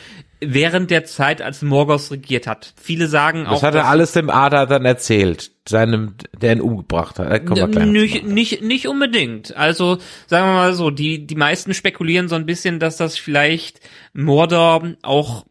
während 0.45 0.90
der 0.90 1.05
Zeit, 1.05 1.43
als 1.43 1.62
Morgoth 1.62 2.11
regiert 2.11 2.47
hat. 2.47 2.74
Viele 2.80 3.07
sagen 3.07 3.45
Das 3.45 3.59
auch, 3.59 3.62
hat 3.62 3.74
er 3.74 3.86
alles 3.86 4.12
dem 4.12 4.30
Ada 4.30 4.66
dann 4.66 4.84
erzählt, 4.84 5.53
seinem, 5.68 6.14
der 6.40 6.55
ihn 6.55 6.61
umgebracht 6.61 7.18
hat. 7.18 7.30
Da 7.30 7.38
kommen 7.38 7.57
wir 7.57 7.68
gleich 7.68 7.86
noch 7.86 7.93
Nicht, 7.93 8.24
nicht, 8.24 8.62
nicht 8.62 8.88
unbedingt. 8.88 9.57
Also 9.57 9.99
sagen 10.26 10.47
wir 10.49 10.55
mal 10.55 10.74
so, 10.74 10.90
die, 10.90 11.26
die 11.26 11.36
meisten 11.36 11.74
spekulieren 11.74 12.28
so 12.28 12.34
ein 12.34 12.47
bisschen, 12.47 12.80
dass 12.80 12.97
das 12.97 13.16
vielleicht 13.16 13.80
Mordor 14.12 14.95
auch 15.03 15.47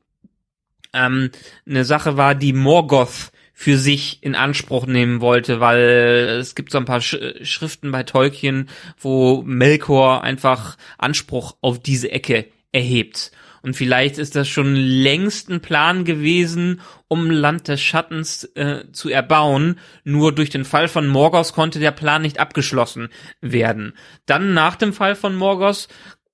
ähm, 0.93 1.31
eine 1.67 1.85
Sache 1.85 2.17
war, 2.17 2.35
die 2.35 2.53
Morgoth 2.53 3.31
für 3.53 3.77
sich 3.77 4.19
in 4.21 4.33
Anspruch 4.33 4.87
nehmen 4.87 5.21
wollte, 5.21 5.59
weil 5.59 6.37
es 6.39 6.55
gibt 6.55 6.71
so 6.71 6.79
ein 6.79 6.85
paar 6.85 6.99
Sch 6.99 7.17
Schriften 7.43 7.91
bei 7.91 8.01
Tolkien, 8.01 8.69
wo 8.99 9.43
Melkor 9.43 10.23
einfach 10.23 10.77
Anspruch 10.97 11.55
auf 11.61 11.77
diese 11.77 12.09
Ecke 12.11 12.47
erhebt. 12.71 13.31
Und 13.61 13.75
vielleicht 13.75 14.17
ist 14.17 14.35
das 14.35 14.47
schon 14.47 14.75
längst 14.75 15.49
ein 15.49 15.61
Plan 15.61 16.03
gewesen, 16.05 16.81
um 17.07 17.29
Land 17.29 17.67
des 17.67 17.81
Schattens 17.81 18.43
äh, 18.55 18.85
zu 18.91 19.09
erbauen. 19.09 19.79
Nur 20.03 20.33
durch 20.33 20.49
den 20.49 20.65
Fall 20.65 20.87
von 20.87 21.07
Morgoth 21.07 21.53
konnte 21.53 21.79
der 21.79 21.91
Plan 21.91 22.21
nicht 22.21 22.39
abgeschlossen 22.39 23.09
werden. 23.39 23.93
Dann 24.25 24.53
nach 24.53 24.75
dem 24.75 24.93
Fall 24.93 25.15
von 25.15 25.35
Morgoth 25.35 25.87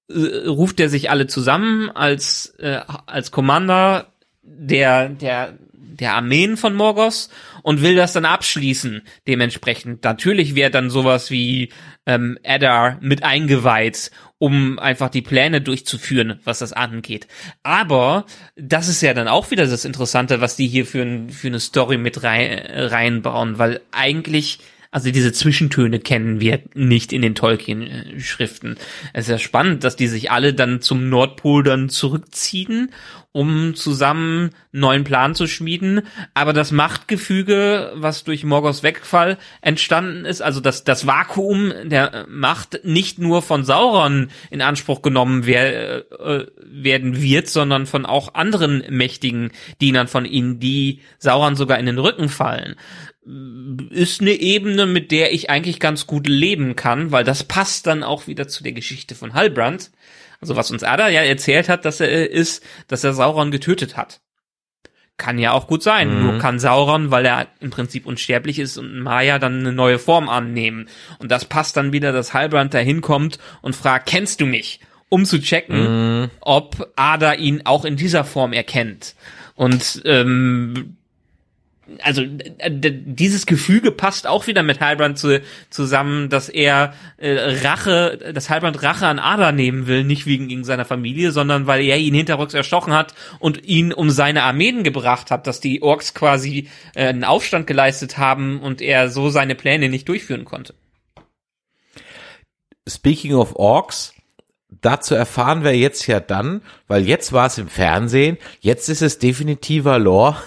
äh, 0.09 0.47
ruft 0.47 0.79
er 0.79 0.89
sich 0.89 1.09
alle 1.09 1.27
zusammen 1.27 1.89
als 1.89 2.55
äh, 2.59 2.81
als 3.05 3.31
Commander 3.31 4.13
der 4.41 5.09
der 5.09 5.57
der 5.99 6.13
Armeen 6.13 6.57
von 6.57 6.75
Morgoth 6.75 7.29
und 7.63 7.81
will 7.81 7.95
das 7.95 8.13
dann 8.13 8.25
abschließen. 8.25 9.01
Dementsprechend 9.27 10.03
natürlich 10.03 10.55
wäre 10.55 10.71
dann 10.71 10.89
sowas 10.89 11.31
wie 11.31 11.69
ähm, 12.05 12.37
Eddar 12.43 12.97
mit 13.01 13.23
eingeweiht, 13.23 14.11
um 14.37 14.79
einfach 14.79 15.09
die 15.09 15.21
Pläne 15.21 15.61
durchzuführen, 15.61 16.39
was 16.43 16.59
das 16.59 16.73
angeht. 16.73 17.27
Aber 17.63 18.25
das 18.55 18.87
ist 18.87 19.01
ja 19.01 19.13
dann 19.13 19.27
auch 19.27 19.51
wieder 19.51 19.65
das 19.65 19.85
Interessante, 19.85 20.41
was 20.41 20.55
die 20.55 20.67
hier 20.67 20.85
für, 20.85 21.01
ein, 21.01 21.29
für 21.29 21.47
eine 21.47 21.59
Story 21.59 21.97
mit 21.97 22.23
rein, 22.23 22.59
reinbauen, 22.67 23.57
weil 23.57 23.81
eigentlich 23.91 24.59
also 24.89 25.11
diese 25.11 25.33
Zwischentöne 25.33 25.99
kennen 25.99 26.39
wir 26.39 26.61
nicht 26.73 27.11
in 27.11 27.21
den 27.21 27.35
Tolkien-Schriften. 27.35 28.77
Es 29.13 29.25
ist 29.25 29.31
ja 29.31 29.37
spannend, 29.37 29.83
dass 29.83 29.95
die 29.95 30.07
sich 30.07 30.31
alle 30.31 30.53
dann 30.53 30.81
zum 30.81 31.09
Nordpol 31.09 31.63
dann 31.63 31.89
zurückziehen, 31.89 32.91
um 33.37 33.75
zusammen 33.75 34.49
einen 34.73 34.81
neuen 34.81 35.03
Plan 35.03 35.35
zu 35.35 35.45
schmieden. 35.45 36.01
Aber 36.33 36.53
das 36.53 36.71
Machtgefüge, 36.71 37.91
was 37.93 38.23
durch 38.23 38.43
Morgoths 38.43 38.81
Wegfall 38.81 39.37
entstanden 39.61 40.25
ist, 40.25 40.41
also 40.41 40.59
das, 40.59 40.83
das 40.85 41.05
Vakuum 41.05 41.71
der 41.83 42.25
Macht 42.27 42.79
nicht 42.83 43.19
nur 43.19 43.43
von 43.43 43.63
Sauron 43.63 44.31
in 44.49 44.63
Anspruch 44.63 45.03
genommen 45.03 45.45
wer, 45.45 46.09
äh, 46.19 46.47
werden 46.63 47.21
wird, 47.21 47.47
sondern 47.47 47.85
von 47.85 48.07
auch 48.07 48.33
anderen 48.33 48.83
mächtigen 48.89 49.51
Dienern 49.81 50.07
von 50.07 50.25
ihnen, 50.25 50.59
die 50.59 51.01
Sauron 51.19 51.55
sogar 51.55 51.77
in 51.77 51.85
den 51.85 51.99
Rücken 51.99 52.29
fallen 52.29 52.75
ist 53.89 54.21
eine 54.21 54.31
Ebene, 54.31 54.85
mit 54.85 55.11
der 55.11 55.33
ich 55.33 55.49
eigentlich 55.49 55.81
ganz 55.81 56.07
gut 56.07 56.27
leben 56.27 56.77
kann, 56.77 57.11
weil 57.11 57.25
das 57.25 57.43
passt 57.43 57.85
dann 57.85 58.01
auch 58.01 58.27
wieder 58.27 58.47
zu 58.47 58.63
der 58.63 58.71
Geschichte 58.71 59.15
von 59.15 59.33
Halbrand. 59.33 59.91
Also 60.41 60.55
was 60.55 60.71
uns 60.71 60.83
Ada 60.83 61.09
ja 61.09 61.21
erzählt 61.21 61.69
hat, 61.69 61.85
dass 61.85 61.99
er 61.99 62.29
ist, 62.29 62.63
dass 62.87 63.03
er 63.03 63.13
Sauron 63.13 63.51
getötet 63.51 63.97
hat. 63.97 64.21
Kann 65.17 65.39
ja 65.39 65.51
auch 65.51 65.65
gut 65.67 65.81
sein. 65.81 66.15
Mhm. 66.15 66.23
Nur 66.23 66.37
kann 66.39 66.59
Sauron, 66.59 67.09
weil 67.09 67.25
er 67.25 67.47
im 67.59 67.71
Prinzip 67.71 68.05
unsterblich 68.05 68.59
ist 68.59 68.77
und 68.77 68.99
Maya 68.99 69.39
dann 69.39 69.59
eine 69.61 69.71
neue 69.73 69.97
Form 69.97 70.29
annehmen. 70.29 70.89
Und 71.17 71.31
das 71.31 71.45
passt 71.45 71.75
dann 71.75 71.91
wieder, 71.91 72.11
dass 72.11 72.35
Halbrand 72.35 72.73
da 72.75 72.77
hinkommt 72.77 73.39
und 73.63 73.75
fragt, 73.75 74.07
kennst 74.07 74.41
du 74.41 74.45
mich? 74.45 74.79
Um 75.09 75.23
zu 75.25 75.39
checken, 75.39 76.21
Mhm. 76.23 76.29
ob 76.41 76.91
Ada 76.97 77.33
ihn 77.33 77.61
auch 77.65 77.85
in 77.85 77.95
dieser 77.95 78.25
Form 78.25 78.51
erkennt. 78.53 79.15
Und 79.55 80.01
ähm, 80.05 80.96
also 82.01 82.21
äh, 82.21 82.71
dieses 82.71 83.45
Gefüge 83.45 83.91
passt 83.91 84.27
auch 84.27 84.47
wieder 84.47 84.63
mit 84.63 84.79
Halbrand 84.79 85.17
zu, 85.17 85.41
zusammen, 85.69 86.29
dass 86.29 86.49
er 86.49 86.93
äh, 87.17 87.57
Rache, 87.63 88.31
dass 88.33 88.49
Halbrand 88.49 88.81
Rache 88.83 89.07
an 89.07 89.19
Ada 89.19 89.51
nehmen 89.51 89.87
will, 89.87 90.03
nicht 90.03 90.25
wegen 90.25 90.47
gegen 90.47 90.63
seiner 90.63 90.85
Familie, 90.85 91.31
sondern 91.31 91.67
weil 91.67 91.83
er 91.83 91.97
ihn 91.97 92.13
hinterrücks 92.13 92.53
erstochen 92.53 92.93
hat 92.93 93.13
und 93.39 93.65
ihn 93.65 93.93
um 93.93 94.09
seine 94.09 94.43
Armeen 94.43 94.83
gebracht 94.83 95.31
hat, 95.31 95.47
dass 95.47 95.59
die 95.59 95.81
Orks 95.81 96.13
quasi 96.13 96.69
äh, 96.95 97.07
einen 97.07 97.23
Aufstand 97.23 97.67
geleistet 97.67 98.17
haben 98.17 98.59
und 98.59 98.81
er 98.81 99.09
so 99.09 99.29
seine 99.29 99.55
Pläne 99.55 99.89
nicht 99.89 100.07
durchführen 100.07 100.45
konnte. 100.45 100.73
Speaking 102.87 103.33
of 103.33 103.55
Orks, 103.55 104.13
dazu 104.69 105.15
erfahren 105.15 105.63
wir 105.63 105.75
jetzt 105.75 106.07
ja 106.07 106.19
dann, 106.19 106.61
weil 106.87 107.05
jetzt 107.05 107.33
war 107.33 107.47
es 107.47 107.57
im 107.57 107.67
Fernsehen, 107.67 108.37
jetzt 108.59 108.89
ist 108.89 109.01
es 109.01 109.19
definitiver 109.19 109.99
Lore. 109.99 110.37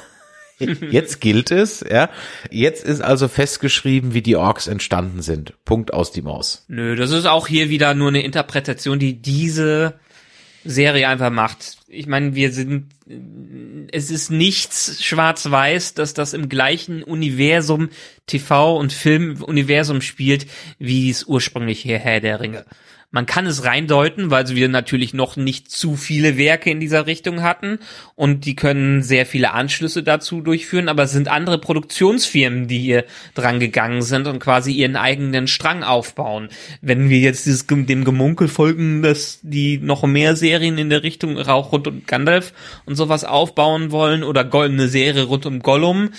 Jetzt 0.91 1.21
gilt 1.21 1.51
es, 1.51 1.85
ja. 1.89 2.11
Jetzt 2.51 2.85
ist 2.85 3.01
also 3.01 3.29
festgeschrieben, 3.29 4.15
wie 4.15 4.23
die 4.23 4.37
Orks 4.37 4.67
entstanden 4.67 5.23
sind. 5.23 5.55
Punkt 5.65 5.93
aus 5.93 6.13
die 6.13 6.23
Maus. 6.23 6.65
Nö, 6.69 6.97
das 6.97 7.11
ist 7.11 7.27
auch 7.27 7.47
hier 7.49 7.71
wieder 7.71 7.95
nur 7.95 8.09
eine 8.09 8.23
Interpretation, 8.23 8.99
die 8.99 9.21
diese 9.21 9.95
Serie 10.65 11.09
einfach 11.09 11.31
macht. 11.31 11.79
Ich 11.89 12.07
meine, 12.07 12.35
wir 12.35 12.53
sind, 12.53 12.91
es 13.93 14.11
ist 14.11 14.31
nichts 14.31 15.03
schwarz-weiß, 15.03 15.95
dass 15.95 16.13
das 16.13 16.35
im 16.35 16.49
gleichen 16.49 17.03
Universum, 17.03 17.89
TV- 18.29 18.77
und 18.79 18.93
Filmuniversum 18.93 20.03
spielt, 20.03 20.47
wie 20.79 21.09
es 21.09 21.25
ursprünglich 21.25 21.81
hierher 21.81 22.21
der 22.21 22.41
Ringe. 22.41 22.67
Man 23.13 23.27
kann 23.27 23.45
es 23.47 23.65
reindeuten, 23.65 24.31
weil 24.31 24.49
wir 24.51 24.69
natürlich 24.69 25.15
noch 25.15 25.37
nicht 25.37 25.69
zu 25.69 25.97
viele 25.97 26.39
Werke 26.39 26.71
in 26.71 26.79
dieser 26.79 27.07
Richtung 27.07 27.43
hatten 27.43 27.81
und 28.15 28.45
die 28.45 28.55
können 28.55 29.03
sehr 29.03 29.27
viele 29.27 29.51
Anschlüsse 29.51 30.05
dazu 30.05 30.41
durchführen, 30.41 30.89
aber 30.89 31.03
es 31.03 31.11
sind 31.11 31.27
andere 31.27 31.59
Produktionsfirmen, 31.59 32.69
die 32.69 32.79
hier 32.79 33.05
dran 33.35 33.59
gegangen 33.59 34.03
sind 34.03 34.29
und 34.29 34.39
quasi 34.39 34.71
ihren 34.71 34.95
eigenen 34.95 35.49
Strang 35.49 35.83
aufbauen. 35.83 36.51
Wenn 36.83 37.11
wir 37.11 37.19
jetzt 37.19 37.47
dieses, 37.47 37.67
dem 37.67 38.05
Gemunkel 38.05 38.47
folgen, 38.47 39.03
dass 39.03 39.41
die 39.43 39.79
noch 39.79 40.05
mehr 40.05 40.37
Serien 40.37 40.79
in 40.79 40.89
der 40.89 41.03
Richtung 41.03 41.37
Rauch 41.37 41.73
rund 41.73 41.89
um 41.89 42.07
Gandalf 42.07 42.53
und 42.87 42.95
sowas 42.95 43.25
aufbauen 43.25 43.91
wollen 43.91 44.23
oder 44.23 44.49
eine 44.55 44.87
Serie 44.87 45.25
rund 45.25 45.47
um 45.47 45.59
Gollum, 45.61 46.11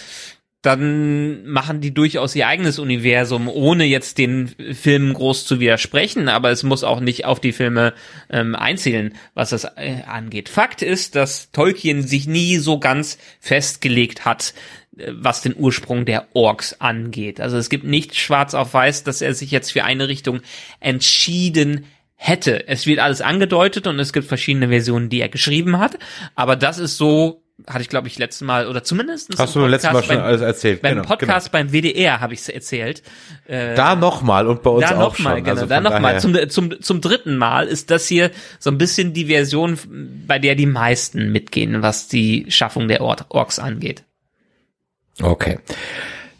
dann 0.62 1.48
machen 1.48 1.82
die 1.82 1.94
durchaus 1.94 2.36
ihr 2.36 2.48
eigenes 2.48 2.78
Universum, 2.78 3.48
ohne 3.48 3.86
jetzt 3.86 4.20
den 4.20 4.48
Filmen 4.48 5.14
groß 5.14 5.46
zu 5.46 5.60
widersprechen, 5.60 6.30
aber 6.30 6.52
es 6.52 6.62
muss 6.62 6.84
auch 6.84 7.00
nicht 7.00 7.26
auf 7.26 7.40
die 7.40 7.52
Filme 7.52 7.94
ähm, 8.30 8.56
einzählen, 8.56 9.16
was 9.34 9.50
das 9.50 9.64
äh, 9.64 10.04
angeht. 10.06 10.50
Fakt 10.50 10.84
ist, 10.84 11.16
dass 11.16 11.52
Tolkien 11.52 12.04
sich 12.04 12.28
nie 12.28 12.58
so 12.58 12.78
ganz 12.78 13.18
festgelegt 13.40 14.24
hat, 14.24 14.54
äh, 14.98 15.12
was 15.12 15.42
den 15.42 15.56
Ursprung 15.58 16.06
der 16.06 16.28
Orks 16.34 16.80
angeht. 16.80 17.42
Also 17.42 17.58
es 17.58 17.70
gibt 17.70 17.86
nicht 17.86 18.16
schwarz 18.16 18.54
auf 18.54 18.76
weiß, 18.76 19.04
dass 19.04 19.24
er 19.24 19.34
sich 19.34 19.50
jetzt 19.50 19.72
für 19.72 19.84
eine 19.84 20.08
Richtung 20.08 20.42
entschieden 20.80 21.86
hätte. 22.16 22.68
Es 22.68 22.86
wird 22.86 23.00
alles 23.00 23.22
angedeutet 23.22 23.88
und 23.88 23.98
es 23.98 24.14
gibt 24.14 24.28
verschiedene 24.28 24.68
Versionen, 24.68 25.10
die 25.10 25.22
er 25.22 25.30
geschrieben 25.30 25.80
hat, 25.80 25.98
aber 26.36 26.56
das 26.56 26.78
ist 26.78 26.98
so 26.98 27.41
hatte 27.68 27.82
ich 27.82 27.90
glaube 27.90 28.08
ich 28.08 28.18
letztes 28.18 28.42
Mal 28.42 28.68
oder 28.68 28.84
zumindest 28.84 29.38
hast 29.38 29.56
du 29.56 29.66
letztes 29.66 29.92
Mal 29.92 30.04
schon 30.04 30.16
beim, 30.18 30.26
alles 30.26 30.42
erzählt. 30.42 30.82
beim 30.82 30.96
genau, 30.96 31.08
Podcast 31.08 31.52
genau. 31.52 31.64
beim 31.64 31.74
WDR 31.74 32.20
habe 32.20 32.34
ich 32.34 32.42
es 32.42 32.50
erzählt. 32.50 33.04
Äh, 33.48 33.76
da 33.76 33.96
nochmal 33.96 34.48
und 34.48 34.64
bei 34.64 34.70
uns 34.70 34.88
da 34.88 34.96
auch 34.96 35.18
noch 35.18 35.20
mal, 35.20 35.36
schon. 35.36 35.44
genau 35.44 35.56
also 35.56 35.66
da 35.66 35.82
nochmal 35.82 36.20
zum, 36.20 36.50
zum 36.50 36.82
zum 36.82 37.02
dritten 37.02 37.38
Mal 37.38 37.68
ist 37.68 37.92
das 37.92 38.08
hier 38.08 38.32
so 38.60 38.70
ein 38.70 38.78
bisschen 38.78 39.14
die 39.14 39.26
Version 39.26 39.78
bei 40.28 40.40
der 40.40 40.56
die 40.56 40.66
meisten 40.66 41.32
mitgehen 41.32 41.82
was 41.82 42.08
die 42.08 42.46
Schaffung 42.50 42.88
der 42.88 43.02
Or 43.02 43.18
Orks 43.30 43.60
angeht. 43.60 44.04
Okay. 45.22 45.60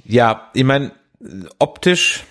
Ja 0.06 0.50
ich 0.54 0.64
meine 0.64 0.92
optisch 1.60 2.24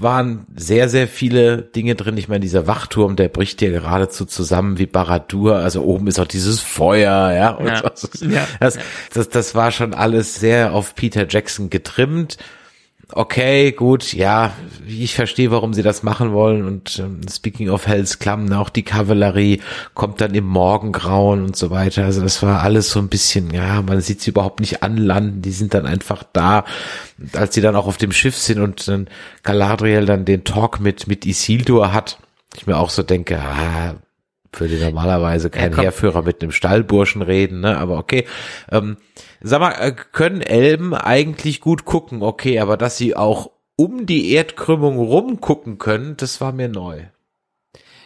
waren 0.00 0.46
sehr, 0.54 0.88
sehr 0.88 1.08
viele 1.08 1.62
Dinge 1.62 1.94
drin. 1.94 2.16
Ich 2.16 2.28
meine, 2.28 2.40
dieser 2.40 2.66
Wachturm, 2.66 3.16
der 3.16 3.28
bricht 3.28 3.60
ja 3.62 3.70
geradezu 3.70 4.24
zusammen 4.24 4.78
wie 4.78 4.86
Baradur. 4.86 5.56
Also 5.56 5.82
oben 5.82 6.06
ist 6.06 6.18
auch 6.18 6.26
dieses 6.26 6.60
Feuer, 6.60 7.32
ja. 7.32 7.58
Ja. 7.64 7.92
So. 7.94 8.08
Das, 8.60 8.78
das, 9.12 9.28
das 9.28 9.54
war 9.54 9.70
schon 9.70 9.94
alles 9.94 10.36
sehr 10.36 10.72
auf 10.72 10.94
Peter 10.94 11.26
Jackson 11.28 11.70
getrimmt 11.70 12.38
okay, 13.12 13.72
gut, 13.72 14.12
ja, 14.12 14.52
ich 14.86 15.14
verstehe, 15.14 15.50
warum 15.50 15.72
sie 15.72 15.82
das 15.82 16.02
machen 16.02 16.32
wollen. 16.32 16.66
Und 16.66 16.98
ähm, 16.98 17.20
speaking 17.30 17.70
of 17.70 17.86
Hells 17.86 18.18
Klamm, 18.18 18.52
auch 18.52 18.68
die 18.68 18.82
Kavallerie 18.82 19.60
kommt 19.94 20.20
dann 20.20 20.34
im 20.34 20.44
Morgengrauen 20.44 21.44
und 21.44 21.56
so 21.56 21.70
weiter. 21.70 22.04
Also 22.04 22.20
das 22.20 22.42
war 22.42 22.62
alles 22.62 22.90
so 22.90 22.98
ein 22.98 23.08
bisschen, 23.08 23.50
ja, 23.50 23.82
man 23.82 24.00
sieht 24.00 24.20
sie 24.20 24.30
überhaupt 24.30 24.60
nicht 24.60 24.82
anlanden, 24.82 25.42
die 25.42 25.52
sind 25.52 25.74
dann 25.74 25.86
einfach 25.86 26.22
da. 26.32 26.64
Und 27.18 27.36
als 27.36 27.54
sie 27.54 27.60
dann 27.60 27.76
auch 27.76 27.86
auf 27.86 27.96
dem 27.96 28.12
Schiff 28.12 28.36
sind 28.36 28.60
und 28.60 28.86
dann 28.88 29.08
Galadriel 29.42 30.06
dann 30.06 30.24
den 30.24 30.44
Talk 30.44 30.80
mit, 30.80 31.06
mit 31.06 31.24
Isildur 31.26 31.92
hat, 31.92 32.18
ich 32.56 32.66
mir 32.66 32.76
auch 32.76 32.90
so 32.90 33.02
denke, 33.02 33.38
ah, 33.40 33.94
würde 34.52 34.76
normalerweise 34.76 35.50
kein 35.50 35.72
ja, 35.72 35.82
Heerführer 35.82 36.22
mit 36.22 36.42
einem 36.42 36.52
Stallburschen 36.52 37.22
reden, 37.22 37.60
ne? 37.60 37.76
Aber 37.76 37.98
okay. 37.98 38.26
Ähm, 38.70 38.96
sag 39.40 39.60
mal, 39.60 39.72
äh, 39.72 39.92
können 39.92 40.40
Elben 40.40 40.94
eigentlich 40.94 41.60
gut 41.60 41.84
gucken? 41.84 42.22
Okay, 42.22 42.58
aber 42.58 42.76
dass 42.76 42.96
sie 42.96 43.16
auch 43.16 43.50
um 43.76 44.06
die 44.06 44.32
Erdkrümmung 44.32 44.98
rumgucken 44.98 45.78
können, 45.78 46.16
das 46.16 46.40
war 46.40 46.52
mir 46.52 46.68
neu. 46.68 47.04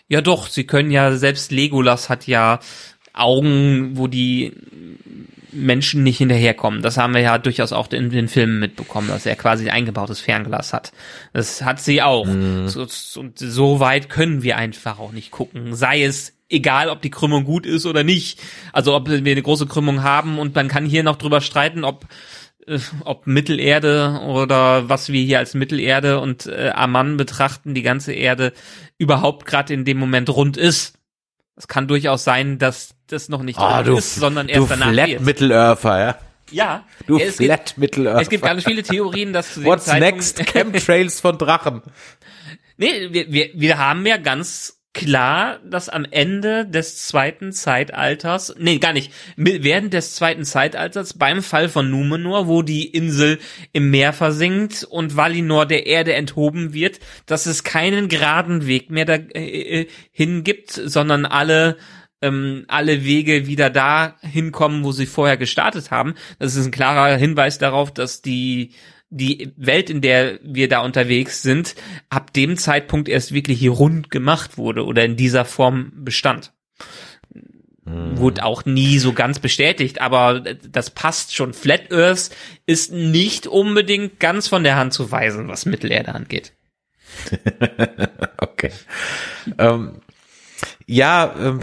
Ja, 0.08 0.20
doch, 0.20 0.48
sie 0.48 0.64
können 0.64 0.90
ja, 0.90 1.16
selbst 1.16 1.50
Legolas 1.50 2.10
hat 2.10 2.26
ja 2.26 2.58
Augen, 3.14 3.92
wo 3.96 4.06
die 4.06 4.52
Menschen 5.52 6.02
nicht 6.02 6.18
hinterherkommen. 6.18 6.82
Das 6.82 6.96
haben 6.96 7.14
wir 7.14 7.20
ja 7.20 7.38
durchaus 7.38 7.72
auch 7.72 7.90
in 7.92 8.10
den 8.10 8.28
Filmen 8.28 8.58
mitbekommen, 8.58 9.08
dass 9.08 9.26
er 9.26 9.36
quasi 9.36 9.64
ein 9.64 9.74
eingebautes 9.74 10.20
Fernglas 10.20 10.72
hat. 10.72 10.92
Das 11.32 11.62
hat 11.62 11.80
sie 11.80 12.02
auch. 12.02 12.26
Mhm. 12.26 12.68
So, 12.68 12.86
und 13.20 13.38
so 13.38 13.80
weit 13.80 14.08
können 14.08 14.42
wir 14.42 14.56
einfach 14.56 14.98
auch 14.98 15.12
nicht 15.12 15.30
gucken. 15.30 15.74
Sei 15.74 16.02
es 16.02 16.34
egal, 16.52 16.88
ob 16.88 17.02
die 17.02 17.10
Krümmung 17.10 17.44
gut 17.44 17.66
ist 17.66 17.86
oder 17.86 18.04
nicht. 18.04 18.40
Also 18.72 18.94
ob 18.94 19.08
wir 19.08 19.18
eine 19.18 19.42
große 19.42 19.66
Krümmung 19.66 20.02
haben 20.02 20.38
und 20.38 20.54
man 20.54 20.68
kann 20.68 20.84
hier 20.86 21.02
noch 21.02 21.16
drüber 21.16 21.40
streiten, 21.40 21.84
ob 21.84 22.06
äh, 22.66 22.78
ob 23.04 23.26
Mittelerde 23.26 24.20
oder 24.24 24.88
was 24.88 25.10
wir 25.10 25.22
hier 25.22 25.38
als 25.38 25.54
Mittelerde 25.54 26.20
und 26.20 26.46
äh, 26.46 26.70
Amman 26.74 27.16
betrachten, 27.16 27.74
die 27.74 27.82
ganze 27.82 28.12
Erde 28.12 28.52
überhaupt 28.98 29.46
gerade 29.46 29.74
in 29.74 29.84
dem 29.84 29.98
Moment 29.98 30.30
rund 30.30 30.56
ist. 30.56 30.98
Es 31.56 31.68
kann 31.68 31.88
durchaus 31.88 32.24
sein, 32.24 32.58
dass 32.58 32.94
das 33.08 33.28
noch 33.28 33.42
nicht 33.42 33.58
oh, 33.60 33.82
du, 33.84 33.96
ist, 33.96 34.14
sondern 34.14 34.48
erst 34.48 34.70
du 34.70 34.74
danach 34.74 34.92
Flat 34.92 35.08
wird. 35.08 35.20
Mittelörfer, 35.22 35.98
ja. 35.98 36.18
Ja. 36.50 36.84
Du 37.06 37.18
es 37.18 37.36
Flat 37.36 37.74
gibt. 37.78 37.98
Es 37.98 38.28
gibt 38.28 38.44
ganz 38.44 38.64
viele 38.64 38.82
Theorien, 38.82 39.32
dass 39.32 39.54
zu 39.54 39.60
dem 39.60 39.66
What's 39.66 39.86
Zeitpunkt 39.86 40.16
next? 40.16 40.46
Chemtrails 40.46 41.20
von 41.20 41.38
Drachen. 41.38 41.82
Nee, 42.78 43.12
wir, 43.12 43.30
wir, 43.30 43.50
wir 43.54 43.78
haben 43.78 44.04
ja 44.06 44.16
ganz 44.16 44.81
klar, 44.94 45.58
dass 45.64 45.88
am 45.88 46.06
Ende 46.10 46.66
des 46.66 47.06
zweiten 47.06 47.52
Zeitalters, 47.52 48.54
nee, 48.58 48.78
gar 48.78 48.92
nicht, 48.92 49.12
während 49.36 49.94
des 49.94 50.14
zweiten 50.14 50.44
Zeitalters 50.44 51.14
beim 51.14 51.42
Fall 51.42 51.68
von 51.68 51.90
Numenor, 51.90 52.46
wo 52.46 52.62
die 52.62 52.86
Insel 52.86 53.38
im 53.72 53.90
Meer 53.90 54.12
versinkt 54.12 54.84
und 54.84 55.16
Valinor 55.16 55.66
der 55.66 55.86
Erde 55.86 56.14
enthoben 56.14 56.74
wird, 56.74 57.00
dass 57.26 57.46
es 57.46 57.64
keinen 57.64 58.08
geraden 58.08 58.66
Weg 58.66 58.90
mehr 58.90 59.06
dahin 59.06 59.30
äh, 59.34 59.86
äh 60.16 60.42
gibt, 60.42 60.70
sondern 60.70 61.24
alle 61.24 61.76
ähm, 62.20 62.64
alle 62.68 63.04
Wege 63.04 63.48
wieder 63.48 63.68
da 63.68 64.16
hinkommen, 64.20 64.84
wo 64.84 64.92
sie 64.92 65.06
vorher 65.06 65.36
gestartet 65.36 65.90
haben. 65.90 66.14
Das 66.38 66.54
ist 66.54 66.66
ein 66.66 66.70
klarer 66.70 67.16
Hinweis 67.16 67.58
darauf, 67.58 67.92
dass 67.92 68.22
die 68.22 68.74
die 69.12 69.52
Welt, 69.56 69.90
in 69.90 70.00
der 70.00 70.38
wir 70.42 70.68
da 70.68 70.80
unterwegs 70.80 71.42
sind, 71.42 71.74
ab 72.08 72.32
dem 72.32 72.56
Zeitpunkt 72.56 73.08
erst 73.08 73.32
wirklich 73.32 73.58
hier 73.58 73.72
rund 73.72 74.10
gemacht 74.10 74.56
wurde 74.56 74.84
oder 74.86 75.04
in 75.04 75.16
dieser 75.16 75.44
Form 75.44 75.92
bestand. 75.96 76.52
Mhm. 77.84 78.16
Wurde 78.18 78.44
auch 78.44 78.64
nie 78.64 78.98
so 78.98 79.12
ganz 79.12 79.38
bestätigt, 79.38 80.00
aber 80.00 80.40
das 80.40 80.90
passt 80.90 81.36
schon. 81.36 81.52
Flat 81.52 81.92
Earth 81.92 82.30
ist 82.64 82.92
nicht 82.92 83.46
unbedingt 83.46 84.18
ganz 84.18 84.48
von 84.48 84.64
der 84.64 84.76
Hand 84.76 84.94
zu 84.94 85.10
weisen, 85.10 85.48
was 85.48 85.66
Mittelerde 85.66 86.14
angeht. 86.14 86.54
okay. 88.38 88.70
ähm, 89.58 90.00
ja, 90.86 91.34
ähm, 91.38 91.60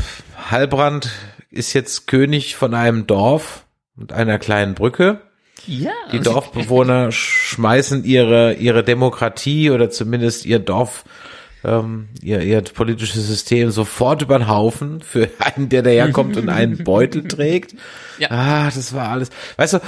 Halbrand 0.51 1.09
ist 1.49 1.73
jetzt 1.73 2.05
König 2.05 2.55
von 2.55 2.75
einem 2.75 3.07
Dorf 3.07 3.65
und 3.97 4.13
einer 4.13 4.37
kleinen 4.37 4.75
Brücke. 4.75 5.21
Ja. 5.69 5.91
Die 6.11 6.19
Dorfbewohner 6.19 7.11
schmeißen 7.11 8.03
ihre, 8.03 8.55
ihre 8.55 8.83
Demokratie 8.83 9.69
oder 9.69 9.91
zumindest 9.91 10.45
ihr 10.47 10.57
Dorf, 10.57 11.05
ähm, 11.63 12.07
ihr, 12.23 12.41
ihr 12.41 12.61
politisches 12.61 13.27
System 13.27 13.69
sofort 13.69 14.23
über 14.23 14.39
den 14.39 14.47
Haufen 14.47 15.01
für 15.01 15.29
einen, 15.37 15.69
der 15.69 15.83
daherkommt 15.83 16.37
und 16.37 16.49
einen 16.49 16.77
Beutel 16.83 17.27
trägt. 17.27 17.75
Ja. 18.17 18.31
Ah, 18.31 18.65
das 18.65 18.93
war 18.93 19.09
alles. 19.09 19.29
Weißt 19.57 19.73
du, 19.73 19.79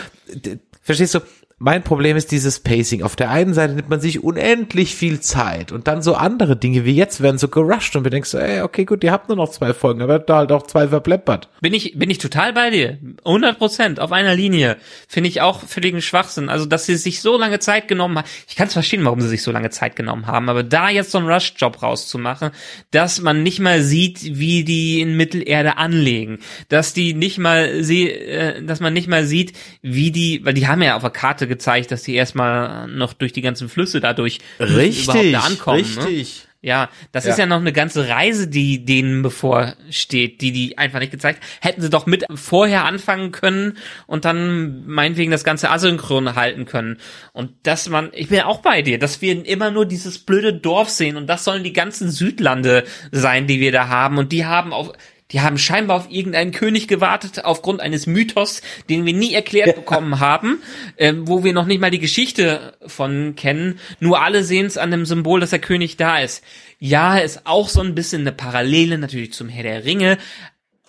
verstehst 0.84 1.16
du, 1.16 1.20
mein 1.62 1.84
Problem 1.84 2.18
ist 2.18 2.32
dieses 2.32 2.60
Pacing. 2.60 3.04
Auf 3.04 3.16
der 3.16 3.30
einen 3.30 3.54
Seite 3.54 3.76
nimmt 3.76 3.88
man 3.88 4.02
sich 4.02 4.24
unendlich 4.24 4.96
viel 4.96 5.20
Zeit 5.20 5.72
und 5.72 5.88
dann 5.88 6.02
so 6.02 6.16
andere 6.16 6.58
Dinge 6.58 6.86
wie 6.86 6.96
jetzt 6.96 7.22
werden 7.22 7.38
so 7.38 7.50
gerusht 7.50 7.96
und 7.96 8.04
wir 8.04 8.10
denkst 8.10 8.32
so, 8.32 8.40
ey, 8.40 8.62
okay, 8.62 8.84
gut, 8.84 9.04
ihr 9.04 9.12
habt 9.12 9.30
nur 9.30 9.38
noch 9.38 9.50
zwei 9.50 9.72
Folgen, 9.72 10.02
aber 10.02 10.18
da 10.18 10.38
halt 10.38 10.52
auch 10.52 10.64
zwei 10.64 10.88
verpleppert. 10.88 11.50
Bin 11.62 11.76
ich, 11.76 12.00
bin 12.00 12.10
ich 12.10 12.18
total 12.18 12.54
bei 12.54 12.72
dir. 12.72 12.98
100 13.26 13.60
Prozent 13.60 14.00
auf 14.00 14.12
einer 14.12 14.34
Linie. 14.34 14.78
Finde 15.08 15.30
ich 15.30 15.42
auch 15.42 15.62
völligen 15.62 16.02
Schwachsinn. 16.02 16.50
Also, 16.50 16.66
dass 16.66 16.88
sie 16.88 16.96
sich 16.96 17.22
so 17.22 17.38
lange 17.38 17.60
Zeit 17.60 17.88
genommen 17.88 18.18
haben. 18.18 18.28
Ich 18.48 18.56
kann 18.56 18.66
es 18.66 18.74
verstehen, 18.74 19.06
warum 19.06 19.22
sie 19.22 19.30
sich 19.30 19.44
so 19.44 19.52
lange 19.52 19.70
Zeit 19.70 19.96
genommen 19.96 20.26
haben, 20.26 20.50
aber 20.50 20.64
da 20.64 20.90
jetzt 20.90 21.12
so 21.12 21.20
einen 21.20 21.30
Rush-Job 21.30 21.84
rauszumachen, 21.84 22.50
dass 22.90 23.22
man 23.22 23.44
nicht 23.44 23.60
mal 23.60 23.84
sieht, 23.84 24.40
wie 24.40 24.64
die 24.64 25.00
in 25.00 25.16
Mittelerde 25.16 25.78
anlegen, 25.78 26.40
dass 26.70 26.94
die 26.94 27.14
nicht 27.14 27.38
mal 27.38 27.84
sie, 27.84 28.10
äh, 28.10 28.64
dass 28.64 28.80
man 28.80 28.94
nicht 28.94 29.08
mal 29.08 29.26
sieht, 29.26 29.54
wie 29.84 30.12
die, 30.12 30.44
weil 30.44 30.56
die 30.56 30.68
haben 30.68 30.82
ja 30.82 30.96
auf 30.96 31.04
der 31.04 31.12
Karte 31.12 31.51
gezeigt, 31.52 31.92
dass 31.92 32.04
die 32.04 32.16
erstmal 32.16 32.88
noch 32.88 33.14
durch 33.14 33.34
die 33.34 33.42
ganzen 33.42 33.70
Flüsse 33.70 34.00
dadurch 34.00 34.40
richtig, 34.60 35.04
überhaupt 35.04 35.34
da 35.34 35.40
ankommen. 35.42 35.80
Ne? 35.96 36.06
Richtig. 36.06 36.44
Ne? 36.46 36.52
Ja, 36.64 36.90
das 37.12 37.26
Ja. 37.26 37.32
ist 37.32 37.40
ja 37.40 37.48
noch 37.48 37.58
eine 37.60 37.74
ganze 37.74 38.08
Reise, 38.08 38.48
die 38.48 38.86
denen 38.86 39.24
bevorsteht, 39.24 40.42
die 40.42 40.52
die 40.52 40.78
einfach 40.78 41.00
nicht 41.00 41.12
gezeigt. 41.12 41.42
Hätten 41.60 41.82
sie 41.82 41.90
doch 41.90 42.06
mit 42.06 42.24
vorher 42.36 42.86
anfangen 42.86 43.32
können 43.32 43.78
und 44.06 44.26
dann 44.26 44.86
meinetwegen 44.86 45.32
das 45.32 45.44
ganze 45.44 45.72
asynchron 45.72 46.36
halten 46.36 46.66
können. 46.66 46.98
Und 47.34 47.52
dass 47.64 47.90
man, 47.90 48.12
ich 48.14 48.30
bin 48.30 48.42
auch 48.42 48.60
bei 48.62 48.84
dir, 48.84 49.00
dass 49.00 49.22
wir 49.24 49.44
immer 49.44 49.72
nur 49.72 49.88
dieses 49.88 50.20
blöde 50.20 50.54
Dorf 50.54 50.90
sehen 50.92 51.18
und 51.18 51.26
das 51.26 51.44
sollen 51.44 51.64
die 51.64 51.74
ganzen 51.74 52.12
Südlande 52.12 52.84
sein, 53.12 53.48
die 53.48 53.60
wir 53.60 53.72
da 53.72 53.88
haben 53.88 54.20
und 54.20 54.32
die 54.32 54.46
haben 54.46 54.72
auf 54.72 54.92
die 55.32 55.42
haben 55.42 55.58
scheinbar 55.58 55.98
auf 55.98 56.12
irgendeinen 56.12 56.52
König 56.52 56.88
gewartet, 56.88 57.46
aufgrund 57.46 57.82
eines 57.82 58.08
Mythos, 58.08 58.62
den 58.90 59.06
wir 59.06 59.14
nie 59.14 59.34
erklärt 59.34 59.76
bekommen 59.76 60.20
haben, 60.20 60.62
ähm, 60.98 61.28
wo 61.28 61.44
wir 61.44 61.54
noch 61.54 61.66
nicht 61.66 61.82
mal 61.82 61.92
die 61.92 62.00
Geschichte 62.00 62.78
von 62.86 63.36
kennen. 63.36 63.80
Nur 64.00 64.22
alle 64.22 64.44
sehen 64.44 64.66
es 64.66 64.78
an 64.78 64.92
dem 64.92 65.06
Symbol, 65.06 65.40
dass 65.40 65.52
der 65.52 65.60
König 65.60 65.98
da 65.98 66.20
ist. 66.20 66.44
Ja, 66.80 67.18
ist 67.18 67.46
auch 67.46 67.70
so 67.70 67.82
ein 67.82 67.96
bisschen 67.96 68.22
eine 68.22 68.32
Parallele 68.32 68.98
natürlich 68.98 69.34
zum 69.34 69.50
Herr 69.50 69.64
der 69.64 69.86
Ringe. 69.86 70.18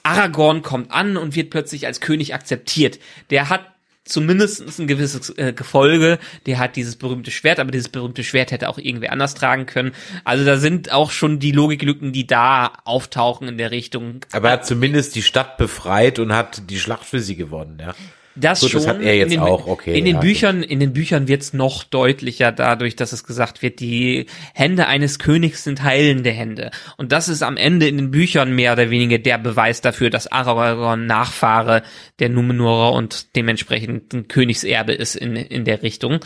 Aragorn 0.03 0.63
kommt 0.63 0.91
an 0.91 1.17
und 1.17 1.37
wird 1.37 1.51
plötzlich 1.51 1.87
als 1.87 2.01
König 2.01 2.35
akzeptiert. 2.35 2.99
Der 3.31 3.49
hat 3.49 3.72
zumindest 4.05 4.79
ein 4.79 4.87
gewisses 4.87 5.31
äh, 5.37 5.53
Gefolge, 5.53 6.19
der 6.47 6.59
hat 6.59 6.77
dieses 6.77 6.97
berühmte 6.97 7.31
Schwert, 7.31 7.61
aber 7.61 7.71
dieses 7.71 7.89
berühmte 7.89 8.25
Schwert 8.25 8.51
hätte 8.51 8.69
auch 8.69 8.79
irgendwer 8.79 9.13
anders 9.13 9.35
tragen 9.35 9.67
können. 9.67 9.93
Also 10.25 10.45
da 10.45 10.57
sind 10.57 10.93
auch 10.93 11.11
schon 11.11 11.39
die 11.39 11.53
Logiklücken, 11.53 12.13
die 12.13 12.27
da 12.27 12.73
auftauchen 12.85 13.49
in 13.49 13.59
der 13.59 13.71
Richtung. 13.71 14.21
Aber 14.33 14.49
er 14.49 14.55
hat 14.55 14.67
zumindest 14.67 15.15
die 15.15 15.23
Stadt 15.23 15.57
befreit 15.57 16.19
und 16.19 16.33
hat 16.33 16.71
die 16.71 16.79
Schlacht 16.79 17.05
für 17.05 17.21
sie 17.21 17.37
gewonnen, 17.37 17.79
ja. 17.81 17.95
Das 18.35 18.61
Gut, 18.61 18.71
schon. 18.71 18.81
das 18.81 18.89
hat 18.89 19.03
er 19.03 19.15
jetzt 19.15 19.33
in 19.33 19.41
den, 19.41 19.49
auch, 19.49 19.67
okay, 19.67 19.97
In 19.99 20.05
den 20.05 20.15
ja, 20.15 20.21
Büchern, 20.21 20.63
in 20.63 20.81
den 20.81 20.93
Büchern 20.93 21.29
wird's 21.29 21.53
noch 21.53 21.85
deutlicher 21.85 22.51
dadurch, 22.51 22.97
dass 22.97 23.13
es 23.13 23.25
gesagt 23.25 23.63
wird, 23.63 23.81
die 23.81 24.27
Hände 24.55 24.87
eines 24.87 25.19
Königs 25.19 25.65
sind 25.65 25.83
heilende 25.83 26.31
Hände. 26.31 26.71
Und 26.97 27.13
das 27.13 27.29
ist 27.29 27.43
am 27.43 27.59
Ende 27.59 27.89
in 27.89 27.99
den 27.99 28.11
Büchern 28.11 28.55
mehr 28.55 28.73
oder 28.73 28.89
weniger 28.91 29.19
der 29.19 29.37
Beweis 29.37 29.83
dafür, 29.83 30.09
dass 30.09 30.33
Aragorn 30.33 31.07
Nachfahre 31.07 31.83
der 32.21 32.31
Numenora 32.31 32.89
und 32.89 33.37
dementsprechend 33.37 34.15
ein 34.15 34.29
Königserbe 34.29 34.93
ist 34.93 35.15
in, 35.15 35.37
in 35.37 35.65
der 35.65 35.83
Richtung. 35.83 36.21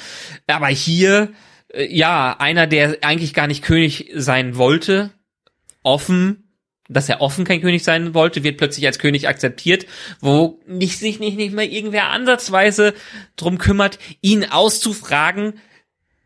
Aber 0.46 0.68
hier, 0.68 1.32
äh, 1.72 1.92
ja, 1.92 2.36
einer, 2.38 2.68
der 2.68 2.98
eigentlich 3.02 3.34
gar 3.34 3.48
nicht 3.48 3.62
König 3.62 4.12
sein 4.14 4.56
wollte, 4.56 5.10
offen 5.82 6.45
dass 6.88 7.08
er 7.08 7.20
offen 7.20 7.44
kein 7.44 7.60
König 7.60 7.82
sein 7.84 8.14
wollte, 8.14 8.44
wird 8.44 8.58
plötzlich 8.58 8.86
als 8.86 8.98
König 8.98 9.28
akzeptiert, 9.28 9.86
wo 10.20 10.60
nicht, 10.66 10.98
sich 10.98 11.18
nicht, 11.18 11.36
nicht 11.36 11.54
mehr 11.54 11.70
irgendwer 11.70 12.10
ansatzweise 12.10 12.94
drum 13.36 13.58
kümmert, 13.58 13.98
ihn 14.20 14.44
auszufragen, 14.44 15.54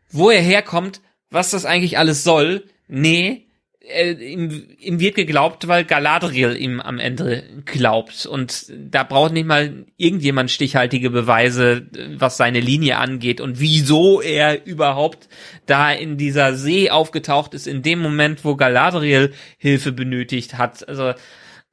wo 0.09 0.29
er 0.29 0.41
herkommt, 0.41 1.01
was 1.29 1.51
das 1.51 1.65
eigentlich 1.65 1.97
alles 1.97 2.23
soll. 2.23 2.65
Nee, 2.87 3.47
äh, 3.87 4.11
ihm, 4.11 4.67
ihm 4.79 4.99
wird 4.99 5.15
geglaubt, 5.15 5.67
weil 5.67 5.85
Galadriel 5.85 6.55
ihm 6.55 6.79
am 6.79 6.99
Ende 6.99 7.43
glaubt. 7.65 8.25
Und 8.25 8.65
da 8.69 9.03
braucht 9.03 9.33
nicht 9.33 9.47
mal 9.47 9.85
irgendjemand 9.97 10.51
stichhaltige 10.51 11.09
Beweise, 11.09 11.87
was 12.17 12.37
seine 12.37 12.59
Linie 12.59 12.97
angeht 12.97 13.41
und 13.41 13.59
wieso 13.59 14.21
er 14.21 14.65
überhaupt 14.65 15.29
da 15.65 15.91
in 15.91 16.17
dieser 16.17 16.55
See 16.55 16.89
aufgetaucht 16.89 17.53
ist, 17.53 17.67
in 17.67 17.81
dem 17.81 17.99
Moment, 17.99 18.45
wo 18.45 18.55
Galadriel 18.55 19.33
Hilfe 19.57 19.91
benötigt 19.91 20.57
hat. 20.57 20.87
Also, 20.87 21.13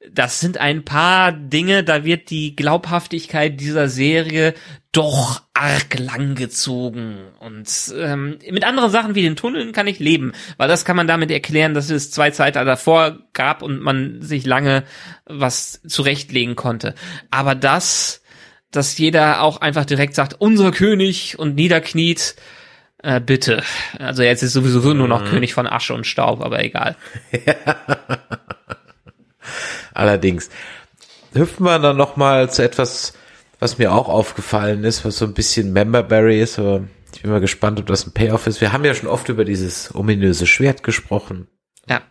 das 0.07 0.39
sind 0.39 0.57
ein 0.57 0.85
paar 0.85 1.33
Dinge, 1.33 1.83
da 1.83 2.05
wird 2.05 2.29
die 2.29 2.55
Glaubhaftigkeit 2.55 3.59
dieser 3.59 3.89
Serie 3.89 4.53
doch 4.93 5.41
arg 5.53 5.99
lang 5.99 6.35
gezogen. 6.35 7.17
Und 7.39 7.69
ähm, 7.97 8.39
mit 8.49 8.63
anderen 8.63 8.91
Sachen 8.91 9.13
wie 9.15 9.23
den 9.23 9.35
Tunneln 9.35 9.73
kann 9.73 9.87
ich 9.87 9.99
leben, 9.99 10.31
weil 10.57 10.69
das 10.69 10.85
kann 10.85 10.95
man 10.95 11.07
damit 11.07 11.31
erklären, 11.31 11.73
dass 11.73 11.89
es 11.89 12.11
zwei 12.11 12.31
Zeiten 12.31 12.65
davor 12.65 13.19
gab 13.33 13.61
und 13.61 13.81
man 13.81 14.21
sich 14.21 14.45
lange 14.45 14.83
was 15.25 15.81
zurechtlegen 15.85 16.55
konnte. 16.55 16.95
Aber 17.29 17.53
das, 17.53 18.23
dass 18.71 18.97
jeder 18.97 19.41
auch 19.41 19.57
einfach 19.57 19.85
direkt 19.85 20.15
sagt, 20.15 20.35
unser 20.39 20.71
König 20.71 21.37
und 21.37 21.55
niederkniet, 21.55 22.35
äh, 23.03 23.19
bitte. 23.19 23.63
Also 23.97 24.23
jetzt 24.23 24.43
ist 24.43 24.53
sowieso 24.53 24.93
nur 24.93 25.07
noch 25.07 25.25
König 25.25 25.53
von 25.53 25.67
Asche 25.67 25.93
und 25.93 26.07
Staub, 26.07 26.41
aber 26.41 26.63
egal. 26.63 26.95
Allerdings. 29.99 30.49
Hüpfen 31.33 31.65
wir 31.65 31.77
dann 31.79 31.97
noch 31.97 32.15
mal 32.15 32.49
zu 32.49 32.63
etwas, 32.63 33.13
was 33.59 33.77
mir 33.77 33.93
auch 33.93 34.09
aufgefallen 34.09 34.83
ist, 34.83 35.05
was 35.05 35.17
so 35.17 35.25
ein 35.25 35.33
bisschen 35.33 35.73
Memberberry 35.73 36.41
ist, 36.41 36.57
aber 36.57 36.87
ich 37.13 37.21
bin 37.21 37.31
mal 37.31 37.41
gespannt, 37.41 37.79
ob 37.79 37.85
das 37.85 38.05
ein 38.07 38.13
Payoff 38.13 38.47
ist. 38.47 38.61
Wir 38.61 38.71
haben 38.71 38.85
ja 38.85 38.93
schon 38.93 39.09
oft 39.09 39.29
über 39.29 39.45
dieses 39.45 39.93
ominöse 39.93 40.47
Schwert 40.47 40.83
gesprochen. 40.83 41.47
Ja. 41.87 42.01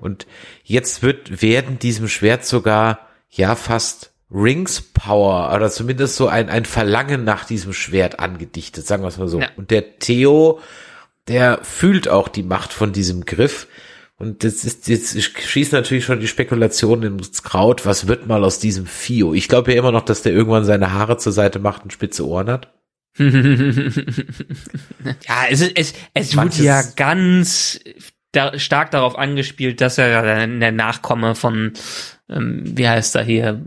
Und 0.00 0.26
jetzt 0.64 1.02
wird 1.02 1.42
werden 1.42 1.78
diesem 1.78 2.08
Schwert 2.08 2.44
sogar 2.44 3.06
ja 3.30 3.54
fast 3.54 4.12
Rings 4.30 4.80
Power 4.80 5.54
oder 5.54 5.70
zumindest 5.70 6.16
so 6.16 6.26
ein, 6.26 6.48
ein 6.48 6.64
Verlangen 6.64 7.24
nach 7.24 7.44
diesem 7.44 7.72
Schwert 7.72 8.18
angedichtet, 8.18 8.86
sagen 8.86 9.02
wir 9.02 9.08
es 9.08 9.18
mal 9.18 9.28
so. 9.28 9.40
Ja. 9.40 9.48
Und 9.56 9.70
der 9.70 9.98
Theo, 9.98 10.60
der 11.28 11.60
fühlt 11.62 12.08
auch 12.08 12.28
die 12.28 12.42
Macht 12.42 12.72
von 12.72 12.92
diesem 12.92 13.24
Griff. 13.26 13.68
Und 14.22 14.44
das 14.44 14.64
ist, 14.64 14.86
jetzt 14.88 15.20
schießt 15.20 15.72
natürlich 15.72 16.04
schon 16.04 16.20
die 16.20 16.28
Spekulation 16.28 17.02
ins 17.02 17.42
Kraut, 17.42 17.84
was 17.84 18.06
wird 18.06 18.28
mal 18.28 18.44
aus 18.44 18.60
diesem 18.60 18.86
Fio? 18.86 19.34
Ich 19.34 19.48
glaube 19.48 19.72
ja 19.72 19.78
immer 19.78 19.90
noch, 19.90 20.04
dass 20.04 20.22
der 20.22 20.32
irgendwann 20.32 20.64
seine 20.64 20.92
Haare 20.92 21.16
zur 21.18 21.32
Seite 21.32 21.58
macht 21.58 21.82
und 21.82 21.92
spitze 21.92 22.24
Ohren 22.26 22.48
hat. 22.48 22.72
Ja, 23.18 23.24
es, 25.50 25.60
es, 25.62 25.94
es 26.14 26.28
wird 26.32 26.36
Manches- 26.36 26.64
ja 26.64 26.82
ganz 26.96 27.80
da, 28.32 28.58
stark 28.58 28.90
darauf 28.92 29.18
angespielt, 29.18 29.80
dass 29.80 29.98
er 29.98 30.46
der 30.46 30.72
Nachkomme 30.72 31.34
von, 31.34 31.72
ähm, 32.30 32.62
wie 32.64 32.88
heißt 32.88 33.14
er 33.16 33.24
hier? 33.24 33.60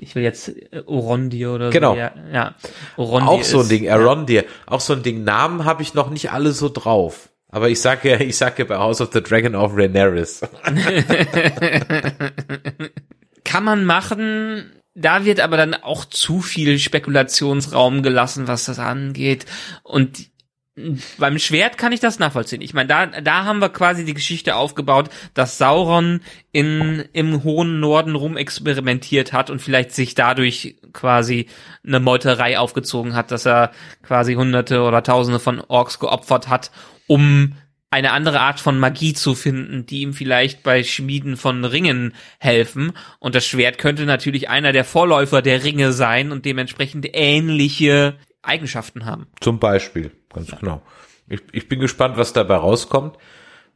Ich 0.00 0.14
will 0.14 0.22
jetzt 0.22 0.48
äh, 0.48 0.82
Orondir 0.86 1.52
oder 1.52 1.70
Genau. 1.70 1.92
so. 1.94 1.98
Ja, 1.98 2.12
ja. 2.32 2.54
Orondir 2.96 3.28
auch 3.28 3.42
so 3.42 3.58
ein 3.58 3.62
ist- 3.62 3.70
Ding, 3.70 3.88
Arondir. 3.90 4.44
Auch 4.66 4.80
so 4.80 4.92
ein 4.94 5.02
Ding. 5.02 5.24
Namen 5.24 5.64
habe 5.64 5.82
ich 5.82 5.94
noch 5.94 6.10
nicht 6.10 6.30
alle 6.32 6.52
so 6.52 6.68
drauf. 6.68 7.28
Aber 7.48 7.68
ich 7.70 7.80
sag 7.80 8.04
ja, 8.04 8.20
ich 8.20 8.36
sag 8.36 8.58
ja 8.58 8.64
bei 8.64 8.76
House 8.76 9.00
of 9.00 9.10
the 9.12 9.22
Dragon 9.22 9.54
auch 9.54 9.74
Rhaenyra. 9.74 10.24
Kann 13.44 13.64
man 13.64 13.84
machen. 13.84 14.72
Da 14.94 15.24
wird 15.24 15.40
aber 15.40 15.56
dann 15.56 15.74
auch 15.74 16.04
zu 16.04 16.40
viel 16.40 16.78
Spekulationsraum 16.78 18.02
gelassen, 18.02 18.48
was 18.48 18.64
das 18.64 18.78
angeht. 18.78 19.46
Und 19.82 20.28
beim 21.18 21.38
Schwert 21.38 21.78
kann 21.78 21.92
ich 21.92 22.00
das 22.00 22.18
nachvollziehen. 22.18 22.62
Ich 22.62 22.74
meine, 22.74 22.88
da, 22.88 23.06
da 23.06 23.44
haben 23.44 23.60
wir 23.60 23.68
quasi 23.68 24.04
die 24.04 24.14
Geschichte 24.14 24.56
aufgebaut, 24.56 25.10
dass 25.34 25.58
Sauron 25.58 26.20
in, 26.52 27.04
im 27.12 27.44
hohen 27.44 27.80
Norden 27.80 28.14
rumexperimentiert 28.14 29.32
hat 29.32 29.50
und 29.50 29.60
vielleicht 29.60 29.92
sich 29.92 30.14
dadurch 30.14 30.76
quasi 30.92 31.46
eine 31.86 32.00
Meuterei 32.00 32.58
aufgezogen 32.58 33.14
hat, 33.14 33.30
dass 33.30 33.46
er 33.46 33.72
quasi 34.02 34.34
hunderte 34.34 34.82
oder 34.82 35.02
tausende 35.02 35.40
von 35.40 35.60
Orks 35.60 35.98
geopfert 35.98 36.48
hat, 36.48 36.70
um 37.06 37.54
eine 37.90 38.12
andere 38.12 38.40
Art 38.40 38.60
von 38.60 38.78
Magie 38.78 39.14
zu 39.14 39.34
finden, 39.34 39.86
die 39.86 40.02
ihm 40.02 40.12
vielleicht 40.12 40.62
bei 40.62 40.82
Schmieden 40.82 41.36
von 41.36 41.64
Ringen 41.64 42.14
helfen. 42.38 42.92
Und 43.18 43.34
das 43.34 43.46
Schwert 43.46 43.78
könnte 43.78 44.04
natürlich 44.04 44.50
einer 44.50 44.72
der 44.72 44.84
Vorläufer 44.84 45.40
der 45.40 45.64
Ringe 45.64 45.92
sein 45.92 46.30
und 46.30 46.44
dementsprechend 46.44 47.08
ähnliche 47.14 48.18
Eigenschaften 48.42 49.06
haben. 49.06 49.26
Zum 49.40 49.58
Beispiel, 49.58 50.12
ganz 50.32 50.50
genau. 50.58 50.82
Ich, 51.28 51.40
ich 51.52 51.68
bin 51.68 51.80
gespannt, 51.80 52.16
was 52.16 52.32
dabei 52.32 52.56
rauskommt. 52.56 53.16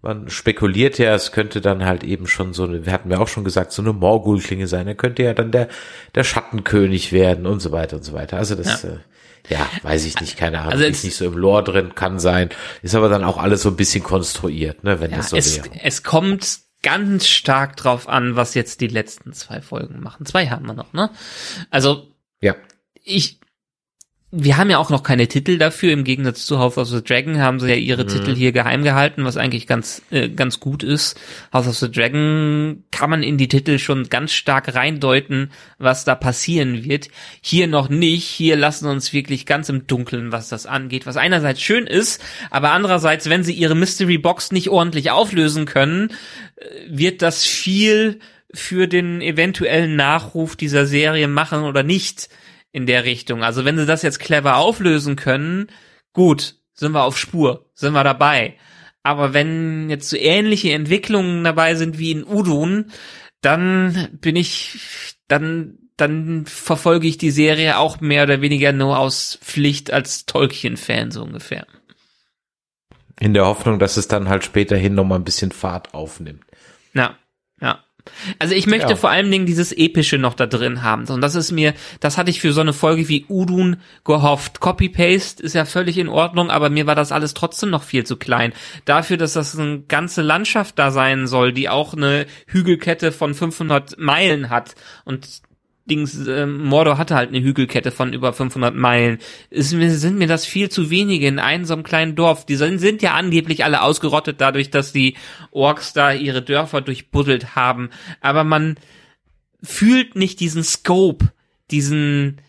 Man 0.05 0.29
spekuliert 0.31 0.99
ja, 0.99 1.15
es 1.15 1.31
könnte 1.31 1.61
dann 1.61 1.85
halt 1.85 2.03
eben 2.03 2.27
schon 2.27 2.53
so 2.55 2.65
eine, 2.65 2.85
wir 2.87 2.93
hatten 2.93 3.11
ja 3.11 3.19
auch 3.19 3.29
schon 3.29 3.45
gesagt, 3.45 3.71
so 3.73 3.83
eine 3.83 3.93
Morgul-Klinge 3.93 4.67
sein. 4.67 4.89
Er 4.89 4.97
könnte 4.97 5.23
ja 5.23 5.33
dann 5.33 5.53
der, 5.53 5.69
der 6.17 6.25
Schattenkönig 6.25 7.13
werden 7.13 7.47
und 7.47 7.61
so 7.61 7.71
weiter 7.71 7.97
und 7.99 8.03
so 8.03 8.13
weiter. 8.13 8.37
Also 8.37 8.57
das, 8.57 8.83
ja, 8.83 8.89
äh, 8.89 8.99
ja 9.51 9.67
weiß 9.83 10.05
ich 10.07 10.21
nicht, 10.21 10.37
keine 10.37 10.59
Ahnung. 10.61 10.73
Also 10.73 10.85
ist 10.85 11.05
nicht 11.05 11.15
so 11.17 11.25
im 11.27 11.37
Lore 11.39 11.63
drin, 11.63 11.95
kann 11.95 12.19
sein. 12.19 12.49
Ist 12.83 12.97
aber 12.97 13.09
dann 13.09 13.23
auch 13.23 13.39
alles 13.39 13.63
so 13.63 13.69
ein 13.69 13.77
bisschen 13.77 14.03
konstruiert, 14.03 14.83
ne, 14.83 15.01
wenn 15.01 15.13
Ja, 15.13 15.19
das 15.19 15.31
so 15.31 15.37
es, 15.37 15.59
wäre. 15.59 15.69
es 15.85 16.03
kommt 16.03 16.59
ganz 16.83 17.29
stark 17.29 17.77
drauf 17.77 18.09
an, 18.09 18.35
was 18.35 18.55
jetzt 18.55 18.81
die 18.81 18.89
letzten 18.89 19.33
zwei 19.35 19.61
Folgen 19.61 20.01
machen. 20.01 20.27
Zwei 20.27 20.49
haben 20.49 20.67
wir 20.67 20.75
noch, 20.75 20.93
ne? 20.93 21.11
Also, 21.71 22.09
Ja. 22.41 22.57
ich, 23.05 23.39
wir 24.35 24.57
haben 24.57 24.71
ja 24.71 24.79
auch 24.79 24.89
noch 24.89 25.03
keine 25.03 25.29
Titel 25.29 25.59
dafür. 25.59 25.93
Im 25.93 26.05
Gegensatz 26.05 26.47
zu 26.47 26.59
House 26.59 26.79
of 26.79 26.89
the 26.89 27.05
Dragon 27.05 27.39
haben 27.39 27.61
sie 27.61 27.69
ja 27.69 27.75
ihre 27.75 28.07
Titel 28.07 28.35
hier 28.35 28.53
geheim 28.53 28.83
gehalten, 28.83 29.27
was 29.27 29.37
eigentlich 29.37 29.67
ganz, 29.67 30.01
äh, 30.11 30.31
ganz 30.31 30.59
gut 30.59 30.83
ist. 30.83 31.21
House 31.53 31.69
of 31.69 31.77
the 31.77 31.91
Dragon 31.91 32.83
kann 32.91 33.11
man 33.11 33.23
in 33.23 33.37
die 33.37 33.49
Titel 33.49 33.79
schon 33.79 34.09
ganz 34.09 34.33
stark 34.33 34.75
reindeuten, 34.75 35.51
was 35.79 36.07
da 36.07 36.15
passieren 36.15 36.83
wird. 36.83 37.09
Hier 37.43 37.67
noch 37.67 37.91
nicht. 37.91 38.25
Hier 38.25 38.57
lassen 38.57 38.89
uns 38.89 39.13
wirklich 39.13 39.45
ganz 39.45 39.69
im 39.69 39.87
Dunkeln, 39.87 40.33
was 40.33 40.49
das 40.49 40.65
angeht. 40.65 41.05
Was 41.05 41.19
einerseits 41.19 41.61
schön 41.61 41.87
ist, 41.87 42.25
aber 42.51 42.71
andererseits, 42.71 43.29
wenn 43.29 43.45
sie 43.45 43.53
ihre 43.53 43.75
Mystery 43.75 44.17
Box 44.17 44.51
nicht 44.51 44.71
ordentlich 44.71 45.11
auflösen 45.11 45.67
können, 45.67 46.09
äh, 46.57 46.65
wird 46.89 47.21
das 47.21 47.45
viel 47.45 48.19
für 48.55 48.89
den 48.89 49.21
eventuellen 49.21 49.95
Nachruf 49.95 50.57
dieser 50.57 50.87
Serie 50.87 51.29
machen 51.29 51.65
oder 51.65 51.83
nicht 51.83 52.31
in 52.73 52.87
der 52.87 53.05
Richtung. 53.05 53.45
Also 53.45 53.65
wenn 53.65 53.77
sie 53.77 53.87
das 53.87 54.03
jetzt 54.03 54.19
clever 54.19 54.57
auflösen 54.57 55.17
können, 55.17 55.69
gut, 56.13 56.57
sind 56.73 56.93
wir 56.93 57.05
auf 57.05 57.19
Spur, 57.19 57.71
sind 57.75 57.93
wir 57.93 58.05
dabei. 58.05 58.57
Aber 59.03 59.35
wenn 59.35 59.91
jetzt 59.91 60.09
so 60.09 60.17
ähnliche 60.17 60.73
Entwicklungen 60.73 61.45
dabei 61.45 61.75
sind 61.75 61.99
wie 61.99 62.13
in 62.13 62.25
Udun, 62.25 62.91
dann 63.41 64.09
bin 64.13 64.37
ich, 64.37 65.17
dann, 65.29 65.79
dann 65.97 66.47
verfolge 66.47 67.09
ich 67.09 67.19
die 67.19 67.33
Serie 67.33 67.79
auch 67.79 68.01
mehr 68.01 68.23
oder 68.23 68.41
weniger 68.41 68.73
nur 68.73 68.99
aus 68.99 69.39
Pflicht 69.43 69.93
als 69.93 70.27
Tolkien-Fan 70.27 71.11
so 71.11 71.23
ungefähr. 71.23 71.67
In 73.21 73.35
der 73.35 73.47
Hoffnung, 73.47 73.79
dass 73.79 73.97
es 73.97 74.09
dann 74.09 74.29
halt 74.29 74.45
späterhin 74.45 74.95
nochmal 74.95 75.19
ein 75.19 75.25
bisschen 75.25 75.53
Fahrt 75.53 75.95
aufnimmt. 75.95 76.45
Ja. 76.95 77.19
Also 78.39 78.55
ich 78.55 78.67
möchte 78.67 78.91
Ja. 78.91 78.97
vor 78.97 79.11
allen 79.11 79.31
Dingen 79.31 79.47
dieses 79.47 79.73
Epische 79.73 80.19
noch 80.19 80.35
da 80.35 80.47
drin 80.47 80.83
haben. 80.83 81.07
Und 81.09 81.21
das 81.21 81.35
ist 81.35 81.53
mir, 81.53 81.75
das 82.01 82.19
hatte 82.19 82.31
ich 82.31 82.41
für 82.41 82.53
so 82.53 82.61
eine 82.61 82.73
Folge 82.73 83.09
wie 83.09 83.25
Udun 83.29 83.77
gehofft. 84.05 84.61
Copy-Paste 84.61 85.43
ist 85.43 85.55
ja 85.55 85.65
völlig 85.65 85.99
in 85.99 86.09
Ordnung, 86.09 86.51
aber 86.51 86.69
mir 86.71 86.87
war 86.87 86.95
das 86.95 87.13
alles 87.13 87.35
trotzdem 87.35 87.71
noch 87.71 87.83
viel 87.83 88.05
zu 88.05 88.17
klein. 88.17 88.53
Dafür, 88.85 89.17
dass 89.17 89.35
das 89.35 89.59
eine 89.59 89.81
ganze 89.83 90.23
Landschaft 90.23 90.79
da 90.79 90.91
sein 90.91 91.27
soll, 91.27 91.53
die 91.53 91.69
auch 91.69 91.95
eine 91.95 92.27
Hügelkette 92.47 93.13
von 93.13 93.35
500 93.35 93.99
Meilen 93.99 94.51
hat 94.51 94.75
und 95.05 95.43
Dings, 95.85 96.27
äh, 96.27 96.47
Mordor 96.47 96.97
hatte 96.97 97.17
halt 97.17 97.31
eine 97.31 97.43
Hügelkette 97.43 97.91
von 97.91 98.13
über 98.13 98.33
500 98.33 98.75
Meilen. 98.75 99.19
Ist 99.51 99.73
mir, 99.75 99.91
sind 99.91 100.17
mir 100.17 100.29
das 100.29 100.47
viel 100.47 100.69
zu 100.69 100.91
wenige 100.91 101.27
in 101.27 101.39
einem 101.39 101.65
so 101.65 101.75
einem 101.75 101.83
kleinen 101.83 102.15
Dorf. 102.15 102.47
Die 102.47 102.57
sind, 102.57 102.79
sind 102.79 103.03
ja 103.03 103.15
angeblich 103.15 103.65
alle 103.65 103.83
ausgerottet 103.83 104.41
dadurch, 104.41 104.71
dass 104.71 104.93
die 104.93 105.17
Orks 105.51 105.93
da 105.93 106.13
ihre 106.13 106.43
Dörfer 106.43 106.81
durchbuddelt 106.83 107.57
haben. 107.57 107.91
Aber 108.21 108.45
man 108.45 108.77
fühlt 109.63 110.15
nicht 110.15 110.39
diesen 110.39 110.63
Scope, 110.63 111.33
diesen, 111.71 112.41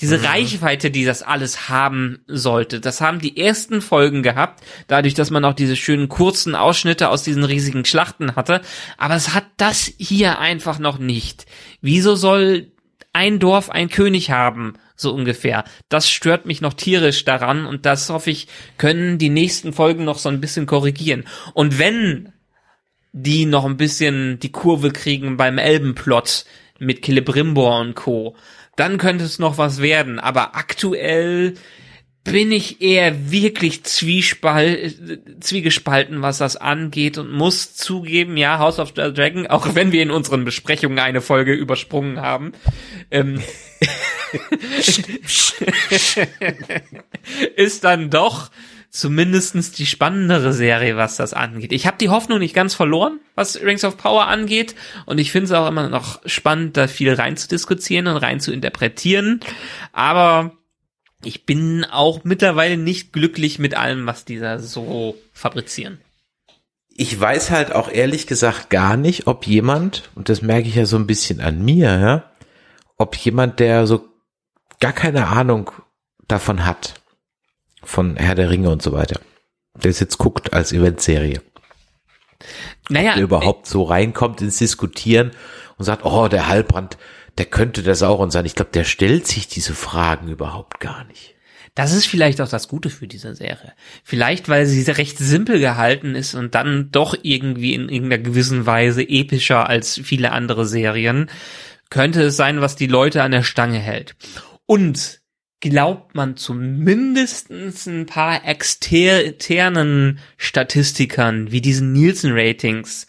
diese 0.00 0.22
Reichweite, 0.24 0.90
die 0.90 1.04
das 1.04 1.22
alles 1.22 1.70
haben 1.70 2.20
sollte. 2.26 2.80
Das 2.80 3.00
haben 3.00 3.20
die 3.20 3.38
ersten 3.38 3.80
Folgen 3.80 4.22
gehabt, 4.22 4.62
dadurch, 4.86 5.14
dass 5.14 5.30
man 5.30 5.44
auch 5.46 5.54
diese 5.54 5.76
schönen 5.76 6.08
kurzen 6.08 6.54
Ausschnitte 6.54 7.08
aus 7.08 7.22
diesen 7.22 7.44
riesigen 7.44 7.84
Schlachten 7.86 8.36
hatte. 8.36 8.60
Aber 8.98 9.14
es 9.14 9.32
hat 9.32 9.46
das 9.56 9.90
hier 9.98 10.38
einfach 10.38 10.78
noch 10.78 10.98
nicht. 10.98 11.46
Wieso 11.80 12.16
soll 12.16 12.72
ein 13.12 13.38
Dorf 13.38 13.70
ein 13.70 13.88
König 13.88 14.30
haben, 14.30 14.74
so 14.96 15.12
ungefähr. 15.12 15.64
Das 15.88 16.08
stört 16.08 16.46
mich 16.46 16.60
noch 16.60 16.74
tierisch 16.74 17.24
daran 17.24 17.66
und 17.66 17.86
das 17.86 18.08
hoffe 18.08 18.30
ich, 18.30 18.48
können 18.78 19.18
die 19.18 19.28
nächsten 19.28 19.72
Folgen 19.72 20.04
noch 20.04 20.18
so 20.18 20.28
ein 20.28 20.40
bisschen 20.40 20.66
korrigieren. 20.66 21.24
Und 21.54 21.78
wenn 21.78 22.32
die 23.12 23.44
noch 23.44 23.66
ein 23.66 23.76
bisschen 23.76 24.38
die 24.38 24.52
Kurve 24.52 24.90
kriegen 24.90 25.36
beim 25.36 25.58
Elbenplot 25.58 26.46
mit 26.78 27.04
Celebrimbor 27.04 27.80
und 27.80 27.94
Co., 27.94 28.36
dann 28.76 28.96
könnte 28.96 29.24
es 29.24 29.38
noch 29.38 29.58
was 29.58 29.82
werden. 29.82 30.18
Aber 30.18 30.56
aktuell 30.56 31.54
bin 32.24 32.52
ich 32.52 32.80
eher 32.80 33.32
wirklich 33.32 33.82
zwiegespalten, 33.82 36.22
was 36.22 36.38
das 36.38 36.56
angeht 36.56 37.18
und 37.18 37.32
muss 37.32 37.74
zugeben, 37.74 38.36
ja, 38.36 38.58
House 38.58 38.78
of 38.78 38.92
the 38.94 39.12
Dragon, 39.12 39.48
auch 39.48 39.74
wenn 39.74 39.90
wir 39.90 40.02
in 40.02 40.12
unseren 40.12 40.44
Besprechungen 40.44 41.00
eine 41.00 41.20
Folge 41.20 41.52
übersprungen 41.52 42.20
haben, 42.20 42.52
ähm, 43.10 43.42
ist 47.56 47.82
dann 47.82 48.10
doch 48.10 48.52
zumindestens 48.88 49.72
die 49.72 49.86
spannendere 49.86 50.52
Serie, 50.52 50.96
was 50.96 51.16
das 51.16 51.32
angeht. 51.32 51.72
Ich 51.72 51.86
habe 51.86 51.96
die 51.98 52.10
Hoffnung 52.10 52.38
nicht 52.38 52.54
ganz 52.54 52.74
verloren, 52.74 53.18
was 53.34 53.60
Rings 53.60 53.84
of 53.84 53.96
Power 53.96 54.26
angeht. 54.26 54.76
Und 55.06 55.18
ich 55.18 55.32
finde 55.32 55.46
es 55.46 55.52
auch 55.52 55.66
immer 55.66 55.88
noch 55.88 56.20
spannend, 56.26 56.76
da 56.76 56.86
viel 56.86 57.14
rein 57.14 57.38
zu 57.38 57.48
diskutieren 57.48 58.06
und 58.06 58.18
rein 58.18 58.38
zu 58.38 58.52
interpretieren. 58.52 59.40
Aber 59.92 60.52
ich 61.24 61.46
bin 61.46 61.84
auch 61.84 62.24
mittlerweile 62.24 62.76
nicht 62.76 63.12
glücklich 63.12 63.58
mit 63.58 63.74
allem, 63.74 64.06
was 64.06 64.24
dieser 64.24 64.58
so 64.58 65.16
fabrizieren. 65.32 66.00
Ich 66.94 67.18
weiß 67.18 67.50
halt 67.50 67.72
auch 67.72 67.88
ehrlich 67.90 68.26
gesagt 68.26 68.68
gar 68.70 68.96
nicht, 68.96 69.26
ob 69.26 69.46
jemand, 69.46 70.10
und 70.14 70.28
das 70.28 70.42
merke 70.42 70.68
ich 70.68 70.74
ja 70.74 70.84
so 70.84 70.96
ein 70.96 71.06
bisschen 71.06 71.40
an 71.40 71.64
mir, 71.64 71.98
ja, 71.98 72.32
ob 72.98 73.16
jemand, 73.16 73.60
der 73.60 73.86
so 73.86 74.08
gar 74.78 74.92
keine 74.92 75.28
Ahnung 75.28 75.70
davon 76.28 76.66
hat, 76.66 77.00
von 77.82 78.16
Herr 78.16 78.34
der 78.34 78.50
Ringe 78.50 78.70
und 78.70 78.82
so 78.82 78.92
weiter, 78.92 79.20
der 79.74 79.90
es 79.90 80.00
jetzt 80.00 80.18
guckt 80.18 80.52
als 80.52 80.72
Eventserie, 80.72 81.40
Naja, 82.88 83.14
der 83.14 83.22
überhaupt 83.22 83.66
so 83.66 83.84
reinkommt 83.84 84.40
ins 84.42 84.58
Diskutieren 84.58 85.32
und 85.78 85.84
sagt, 85.84 86.04
oh, 86.04 86.28
der 86.28 86.48
Halbrand, 86.48 86.98
der 87.38 87.46
könnte 87.46 87.82
das 87.82 88.02
auch 88.02 88.18
und 88.18 88.30
sein. 88.30 88.46
Ich 88.46 88.54
glaube, 88.54 88.70
der 88.72 88.84
stellt 88.84 89.26
sich 89.26 89.48
diese 89.48 89.74
Fragen 89.74 90.28
überhaupt 90.28 90.80
gar 90.80 91.04
nicht. 91.04 91.34
Das 91.74 91.94
ist 91.94 92.06
vielleicht 92.06 92.40
auch 92.42 92.48
das 92.48 92.68
Gute 92.68 92.90
für 92.90 93.06
diese 93.06 93.34
Serie. 93.34 93.72
Vielleicht, 94.04 94.50
weil 94.50 94.66
sie 94.66 94.90
recht 94.90 95.16
simpel 95.16 95.58
gehalten 95.58 96.14
ist 96.14 96.34
und 96.34 96.54
dann 96.54 96.90
doch 96.90 97.16
irgendwie 97.22 97.72
in 97.72 97.88
irgendeiner 97.88 98.22
gewissen 98.22 98.66
Weise 98.66 99.02
epischer 99.02 99.68
als 99.68 99.98
viele 100.04 100.32
andere 100.32 100.66
Serien, 100.66 101.30
könnte 101.88 102.22
es 102.22 102.36
sein, 102.36 102.60
was 102.60 102.76
die 102.76 102.86
Leute 102.88 103.22
an 103.22 103.32
der 103.32 103.42
Stange 103.42 103.78
hält. 103.78 104.16
Und 104.66 105.22
glaubt 105.60 106.14
man 106.14 106.36
zumindestens 106.36 107.86
ein 107.86 108.04
paar 108.04 108.44
externen 108.46 110.18
Statistikern, 110.36 111.52
wie 111.52 111.60
diesen 111.62 111.92
Nielsen-Ratings, 111.92 113.06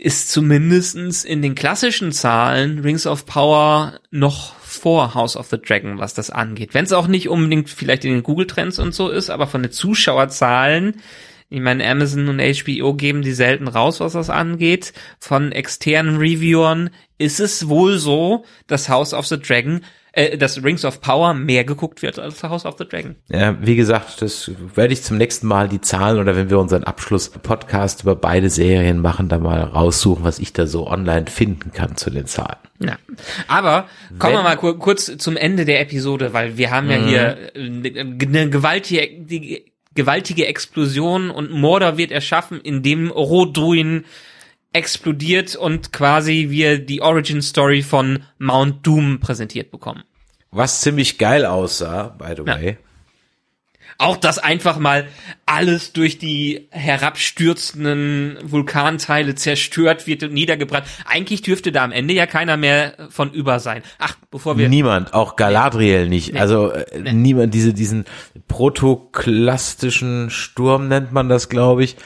ist 0.00 0.30
zumindestens 0.30 1.24
in 1.24 1.42
den 1.42 1.54
klassischen 1.54 2.10
Zahlen 2.10 2.78
Rings 2.78 3.06
of 3.06 3.26
Power 3.26 4.00
noch 4.10 4.54
vor 4.56 5.14
House 5.14 5.36
of 5.36 5.48
the 5.48 5.60
Dragon, 5.60 5.98
was 5.98 6.14
das 6.14 6.30
angeht. 6.30 6.72
Wenn 6.72 6.86
es 6.86 6.92
auch 6.92 7.06
nicht 7.06 7.28
unbedingt 7.28 7.68
vielleicht 7.68 8.06
in 8.06 8.12
den 8.12 8.22
Google-Trends 8.22 8.78
und 8.78 8.94
so 8.94 9.10
ist, 9.10 9.28
aber 9.28 9.46
von 9.46 9.62
den 9.62 9.72
Zuschauerzahlen, 9.72 11.02
ich 11.50 11.60
meine, 11.60 11.86
Amazon 11.86 12.28
und 12.28 12.40
HBO 12.40 12.94
geben 12.94 13.20
die 13.20 13.32
selten 13.32 13.68
raus, 13.68 14.00
was 14.00 14.14
das 14.14 14.30
angeht. 14.30 14.94
Von 15.18 15.52
externen 15.52 16.16
Reviewern 16.16 16.90
ist 17.18 17.40
es 17.40 17.68
wohl 17.68 17.98
so, 17.98 18.44
dass 18.68 18.88
House 18.88 19.12
of 19.12 19.26
the 19.26 19.38
Dragon, 19.38 19.84
äh, 20.12 20.36
dass 20.36 20.62
Rings 20.62 20.84
of 20.84 21.00
Power 21.00 21.34
mehr 21.34 21.64
geguckt 21.64 22.02
wird 22.02 22.18
als 22.18 22.42
House 22.42 22.64
of 22.66 22.76
the 22.78 22.86
Dragon. 22.86 23.16
Ja, 23.28 23.56
wie 23.60 23.76
gesagt, 23.76 24.22
das 24.22 24.50
werde 24.74 24.92
ich 24.92 25.02
zum 25.02 25.18
nächsten 25.18 25.46
Mal 25.46 25.68
die 25.68 25.80
Zahlen 25.80 26.18
oder 26.18 26.36
wenn 26.36 26.50
wir 26.50 26.58
unseren 26.58 26.84
Abschluss-Podcast 26.84 28.02
über 28.02 28.16
beide 28.16 28.50
Serien 28.50 28.98
machen, 28.98 29.28
da 29.28 29.38
mal 29.38 29.60
raussuchen, 29.60 30.24
was 30.24 30.38
ich 30.38 30.52
da 30.52 30.66
so 30.66 30.86
online 30.88 31.26
finden 31.26 31.72
kann 31.72 31.96
zu 31.96 32.10
den 32.10 32.26
Zahlen. 32.26 32.58
Ja. 32.80 32.96
Aber 33.46 33.86
kommen 34.18 34.34
wir 34.34 34.42
mal 34.42 34.56
kur 34.56 34.78
kurz 34.78 35.16
zum 35.18 35.36
Ende 35.36 35.64
der 35.64 35.80
Episode, 35.80 36.32
weil 36.32 36.56
wir 36.56 36.70
haben 36.70 36.90
ja 36.90 36.96
hier 36.96 37.38
äh, 37.54 37.60
eine 37.60 38.50
gewaltige, 38.50 39.62
gewaltige 39.94 40.46
Explosion 40.46 41.30
und 41.30 41.50
Mordor 41.50 41.98
wird 41.98 42.10
erschaffen, 42.10 42.60
indem 42.60 43.10
Rodruin 43.10 44.04
explodiert 44.72 45.56
und 45.56 45.92
quasi 45.92 46.46
wir 46.50 46.78
die 46.78 47.02
Origin 47.02 47.42
Story 47.42 47.82
von 47.82 48.22
Mount 48.38 48.86
Doom 48.86 49.20
präsentiert 49.20 49.70
bekommen. 49.70 50.04
Was 50.50 50.80
ziemlich 50.80 51.18
geil 51.18 51.44
aussah, 51.46 52.08
by 52.18 52.34
the 52.36 52.42
Ja. 52.46 52.56
way. 52.56 52.78
Auch 53.98 54.16
dass 54.16 54.38
einfach 54.38 54.78
mal 54.78 55.06
alles 55.44 55.92
durch 55.92 56.16
die 56.16 56.68
herabstürzenden 56.70 58.38
Vulkanteile 58.42 59.34
zerstört 59.34 60.06
wird 60.06 60.22
und 60.22 60.32
niedergebrannt. 60.32 60.86
Eigentlich 61.04 61.42
dürfte 61.42 61.70
da 61.70 61.84
am 61.84 61.92
Ende 61.92 62.14
ja 62.14 62.24
keiner 62.24 62.56
mehr 62.56 62.94
von 63.10 63.30
über 63.32 63.60
sein. 63.60 63.82
Ach, 63.98 64.16
bevor 64.30 64.56
wir 64.56 64.70
Niemand, 64.70 65.12
auch 65.12 65.36
Galadriel 65.36 66.08
nicht. 66.08 66.32
Nee. 66.32 66.40
Also 66.40 66.70
äh, 66.72 67.12
niemand, 67.12 67.52
diese, 67.52 67.74
diesen 67.74 68.06
protoklastischen 68.48 70.30
Sturm 70.30 70.88
nennt 70.88 71.12
man 71.12 71.28
das, 71.28 71.48
glaube 71.50 71.84
ich. 71.84 71.96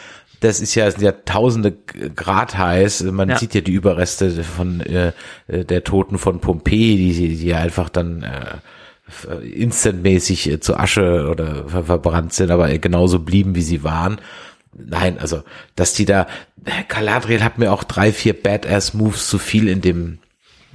Das 0.44 0.60
ist 0.60 0.74
ja, 0.74 0.90
sind 0.90 1.02
ja 1.02 1.12
tausende 1.12 1.72
Grad 2.14 2.58
heiß. 2.58 3.04
Man 3.04 3.30
Ja. 3.30 3.38
sieht 3.38 3.54
ja 3.54 3.60
die 3.62 3.72
Überreste 3.72 4.44
von 4.44 4.80
äh, 4.80 5.12
äh, 5.48 5.64
der 5.64 5.82
Toten 5.84 6.18
von 6.18 6.40
Pompeji, 6.40 6.96
die, 7.14 7.36
die 7.36 7.46
ja 7.46 7.58
einfach 7.58 7.88
dann 7.88 8.22
äh, 8.22 8.56
f- 9.08 9.28
instantmäßig 9.42 10.50
äh, 10.50 10.60
zu 10.60 10.76
Asche 10.76 11.28
oder 11.30 11.68
ver 11.68 11.84
verbrannt 11.84 12.32
sind, 12.34 12.50
aber 12.50 12.76
genauso 12.78 13.20
blieben, 13.20 13.54
wie 13.54 13.62
sie 13.62 13.82
waren. 13.84 14.20
Nein, 14.76 15.18
also, 15.18 15.42
dass 15.76 15.94
die 15.94 16.04
da, 16.04 16.26
Galadriel 16.88 17.42
hat 17.44 17.58
mir 17.58 17.72
auch 17.72 17.84
drei, 17.84 18.12
vier 18.12 18.34
Badass-Moves 18.34 19.28
zu 19.28 19.38
viel 19.38 19.68
in 19.68 19.80
dem, 19.80 20.18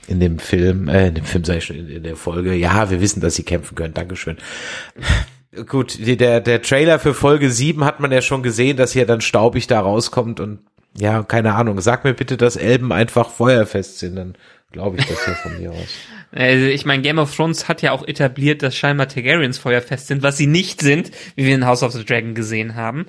in 0.07 0.19
dem 0.19 0.39
Film, 0.39 0.87
äh, 0.87 1.09
in 1.09 1.15
dem 1.15 1.25
Film 1.25 1.43
sag 1.43 1.57
ich 1.57 1.65
schon, 1.65 1.75
in, 1.75 1.89
in 1.89 2.03
der 2.03 2.15
Folge. 2.15 2.55
Ja, 2.55 2.89
wir 2.89 3.01
wissen, 3.01 3.19
dass 3.21 3.35
sie 3.35 3.43
kämpfen 3.43 3.75
können. 3.75 3.93
Dankeschön. 3.93 4.37
Gut, 5.65 5.97
der, 5.99 6.41
der 6.41 6.61
Trailer 6.61 6.99
für 6.99 7.13
Folge 7.13 7.49
7 7.49 7.83
hat 7.83 7.99
man 7.99 8.11
ja 8.11 8.21
schon 8.21 8.43
gesehen, 8.43 8.77
dass 8.77 8.93
hier 8.93 9.07
dann 9.07 9.21
staubig 9.21 9.65
da 9.65 9.79
rauskommt 9.79 10.39
und 10.39 10.59
ja, 10.95 11.23
keine 11.23 11.55
Ahnung. 11.55 11.81
Sag 11.81 12.03
mir 12.03 12.13
bitte, 12.13 12.37
dass 12.37 12.55
Elben 12.55 12.91
einfach 12.91 13.29
feuerfest 13.29 13.99
sind, 13.99 14.15
dann 14.15 14.35
glaube 14.71 14.97
ich 14.97 15.05
das 15.05 15.25
ja 15.25 15.33
von 15.33 15.59
mir 15.59 15.71
aus. 15.71 15.77
Also 16.31 16.67
ich 16.67 16.85
meine, 16.85 17.01
Game 17.01 17.17
of 17.17 17.35
Thrones 17.35 17.67
hat 17.67 17.81
ja 17.81 17.91
auch 17.91 18.07
etabliert, 18.07 18.61
dass 18.61 18.75
scheinbar 18.75 19.07
Targaryens 19.07 19.57
feuerfest 19.57 20.05
sind, 20.05 20.21
was 20.21 20.37
sie 20.37 20.45
nicht 20.45 20.79
sind, 20.79 21.09
wie 21.35 21.47
wir 21.47 21.55
in 21.55 21.65
House 21.65 21.81
of 21.81 21.91
the 21.91 22.05
Dragon 22.05 22.35
gesehen 22.35 22.75
haben. 22.75 23.07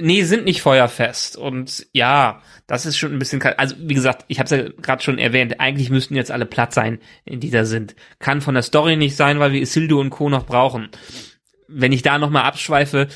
Nee, 0.00 0.22
sind 0.22 0.46
nicht 0.46 0.62
feuerfest. 0.62 1.36
Und 1.36 1.86
ja, 1.92 2.40
das 2.66 2.86
ist 2.86 2.96
schon 2.96 3.12
ein 3.12 3.18
bisschen. 3.18 3.42
Also 3.42 3.76
wie 3.78 3.92
gesagt, 3.92 4.24
ich 4.28 4.38
habe 4.38 4.46
es 4.46 4.50
ja 4.50 4.70
gerade 4.80 5.02
schon 5.02 5.18
erwähnt, 5.18 5.60
eigentlich 5.60 5.90
müssten 5.90 6.16
jetzt 6.16 6.30
alle 6.30 6.46
platt 6.46 6.72
sein, 6.72 7.00
in 7.26 7.40
die 7.40 7.50
da 7.50 7.66
sind. 7.66 7.94
Kann 8.18 8.40
von 8.40 8.54
der 8.54 8.62
Story 8.62 8.96
nicht 8.96 9.14
sein, 9.14 9.40
weil 9.40 9.52
wir 9.52 9.60
Isildur 9.60 10.00
und 10.00 10.08
Co. 10.08 10.30
noch 10.30 10.46
brauchen. 10.46 10.88
Wenn 11.68 11.92
ich 11.92 12.02
da 12.02 12.18
nochmal 12.18 12.44
abschweife, 12.44 13.08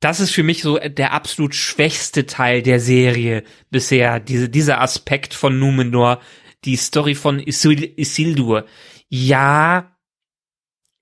das 0.00 0.20
ist 0.20 0.30
für 0.30 0.42
mich 0.42 0.62
so 0.62 0.78
der 0.78 1.12
absolut 1.12 1.54
schwächste 1.54 2.26
Teil 2.26 2.62
der 2.62 2.80
Serie 2.80 3.44
bisher. 3.70 4.18
Diese, 4.18 4.48
dieser 4.48 4.80
Aspekt 4.80 5.34
von 5.34 5.58
Numenor, 5.58 6.20
die 6.64 6.76
Story 6.76 7.14
von 7.14 7.38
Isil 7.38 7.92
Isildur. 7.96 8.66
Ja, 9.08 9.96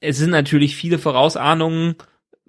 es 0.01 0.19
sind 0.19 0.31
natürlich 0.31 0.77
viele 0.77 0.99
Vorausahnungen, 0.99 1.97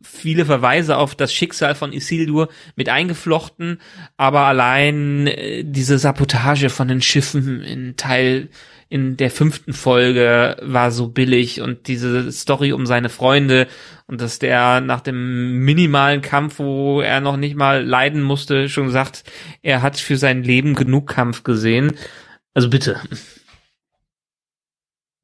viele 0.02 0.46
Verweise 0.46 0.98
auf 0.98 1.16
das 1.16 1.34
Schicksal 1.34 1.76
von 1.76 1.94
Isildur 1.94 2.50
mit 2.76 2.90
eingeflochten, 2.90 3.80
aber 4.18 4.42
allein 4.42 5.28
äh, 5.28 5.64
diese 5.64 5.98
Sabotage 5.98 6.70
von 6.70 6.88
den 6.88 7.02
Schiffen 7.02 7.62
in 7.62 7.96
Teil 7.98 8.50
in 8.90 9.18
der 9.18 9.30
fünften 9.30 9.74
Folge 9.74 10.58
war 10.62 10.92
so 10.92 11.10
billig 11.10 11.62
und 11.62 11.88
diese 11.88 12.32
Story 12.32 12.74
um 12.74 12.88
seine 12.88 13.10
Freunde 13.10 13.68
und 14.08 14.20
dass 14.20 14.40
der 14.40 14.82
nach 14.82 15.02
dem 15.02 15.60
minimalen 15.64 16.22
Kampf, 16.22 16.58
wo 16.58 17.00
er 17.00 17.22
noch 17.22 17.38
nicht 17.38 17.56
mal 17.56 17.86
leiden 17.86 18.24
musste, 18.24 18.68
schon 18.68 18.90
sagt, 18.90 19.24
er 19.62 19.84
hat 19.84 19.98
für 19.98 20.18
sein 20.18 20.44
Leben 20.44 20.74
genug 20.74 21.08
Kampf 21.08 21.44
gesehen. 21.44 21.94
Also 22.54 22.70
bitte. 22.70 23.00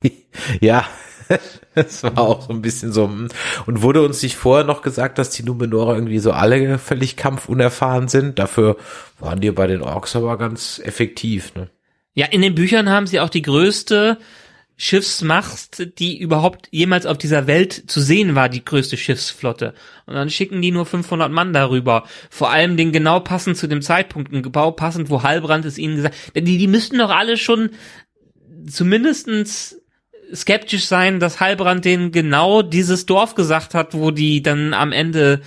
Ja, 0.59 0.85
das 1.75 2.03
war 2.03 2.19
auch 2.19 2.47
so 2.47 2.53
ein 2.53 2.61
bisschen 2.61 2.91
so. 2.91 3.07
hm. 3.07 3.29
Und 3.65 3.81
wurde 3.81 4.03
uns 4.03 4.21
nicht 4.21 4.35
vorher 4.35 4.65
noch 4.65 4.81
gesagt, 4.81 5.17
dass 5.17 5.31
die 5.31 5.43
Numenorer 5.43 5.95
irgendwie 5.95 6.19
so 6.19 6.31
alle 6.31 6.77
völlig 6.77 7.15
kampfunerfahren 7.15 8.07
sind? 8.07 8.37
Dafür 8.37 8.77
waren 9.19 9.41
die 9.41 9.49
bei 9.51 9.65
den 9.65 9.81
Orks 9.81 10.15
aber 10.15 10.37
ganz 10.37 10.79
effektiv. 10.83 11.55
Ne? 11.55 11.69
Ja, 12.15 12.27
in 12.27 12.41
den 12.41 12.55
Büchern 12.55 12.89
haben 12.89 13.07
sie 13.07 13.19
auch 13.19 13.29
die 13.29 13.41
größte 13.41 14.17
Schiffsmacht, 14.77 15.99
die 15.99 16.17
überhaupt 16.17 16.67
jemals 16.71 17.05
auf 17.05 17.17
dieser 17.17 17.47
Welt 17.47 17.83
zu 17.87 18.01
sehen 18.01 18.35
war, 18.35 18.49
die 18.49 18.65
größte 18.65 18.97
Schiffsflotte. 18.97 19.73
Und 20.05 20.15
dann 20.15 20.29
schicken 20.29 20.61
die 20.61 20.71
nur 20.71 20.85
500 20.85 21.31
Mann 21.31 21.53
darüber. 21.53 22.05
Vor 22.29 22.51
allem 22.51 22.75
den 22.75 22.91
genau 22.91 23.21
passend 23.21 23.57
zu 23.57 23.67
dem 23.67 23.81
Zeitpunkt, 23.81 24.33
ein 24.33 24.43
genau 24.43 24.71
passend, 24.71 25.09
wo 25.09 25.23
Halbrand 25.23 25.65
es 25.65 25.77
ihnen 25.77 25.97
gesagt, 25.97 26.15
denn 26.35 26.45
die, 26.45 26.57
die 26.57 26.67
müssten 26.67 26.97
doch 26.97 27.09
alle 27.09 27.37
schon 27.37 27.69
zumindestens 28.69 29.81
skeptisch 30.33 30.85
sein, 30.85 31.19
dass 31.19 31.39
Halbrand 31.39 31.85
denen 31.85 32.11
genau 32.11 32.61
dieses 32.61 33.05
Dorf 33.05 33.35
gesagt 33.35 33.73
hat, 33.73 33.93
wo 33.93 34.11
die 34.11 34.41
dann 34.41 34.73
am 34.73 34.91
Ende 34.91 35.41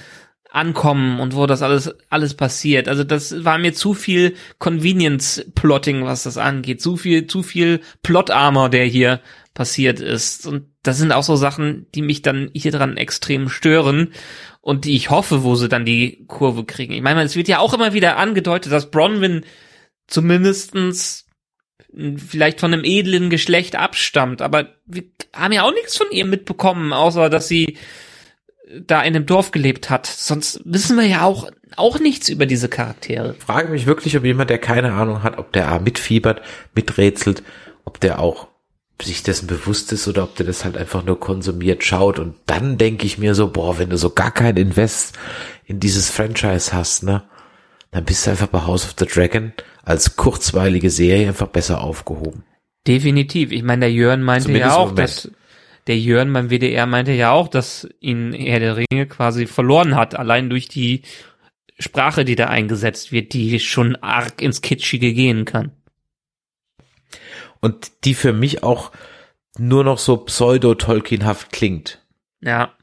ankommen 0.51 1.21
und 1.21 1.35
wo 1.35 1.47
das 1.47 1.63
alles 1.63 1.95
alles 2.09 2.35
passiert. 2.35 2.89
Also 2.89 3.05
das 3.05 3.45
war 3.45 3.59
mir 3.59 3.75
zu 3.75 3.95
viel 3.95 4.35
Convenience 4.59 5.45
Plotting, 5.55 6.05
was 6.05 6.23
das 6.23 6.39
angeht. 6.39 6.81
Zu 6.81 6.97
viel 6.97 7.27
zu 7.27 7.43
viel 7.43 7.81
Plot 8.03 8.31
Armor, 8.31 8.71
der 8.71 8.85
hier 8.85 9.21
passiert 9.55 10.01
ist 10.01 10.47
und 10.47 10.67
das 10.83 10.99
sind 10.99 11.13
auch 11.13 11.25
so 11.25 11.37
Sachen, 11.37 11.87
die 11.95 12.03
mich 12.03 12.23
dann 12.23 12.51
hier 12.55 12.73
dran 12.73 12.97
extrem 12.97 13.49
stören 13.49 14.13
und 14.61 14.85
die 14.85 14.95
ich 14.95 15.11
hoffe, 15.11 15.43
wo 15.43 15.55
sie 15.55 15.69
dann 15.69 15.85
die 15.85 16.25
Kurve 16.29 16.65
kriegen. 16.65 16.95
Ich 16.95 17.03
meine, 17.03 17.23
es 17.23 17.37
wird 17.37 17.49
ja 17.49 17.59
auch 17.59 17.75
immer 17.75 17.93
wieder 17.93 18.17
angedeutet, 18.17 18.73
dass 18.73 18.91
Bronwyn 18.91 19.45
zumindestens 20.07 21.27
vielleicht 22.17 22.61
von 22.61 22.73
einem 22.73 22.85
edlen 22.85 23.31
Geschlecht 23.31 23.77
abstammt, 23.77 24.43
aber 24.43 24.75
wir 24.87 25.05
haben 25.35 25.53
ja 25.53 25.63
auch 25.65 25.73
nichts 25.73 25.97
von 25.97 26.11
ihr 26.11 26.25
mitbekommen, 26.25 26.93
außer 26.93 27.29
dass 27.29 27.49
sie 27.49 27.79
da 28.87 29.01
in 29.03 29.17
einem 29.17 29.27
Dorf 29.27 29.51
gelebt 29.51 29.91
hat. 29.91 30.07
Sonst 30.07 30.61
wissen 30.65 30.97
wir 30.97 31.07
ja 31.07 31.25
auch, 31.25 31.51
auch 31.77 31.99
nichts 31.99 32.29
über 32.29 32.47
diese 32.47 32.69
Charaktere. 32.69 33.35
Ich 33.39 33.45
frage 33.45 33.71
mich 33.71 33.87
wirklich, 33.87 34.17
ob 34.17 34.25
jemand, 34.25 34.51
der 34.51 34.59
keine 34.59 34.93
Ahnung 34.93 35.23
hat, 35.23 35.39
ob 35.39 35.53
der 35.53 35.69
A 35.69 35.79
mitfiebert, 35.79 36.43
miträtselt, 36.75 37.43
ob 37.85 38.01
der 38.01 38.19
auch 38.19 38.49
sich 39.01 39.23
dessen 39.23 39.47
bewusst 39.47 39.93
ist 39.93 40.09
oder 40.09 40.25
ob 40.25 40.35
der 40.37 40.47
das 40.47 40.65
halt 40.65 40.77
einfach 40.77 41.05
nur 41.05 41.21
konsumiert 41.21 41.85
schaut. 41.85 42.19
Und 42.19 42.35
dann 42.47 42.79
denke 42.79 43.07
ich 43.07 43.19
mir 43.19 43.35
so, 43.35 43.49
boah, 43.49 43.79
wenn 43.79 43.91
du 43.91 43.97
so 43.97 44.11
gar 44.11 44.33
kein 44.33 44.57
Invest 44.57 45.17
in 45.67 45.81
dieses 45.81 46.11
Franchise 46.11 46.73
hast, 46.73 47.05
ne, 47.05 47.23
dann 47.91 48.05
bist 48.05 48.27
du 48.27 48.31
einfach 48.31 48.49
bei 48.49 48.63
House 48.63 48.85
of 48.85 48.95
the 48.99 49.07
Dragon 49.07 49.53
als 49.85 50.17
kurzweilige 50.17 50.91
Serie 50.91 51.29
einfach 51.29 51.47
besser 51.47 51.81
aufgehoben. 51.81 52.45
Definitiv. 52.87 53.53
Ich 53.53 53.63
meine, 53.63 53.81
der 53.81 53.93
Jörn 53.93 54.23
meinte 54.23 54.47
Zumindest 54.47 54.75
ja 54.75 54.79
auch, 54.79 54.93
dass 54.95 55.31
der 55.89 55.99
Jörn 55.99 56.33
beim 56.33 56.51
WDR 56.51 56.87
meinte 56.87 57.13
ja 57.13 57.33
auch, 57.33 57.49
dass 57.49 57.89
ihn 58.01 58.33
Herr 58.33 58.61
der 58.61 58.77
Ringe 58.77 59.07
quasi 59.07 59.47
verloren 59.47 59.97
hat, 59.97 60.15
allein 60.15 60.49
durch 60.51 60.69
die 60.69 61.03
Sprache, 61.81 62.25
die 62.25 62.37
da 62.37 62.47
eingesetzt 62.47 63.11
wird, 63.13 63.33
die 63.33 63.59
schon 63.61 63.97
arg 63.97 64.41
ins 64.43 64.61
Kitschige 64.63 65.13
gehen 65.13 65.45
kann. 65.45 65.73
Und 67.61 68.05
die 68.05 68.15
für 68.15 68.33
mich 68.33 68.63
auch 68.63 68.93
nur 69.59 69.83
noch 69.85 69.99
so 69.99 70.17
pseudo-Tolkienhaft 70.19 71.51
klingt. 71.53 72.01
Ja. 72.41 72.75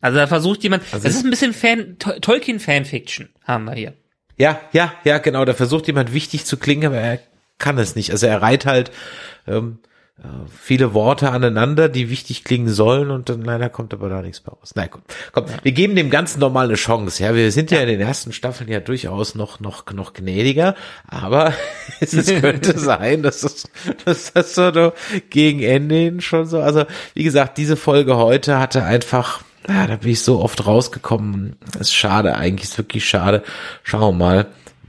Also 0.00 0.18
da 0.18 0.26
versucht 0.26 0.62
jemand, 0.62 0.84
Also 0.92 1.04
das 1.06 1.16
ist 1.16 1.24
ein 1.24 1.30
bisschen 1.30 1.52
Fan, 1.52 1.98
To- 1.98 2.18
Tolkien-Fanfiction 2.20 3.28
haben 3.44 3.64
wir 3.64 3.74
hier. 3.74 3.94
Ja, 4.36 4.60
ja, 4.72 4.92
ja, 5.04 5.18
genau. 5.18 5.44
Da 5.44 5.54
versucht 5.54 5.86
jemand 5.88 6.12
wichtig 6.12 6.44
zu 6.44 6.56
klingen, 6.58 6.86
aber 6.86 6.98
er 6.98 7.18
kann 7.58 7.78
es 7.78 7.96
nicht. 7.96 8.10
Also 8.10 8.26
er 8.26 8.42
reiht 8.42 8.66
halt 8.66 8.92
ähm, 9.48 9.78
äh, 9.82 9.95
viele 10.50 10.94
Worte 10.94 11.30
aneinander, 11.30 11.90
die 11.90 12.08
wichtig 12.08 12.42
klingen 12.42 12.70
sollen 12.70 13.10
und 13.10 13.28
dann 13.28 13.42
leider 13.42 13.68
kommt 13.68 13.92
aber 13.92 14.08
da 14.08 14.22
nichts 14.22 14.44
mehr 14.46 14.54
raus. 14.54 14.72
Na 14.74 14.86
gut, 14.86 15.02
komm, 15.32 15.44
wir 15.62 15.72
geben 15.72 15.94
dem 15.94 16.08
Ganzen 16.08 16.40
nochmal 16.40 16.66
eine 16.66 16.76
Chance. 16.76 17.22
Ja, 17.22 17.34
wir 17.34 17.52
sind 17.52 17.70
ja. 17.70 17.80
in 17.80 17.88
den 17.88 18.00
ersten 18.00 18.32
Staffeln 18.32 18.70
ja 18.70 18.80
durchaus 18.80 19.34
noch 19.34 19.60
noch 19.60 19.92
noch 19.92 20.14
gnädiger, 20.14 20.74
aber 21.06 21.52
es, 22.00 22.14
es 22.14 22.28
könnte 22.40 22.78
sein, 22.78 23.22
dass 23.22 23.42
das, 23.42 23.64
dass 24.06 24.32
das 24.32 24.54
so 24.54 24.92
gegen 25.28 25.62
Ende 25.62 25.96
hin 25.96 26.20
schon 26.22 26.46
so. 26.46 26.60
Also 26.60 26.84
wie 27.12 27.24
gesagt, 27.24 27.58
diese 27.58 27.76
Folge 27.76 28.16
heute 28.16 28.58
hatte 28.58 28.84
einfach 28.84 29.42
ja, 29.68 29.86
da 29.86 29.96
bin 29.96 30.12
ich 30.12 30.22
so 30.22 30.40
oft 30.40 30.64
rausgekommen. 30.64 31.56
ist 31.78 31.92
schade, 31.92 32.36
eigentlich 32.36 32.70
ist 32.70 32.78
wirklich 32.78 33.06
schade. 33.06 33.42
Schauen 33.82 34.00
wir 34.00 34.12
mal, 34.12 34.46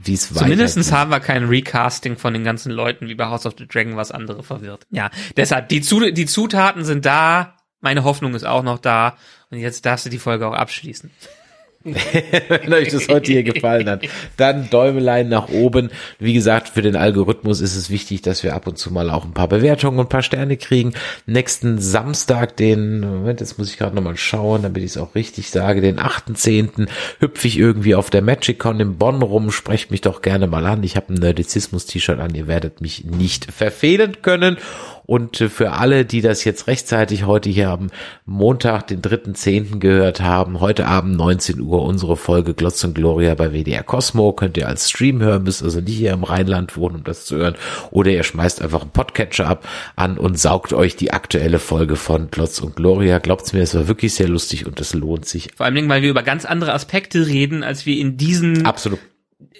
wie 0.08 0.14
es 0.14 0.30
weitergeht. 0.30 0.42
Zumindestens 0.42 0.92
haben 0.92 1.10
wir 1.10 1.20
kein 1.20 1.44
Recasting 1.44 2.16
von 2.16 2.32
den 2.32 2.42
ganzen 2.42 2.72
Leuten 2.72 3.08
wie 3.08 3.14
bei 3.14 3.26
House 3.26 3.46
of 3.46 3.54
the 3.58 3.66
Dragon, 3.66 3.96
was 3.96 4.10
andere 4.10 4.42
verwirrt. 4.42 4.86
Ja, 4.90 5.10
deshalb, 5.36 5.68
die, 5.68 5.80
Zu 5.80 6.10
die 6.10 6.26
Zutaten 6.26 6.84
sind 6.84 7.06
da, 7.06 7.56
meine 7.80 8.02
Hoffnung 8.02 8.34
ist 8.34 8.44
auch 8.44 8.62
noch 8.64 8.78
da 8.78 9.16
und 9.50 9.58
jetzt 9.58 9.86
darfst 9.86 10.06
du 10.06 10.10
die 10.10 10.18
Folge 10.18 10.48
auch 10.48 10.54
abschließen. 10.54 11.10
Wenn 11.84 12.72
euch 12.72 12.88
das 12.88 13.08
heute 13.08 13.30
hier 13.30 13.44
gefallen 13.44 13.88
hat, 13.88 14.02
dann 14.36 14.68
Däumelein 14.68 15.28
nach 15.28 15.48
oben. 15.48 15.90
Wie 16.18 16.32
gesagt, 16.32 16.68
für 16.70 16.82
den 16.82 16.96
Algorithmus 16.96 17.60
ist 17.60 17.76
es 17.76 17.88
wichtig, 17.88 18.22
dass 18.22 18.42
wir 18.42 18.54
ab 18.54 18.66
und 18.66 18.78
zu 18.78 18.92
mal 18.92 19.10
auch 19.10 19.24
ein 19.24 19.32
paar 19.32 19.48
Bewertungen 19.48 20.00
und 20.00 20.06
ein 20.06 20.10
paar 20.10 20.22
Sterne 20.22 20.56
kriegen. 20.56 20.94
Nächsten 21.26 21.78
Samstag, 21.78 22.56
den, 22.56 23.00
Moment, 23.00 23.40
jetzt 23.40 23.58
muss 23.58 23.70
ich 23.70 23.78
gerade 23.78 23.94
nochmal 23.94 24.16
schauen, 24.16 24.62
damit 24.62 24.82
ich 24.82 24.90
es 24.90 24.98
auch 24.98 25.14
richtig 25.14 25.50
sage, 25.50 25.80
den 25.80 26.00
8.10. 26.00 26.88
hüpfe 27.20 27.46
ich 27.46 27.58
irgendwie 27.58 27.94
auf 27.94 28.10
der 28.10 28.22
MagicCon 28.22 28.80
in 28.80 28.96
Bonn 28.96 29.22
rum. 29.22 29.52
Sprecht 29.52 29.92
mich 29.92 30.00
doch 30.00 30.20
gerne 30.20 30.48
mal 30.48 30.66
an. 30.66 30.82
Ich 30.82 30.96
habe 30.96 31.14
ein 31.14 31.20
Nerdizismus-T-Shirt 31.20 32.18
an. 32.18 32.34
Ihr 32.34 32.48
werdet 32.48 32.80
mich 32.80 33.04
nicht 33.04 33.52
verfehlen 33.52 34.20
können. 34.20 34.58
Und 35.08 35.40
äh, 35.40 35.48
für 35.48 35.72
alle, 35.72 36.04
die 36.04 36.20
das 36.20 36.44
jetzt 36.44 36.66
rechtzeitig 36.66 37.24
heute 37.24 37.48
hier 37.48 37.70
am 37.70 37.88
Montag, 38.26 38.88
den 38.88 39.00
3.10. 39.00 39.78
gehört 39.78 40.20
haben, 40.20 40.60
heute 40.60 40.86
Abend 40.86 41.16
19 41.16 41.62
Uhr 41.62 41.82
unsere 41.82 42.18
Folge 42.18 42.52
Glotz 42.52 42.84
und 42.84 42.94
Gloria 42.94 43.34
bei 43.34 43.54
WDR 43.54 43.82
Cosmo, 43.82 44.34
könnt 44.34 44.58
ihr 44.58 44.68
als 44.68 44.90
Stream 44.90 45.22
hören, 45.22 45.44
müsst 45.44 45.62
also 45.62 45.80
nicht 45.80 45.96
hier 45.96 46.12
im 46.12 46.24
Rheinland 46.24 46.76
wohnen, 46.76 46.96
um 46.96 47.04
das 47.04 47.24
zu 47.24 47.36
hören. 47.36 47.54
Oder 47.90 48.10
ihr 48.10 48.22
schmeißt 48.22 48.60
einfach 48.60 48.82
einen 48.82 48.90
Podcatcher 48.90 49.46
ab 49.46 49.66
an 49.96 50.18
und 50.18 50.38
saugt 50.38 50.74
euch 50.74 50.94
die 50.94 51.10
aktuelle 51.10 51.58
Folge 51.58 51.96
von 51.96 52.30
Glotz 52.30 52.58
und 52.58 52.76
Gloria. 52.76 53.18
Glaubt's 53.18 53.54
mir, 53.54 53.62
es 53.62 53.74
war 53.74 53.88
wirklich 53.88 54.12
sehr 54.12 54.28
lustig 54.28 54.66
und 54.66 54.78
es 54.78 54.92
lohnt 54.92 55.24
sich 55.24 55.48
Vor 55.56 55.64
allem, 55.64 55.88
weil 55.88 56.02
wir 56.02 56.10
über 56.10 56.22
ganz 56.22 56.44
andere 56.44 56.74
Aspekte 56.74 57.26
reden, 57.26 57.62
als 57.62 57.86
wir 57.86 57.96
in 57.96 58.18
diesen 58.18 58.66
absolut. 58.66 58.98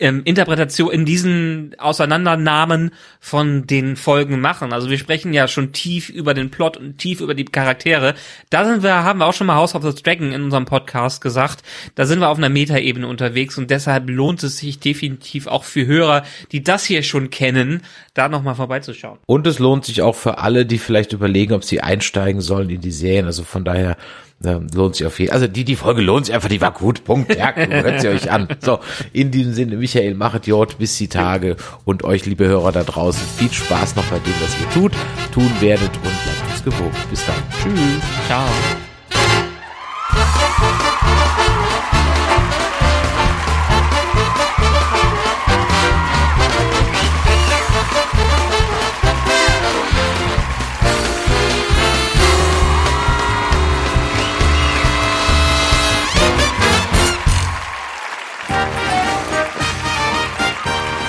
Ähm, 0.00 0.22
Interpretation, 0.24 0.90
in 0.90 1.04
diesen 1.04 1.76
Auseinandernahmen 1.78 2.90
von 3.20 3.66
den 3.66 3.96
Folgen 3.96 4.40
machen. 4.40 4.72
Also 4.72 4.90
wir 4.90 4.98
sprechen 4.98 5.32
ja 5.32 5.46
schon 5.46 5.72
tief 5.72 6.08
über 6.08 6.34
den 6.34 6.50
Plot 6.50 6.76
und 6.76 6.98
tief 6.98 7.20
über 7.20 7.34
die 7.34 7.44
Charaktere. 7.44 8.14
Da 8.50 8.64
sind 8.64 8.82
wir, 8.82 9.04
haben 9.04 9.20
wir 9.20 9.26
auch 9.26 9.32
schon 9.32 9.46
mal 9.46 9.54
House 9.54 9.74
of 9.74 9.84
the 9.84 10.02
Dragon 10.02 10.32
in 10.32 10.42
unserem 10.42 10.64
Podcast 10.64 11.20
gesagt. 11.20 11.62
Da 11.94 12.06
sind 12.06 12.20
wir 12.20 12.28
auf 12.28 12.38
einer 12.38 12.48
Metaebene 12.48 13.06
unterwegs 13.06 13.56
und 13.56 13.70
deshalb 13.70 14.10
lohnt 14.10 14.42
es 14.42 14.58
sich 14.58 14.80
definitiv 14.80 15.46
auch 15.46 15.64
für 15.64 15.86
Hörer, 15.86 16.24
die 16.50 16.62
das 16.62 16.84
hier 16.84 17.04
schon 17.04 17.30
kennen, 17.30 17.82
da 18.14 18.28
nochmal 18.28 18.56
vorbeizuschauen. 18.56 19.18
Und 19.26 19.46
es 19.46 19.60
lohnt 19.60 19.84
sich 19.84 20.02
auch 20.02 20.16
für 20.16 20.38
alle, 20.38 20.66
die 20.66 20.78
vielleicht 20.78 21.12
überlegen, 21.12 21.54
ob 21.54 21.62
sie 21.62 21.80
einsteigen 21.80 22.40
sollen 22.40 22.70
in 22.70 22.80
die 22.80 22.90
Serien. 22.90 23.26
Also 23.26 23.44
von 23.44 23.64
daher 23.64 23.96
lohnt 24.41 24.97
sich 24.97 25.07
auf 25.07 25.18
jeden 25.18 25.32
Also 25.32 25.47
die, 25.49 25.64
die 25.64 25.76
Folge 25.76 26.01
lohnt 26.01 26.26
sich 26.26 26.34
einfach, 26.34 26.49
die 26.49 26.61
war 26.61 26.72
gut. 26.72 27.05
Punkt. 27.05 27.34
Ja, 27.36 27.55
hört 27.55 28.01
sie 28.01 28.09
euch 28.09 28.30
an. 28.30 28.49
So, 28.61 28.80
in 29.12 29.30
diesem 29.30 29.53
Sinne, 29.53 29.76
Michael, 29.76 30.14
machet 30.14 30.47
Jod 30.47 30.78
bis 30.78 30.97
die 30.97 31.09
Tage 31.09 31.57
und 31.84 32.05
euch, 32.05 32.26
liebe 32.26 32.47
Hörer 32.47 32.72
da 32.72 32.84
draußen, 32.84 33.22
viel 33.36 33.53
Spaß 33.53 33.97
noch 33.97 34.05
bei 34.05 34.18
dem, 34.18 34.34
was 34.41 34.57
ihr 34.61 34.70
tut, 34.70 34.93
tun 35.32 35.51
werdet 35.61 35.91
und 35.97 36.03
bleibt 36.03 36.51
uns 36.51 36.64
gewogen. 36.64 36.97
Bis 37.11 37.24
dann. 37.26 37.36
Tschüss. 37.62 38.03
Ciao. 38.26 38.47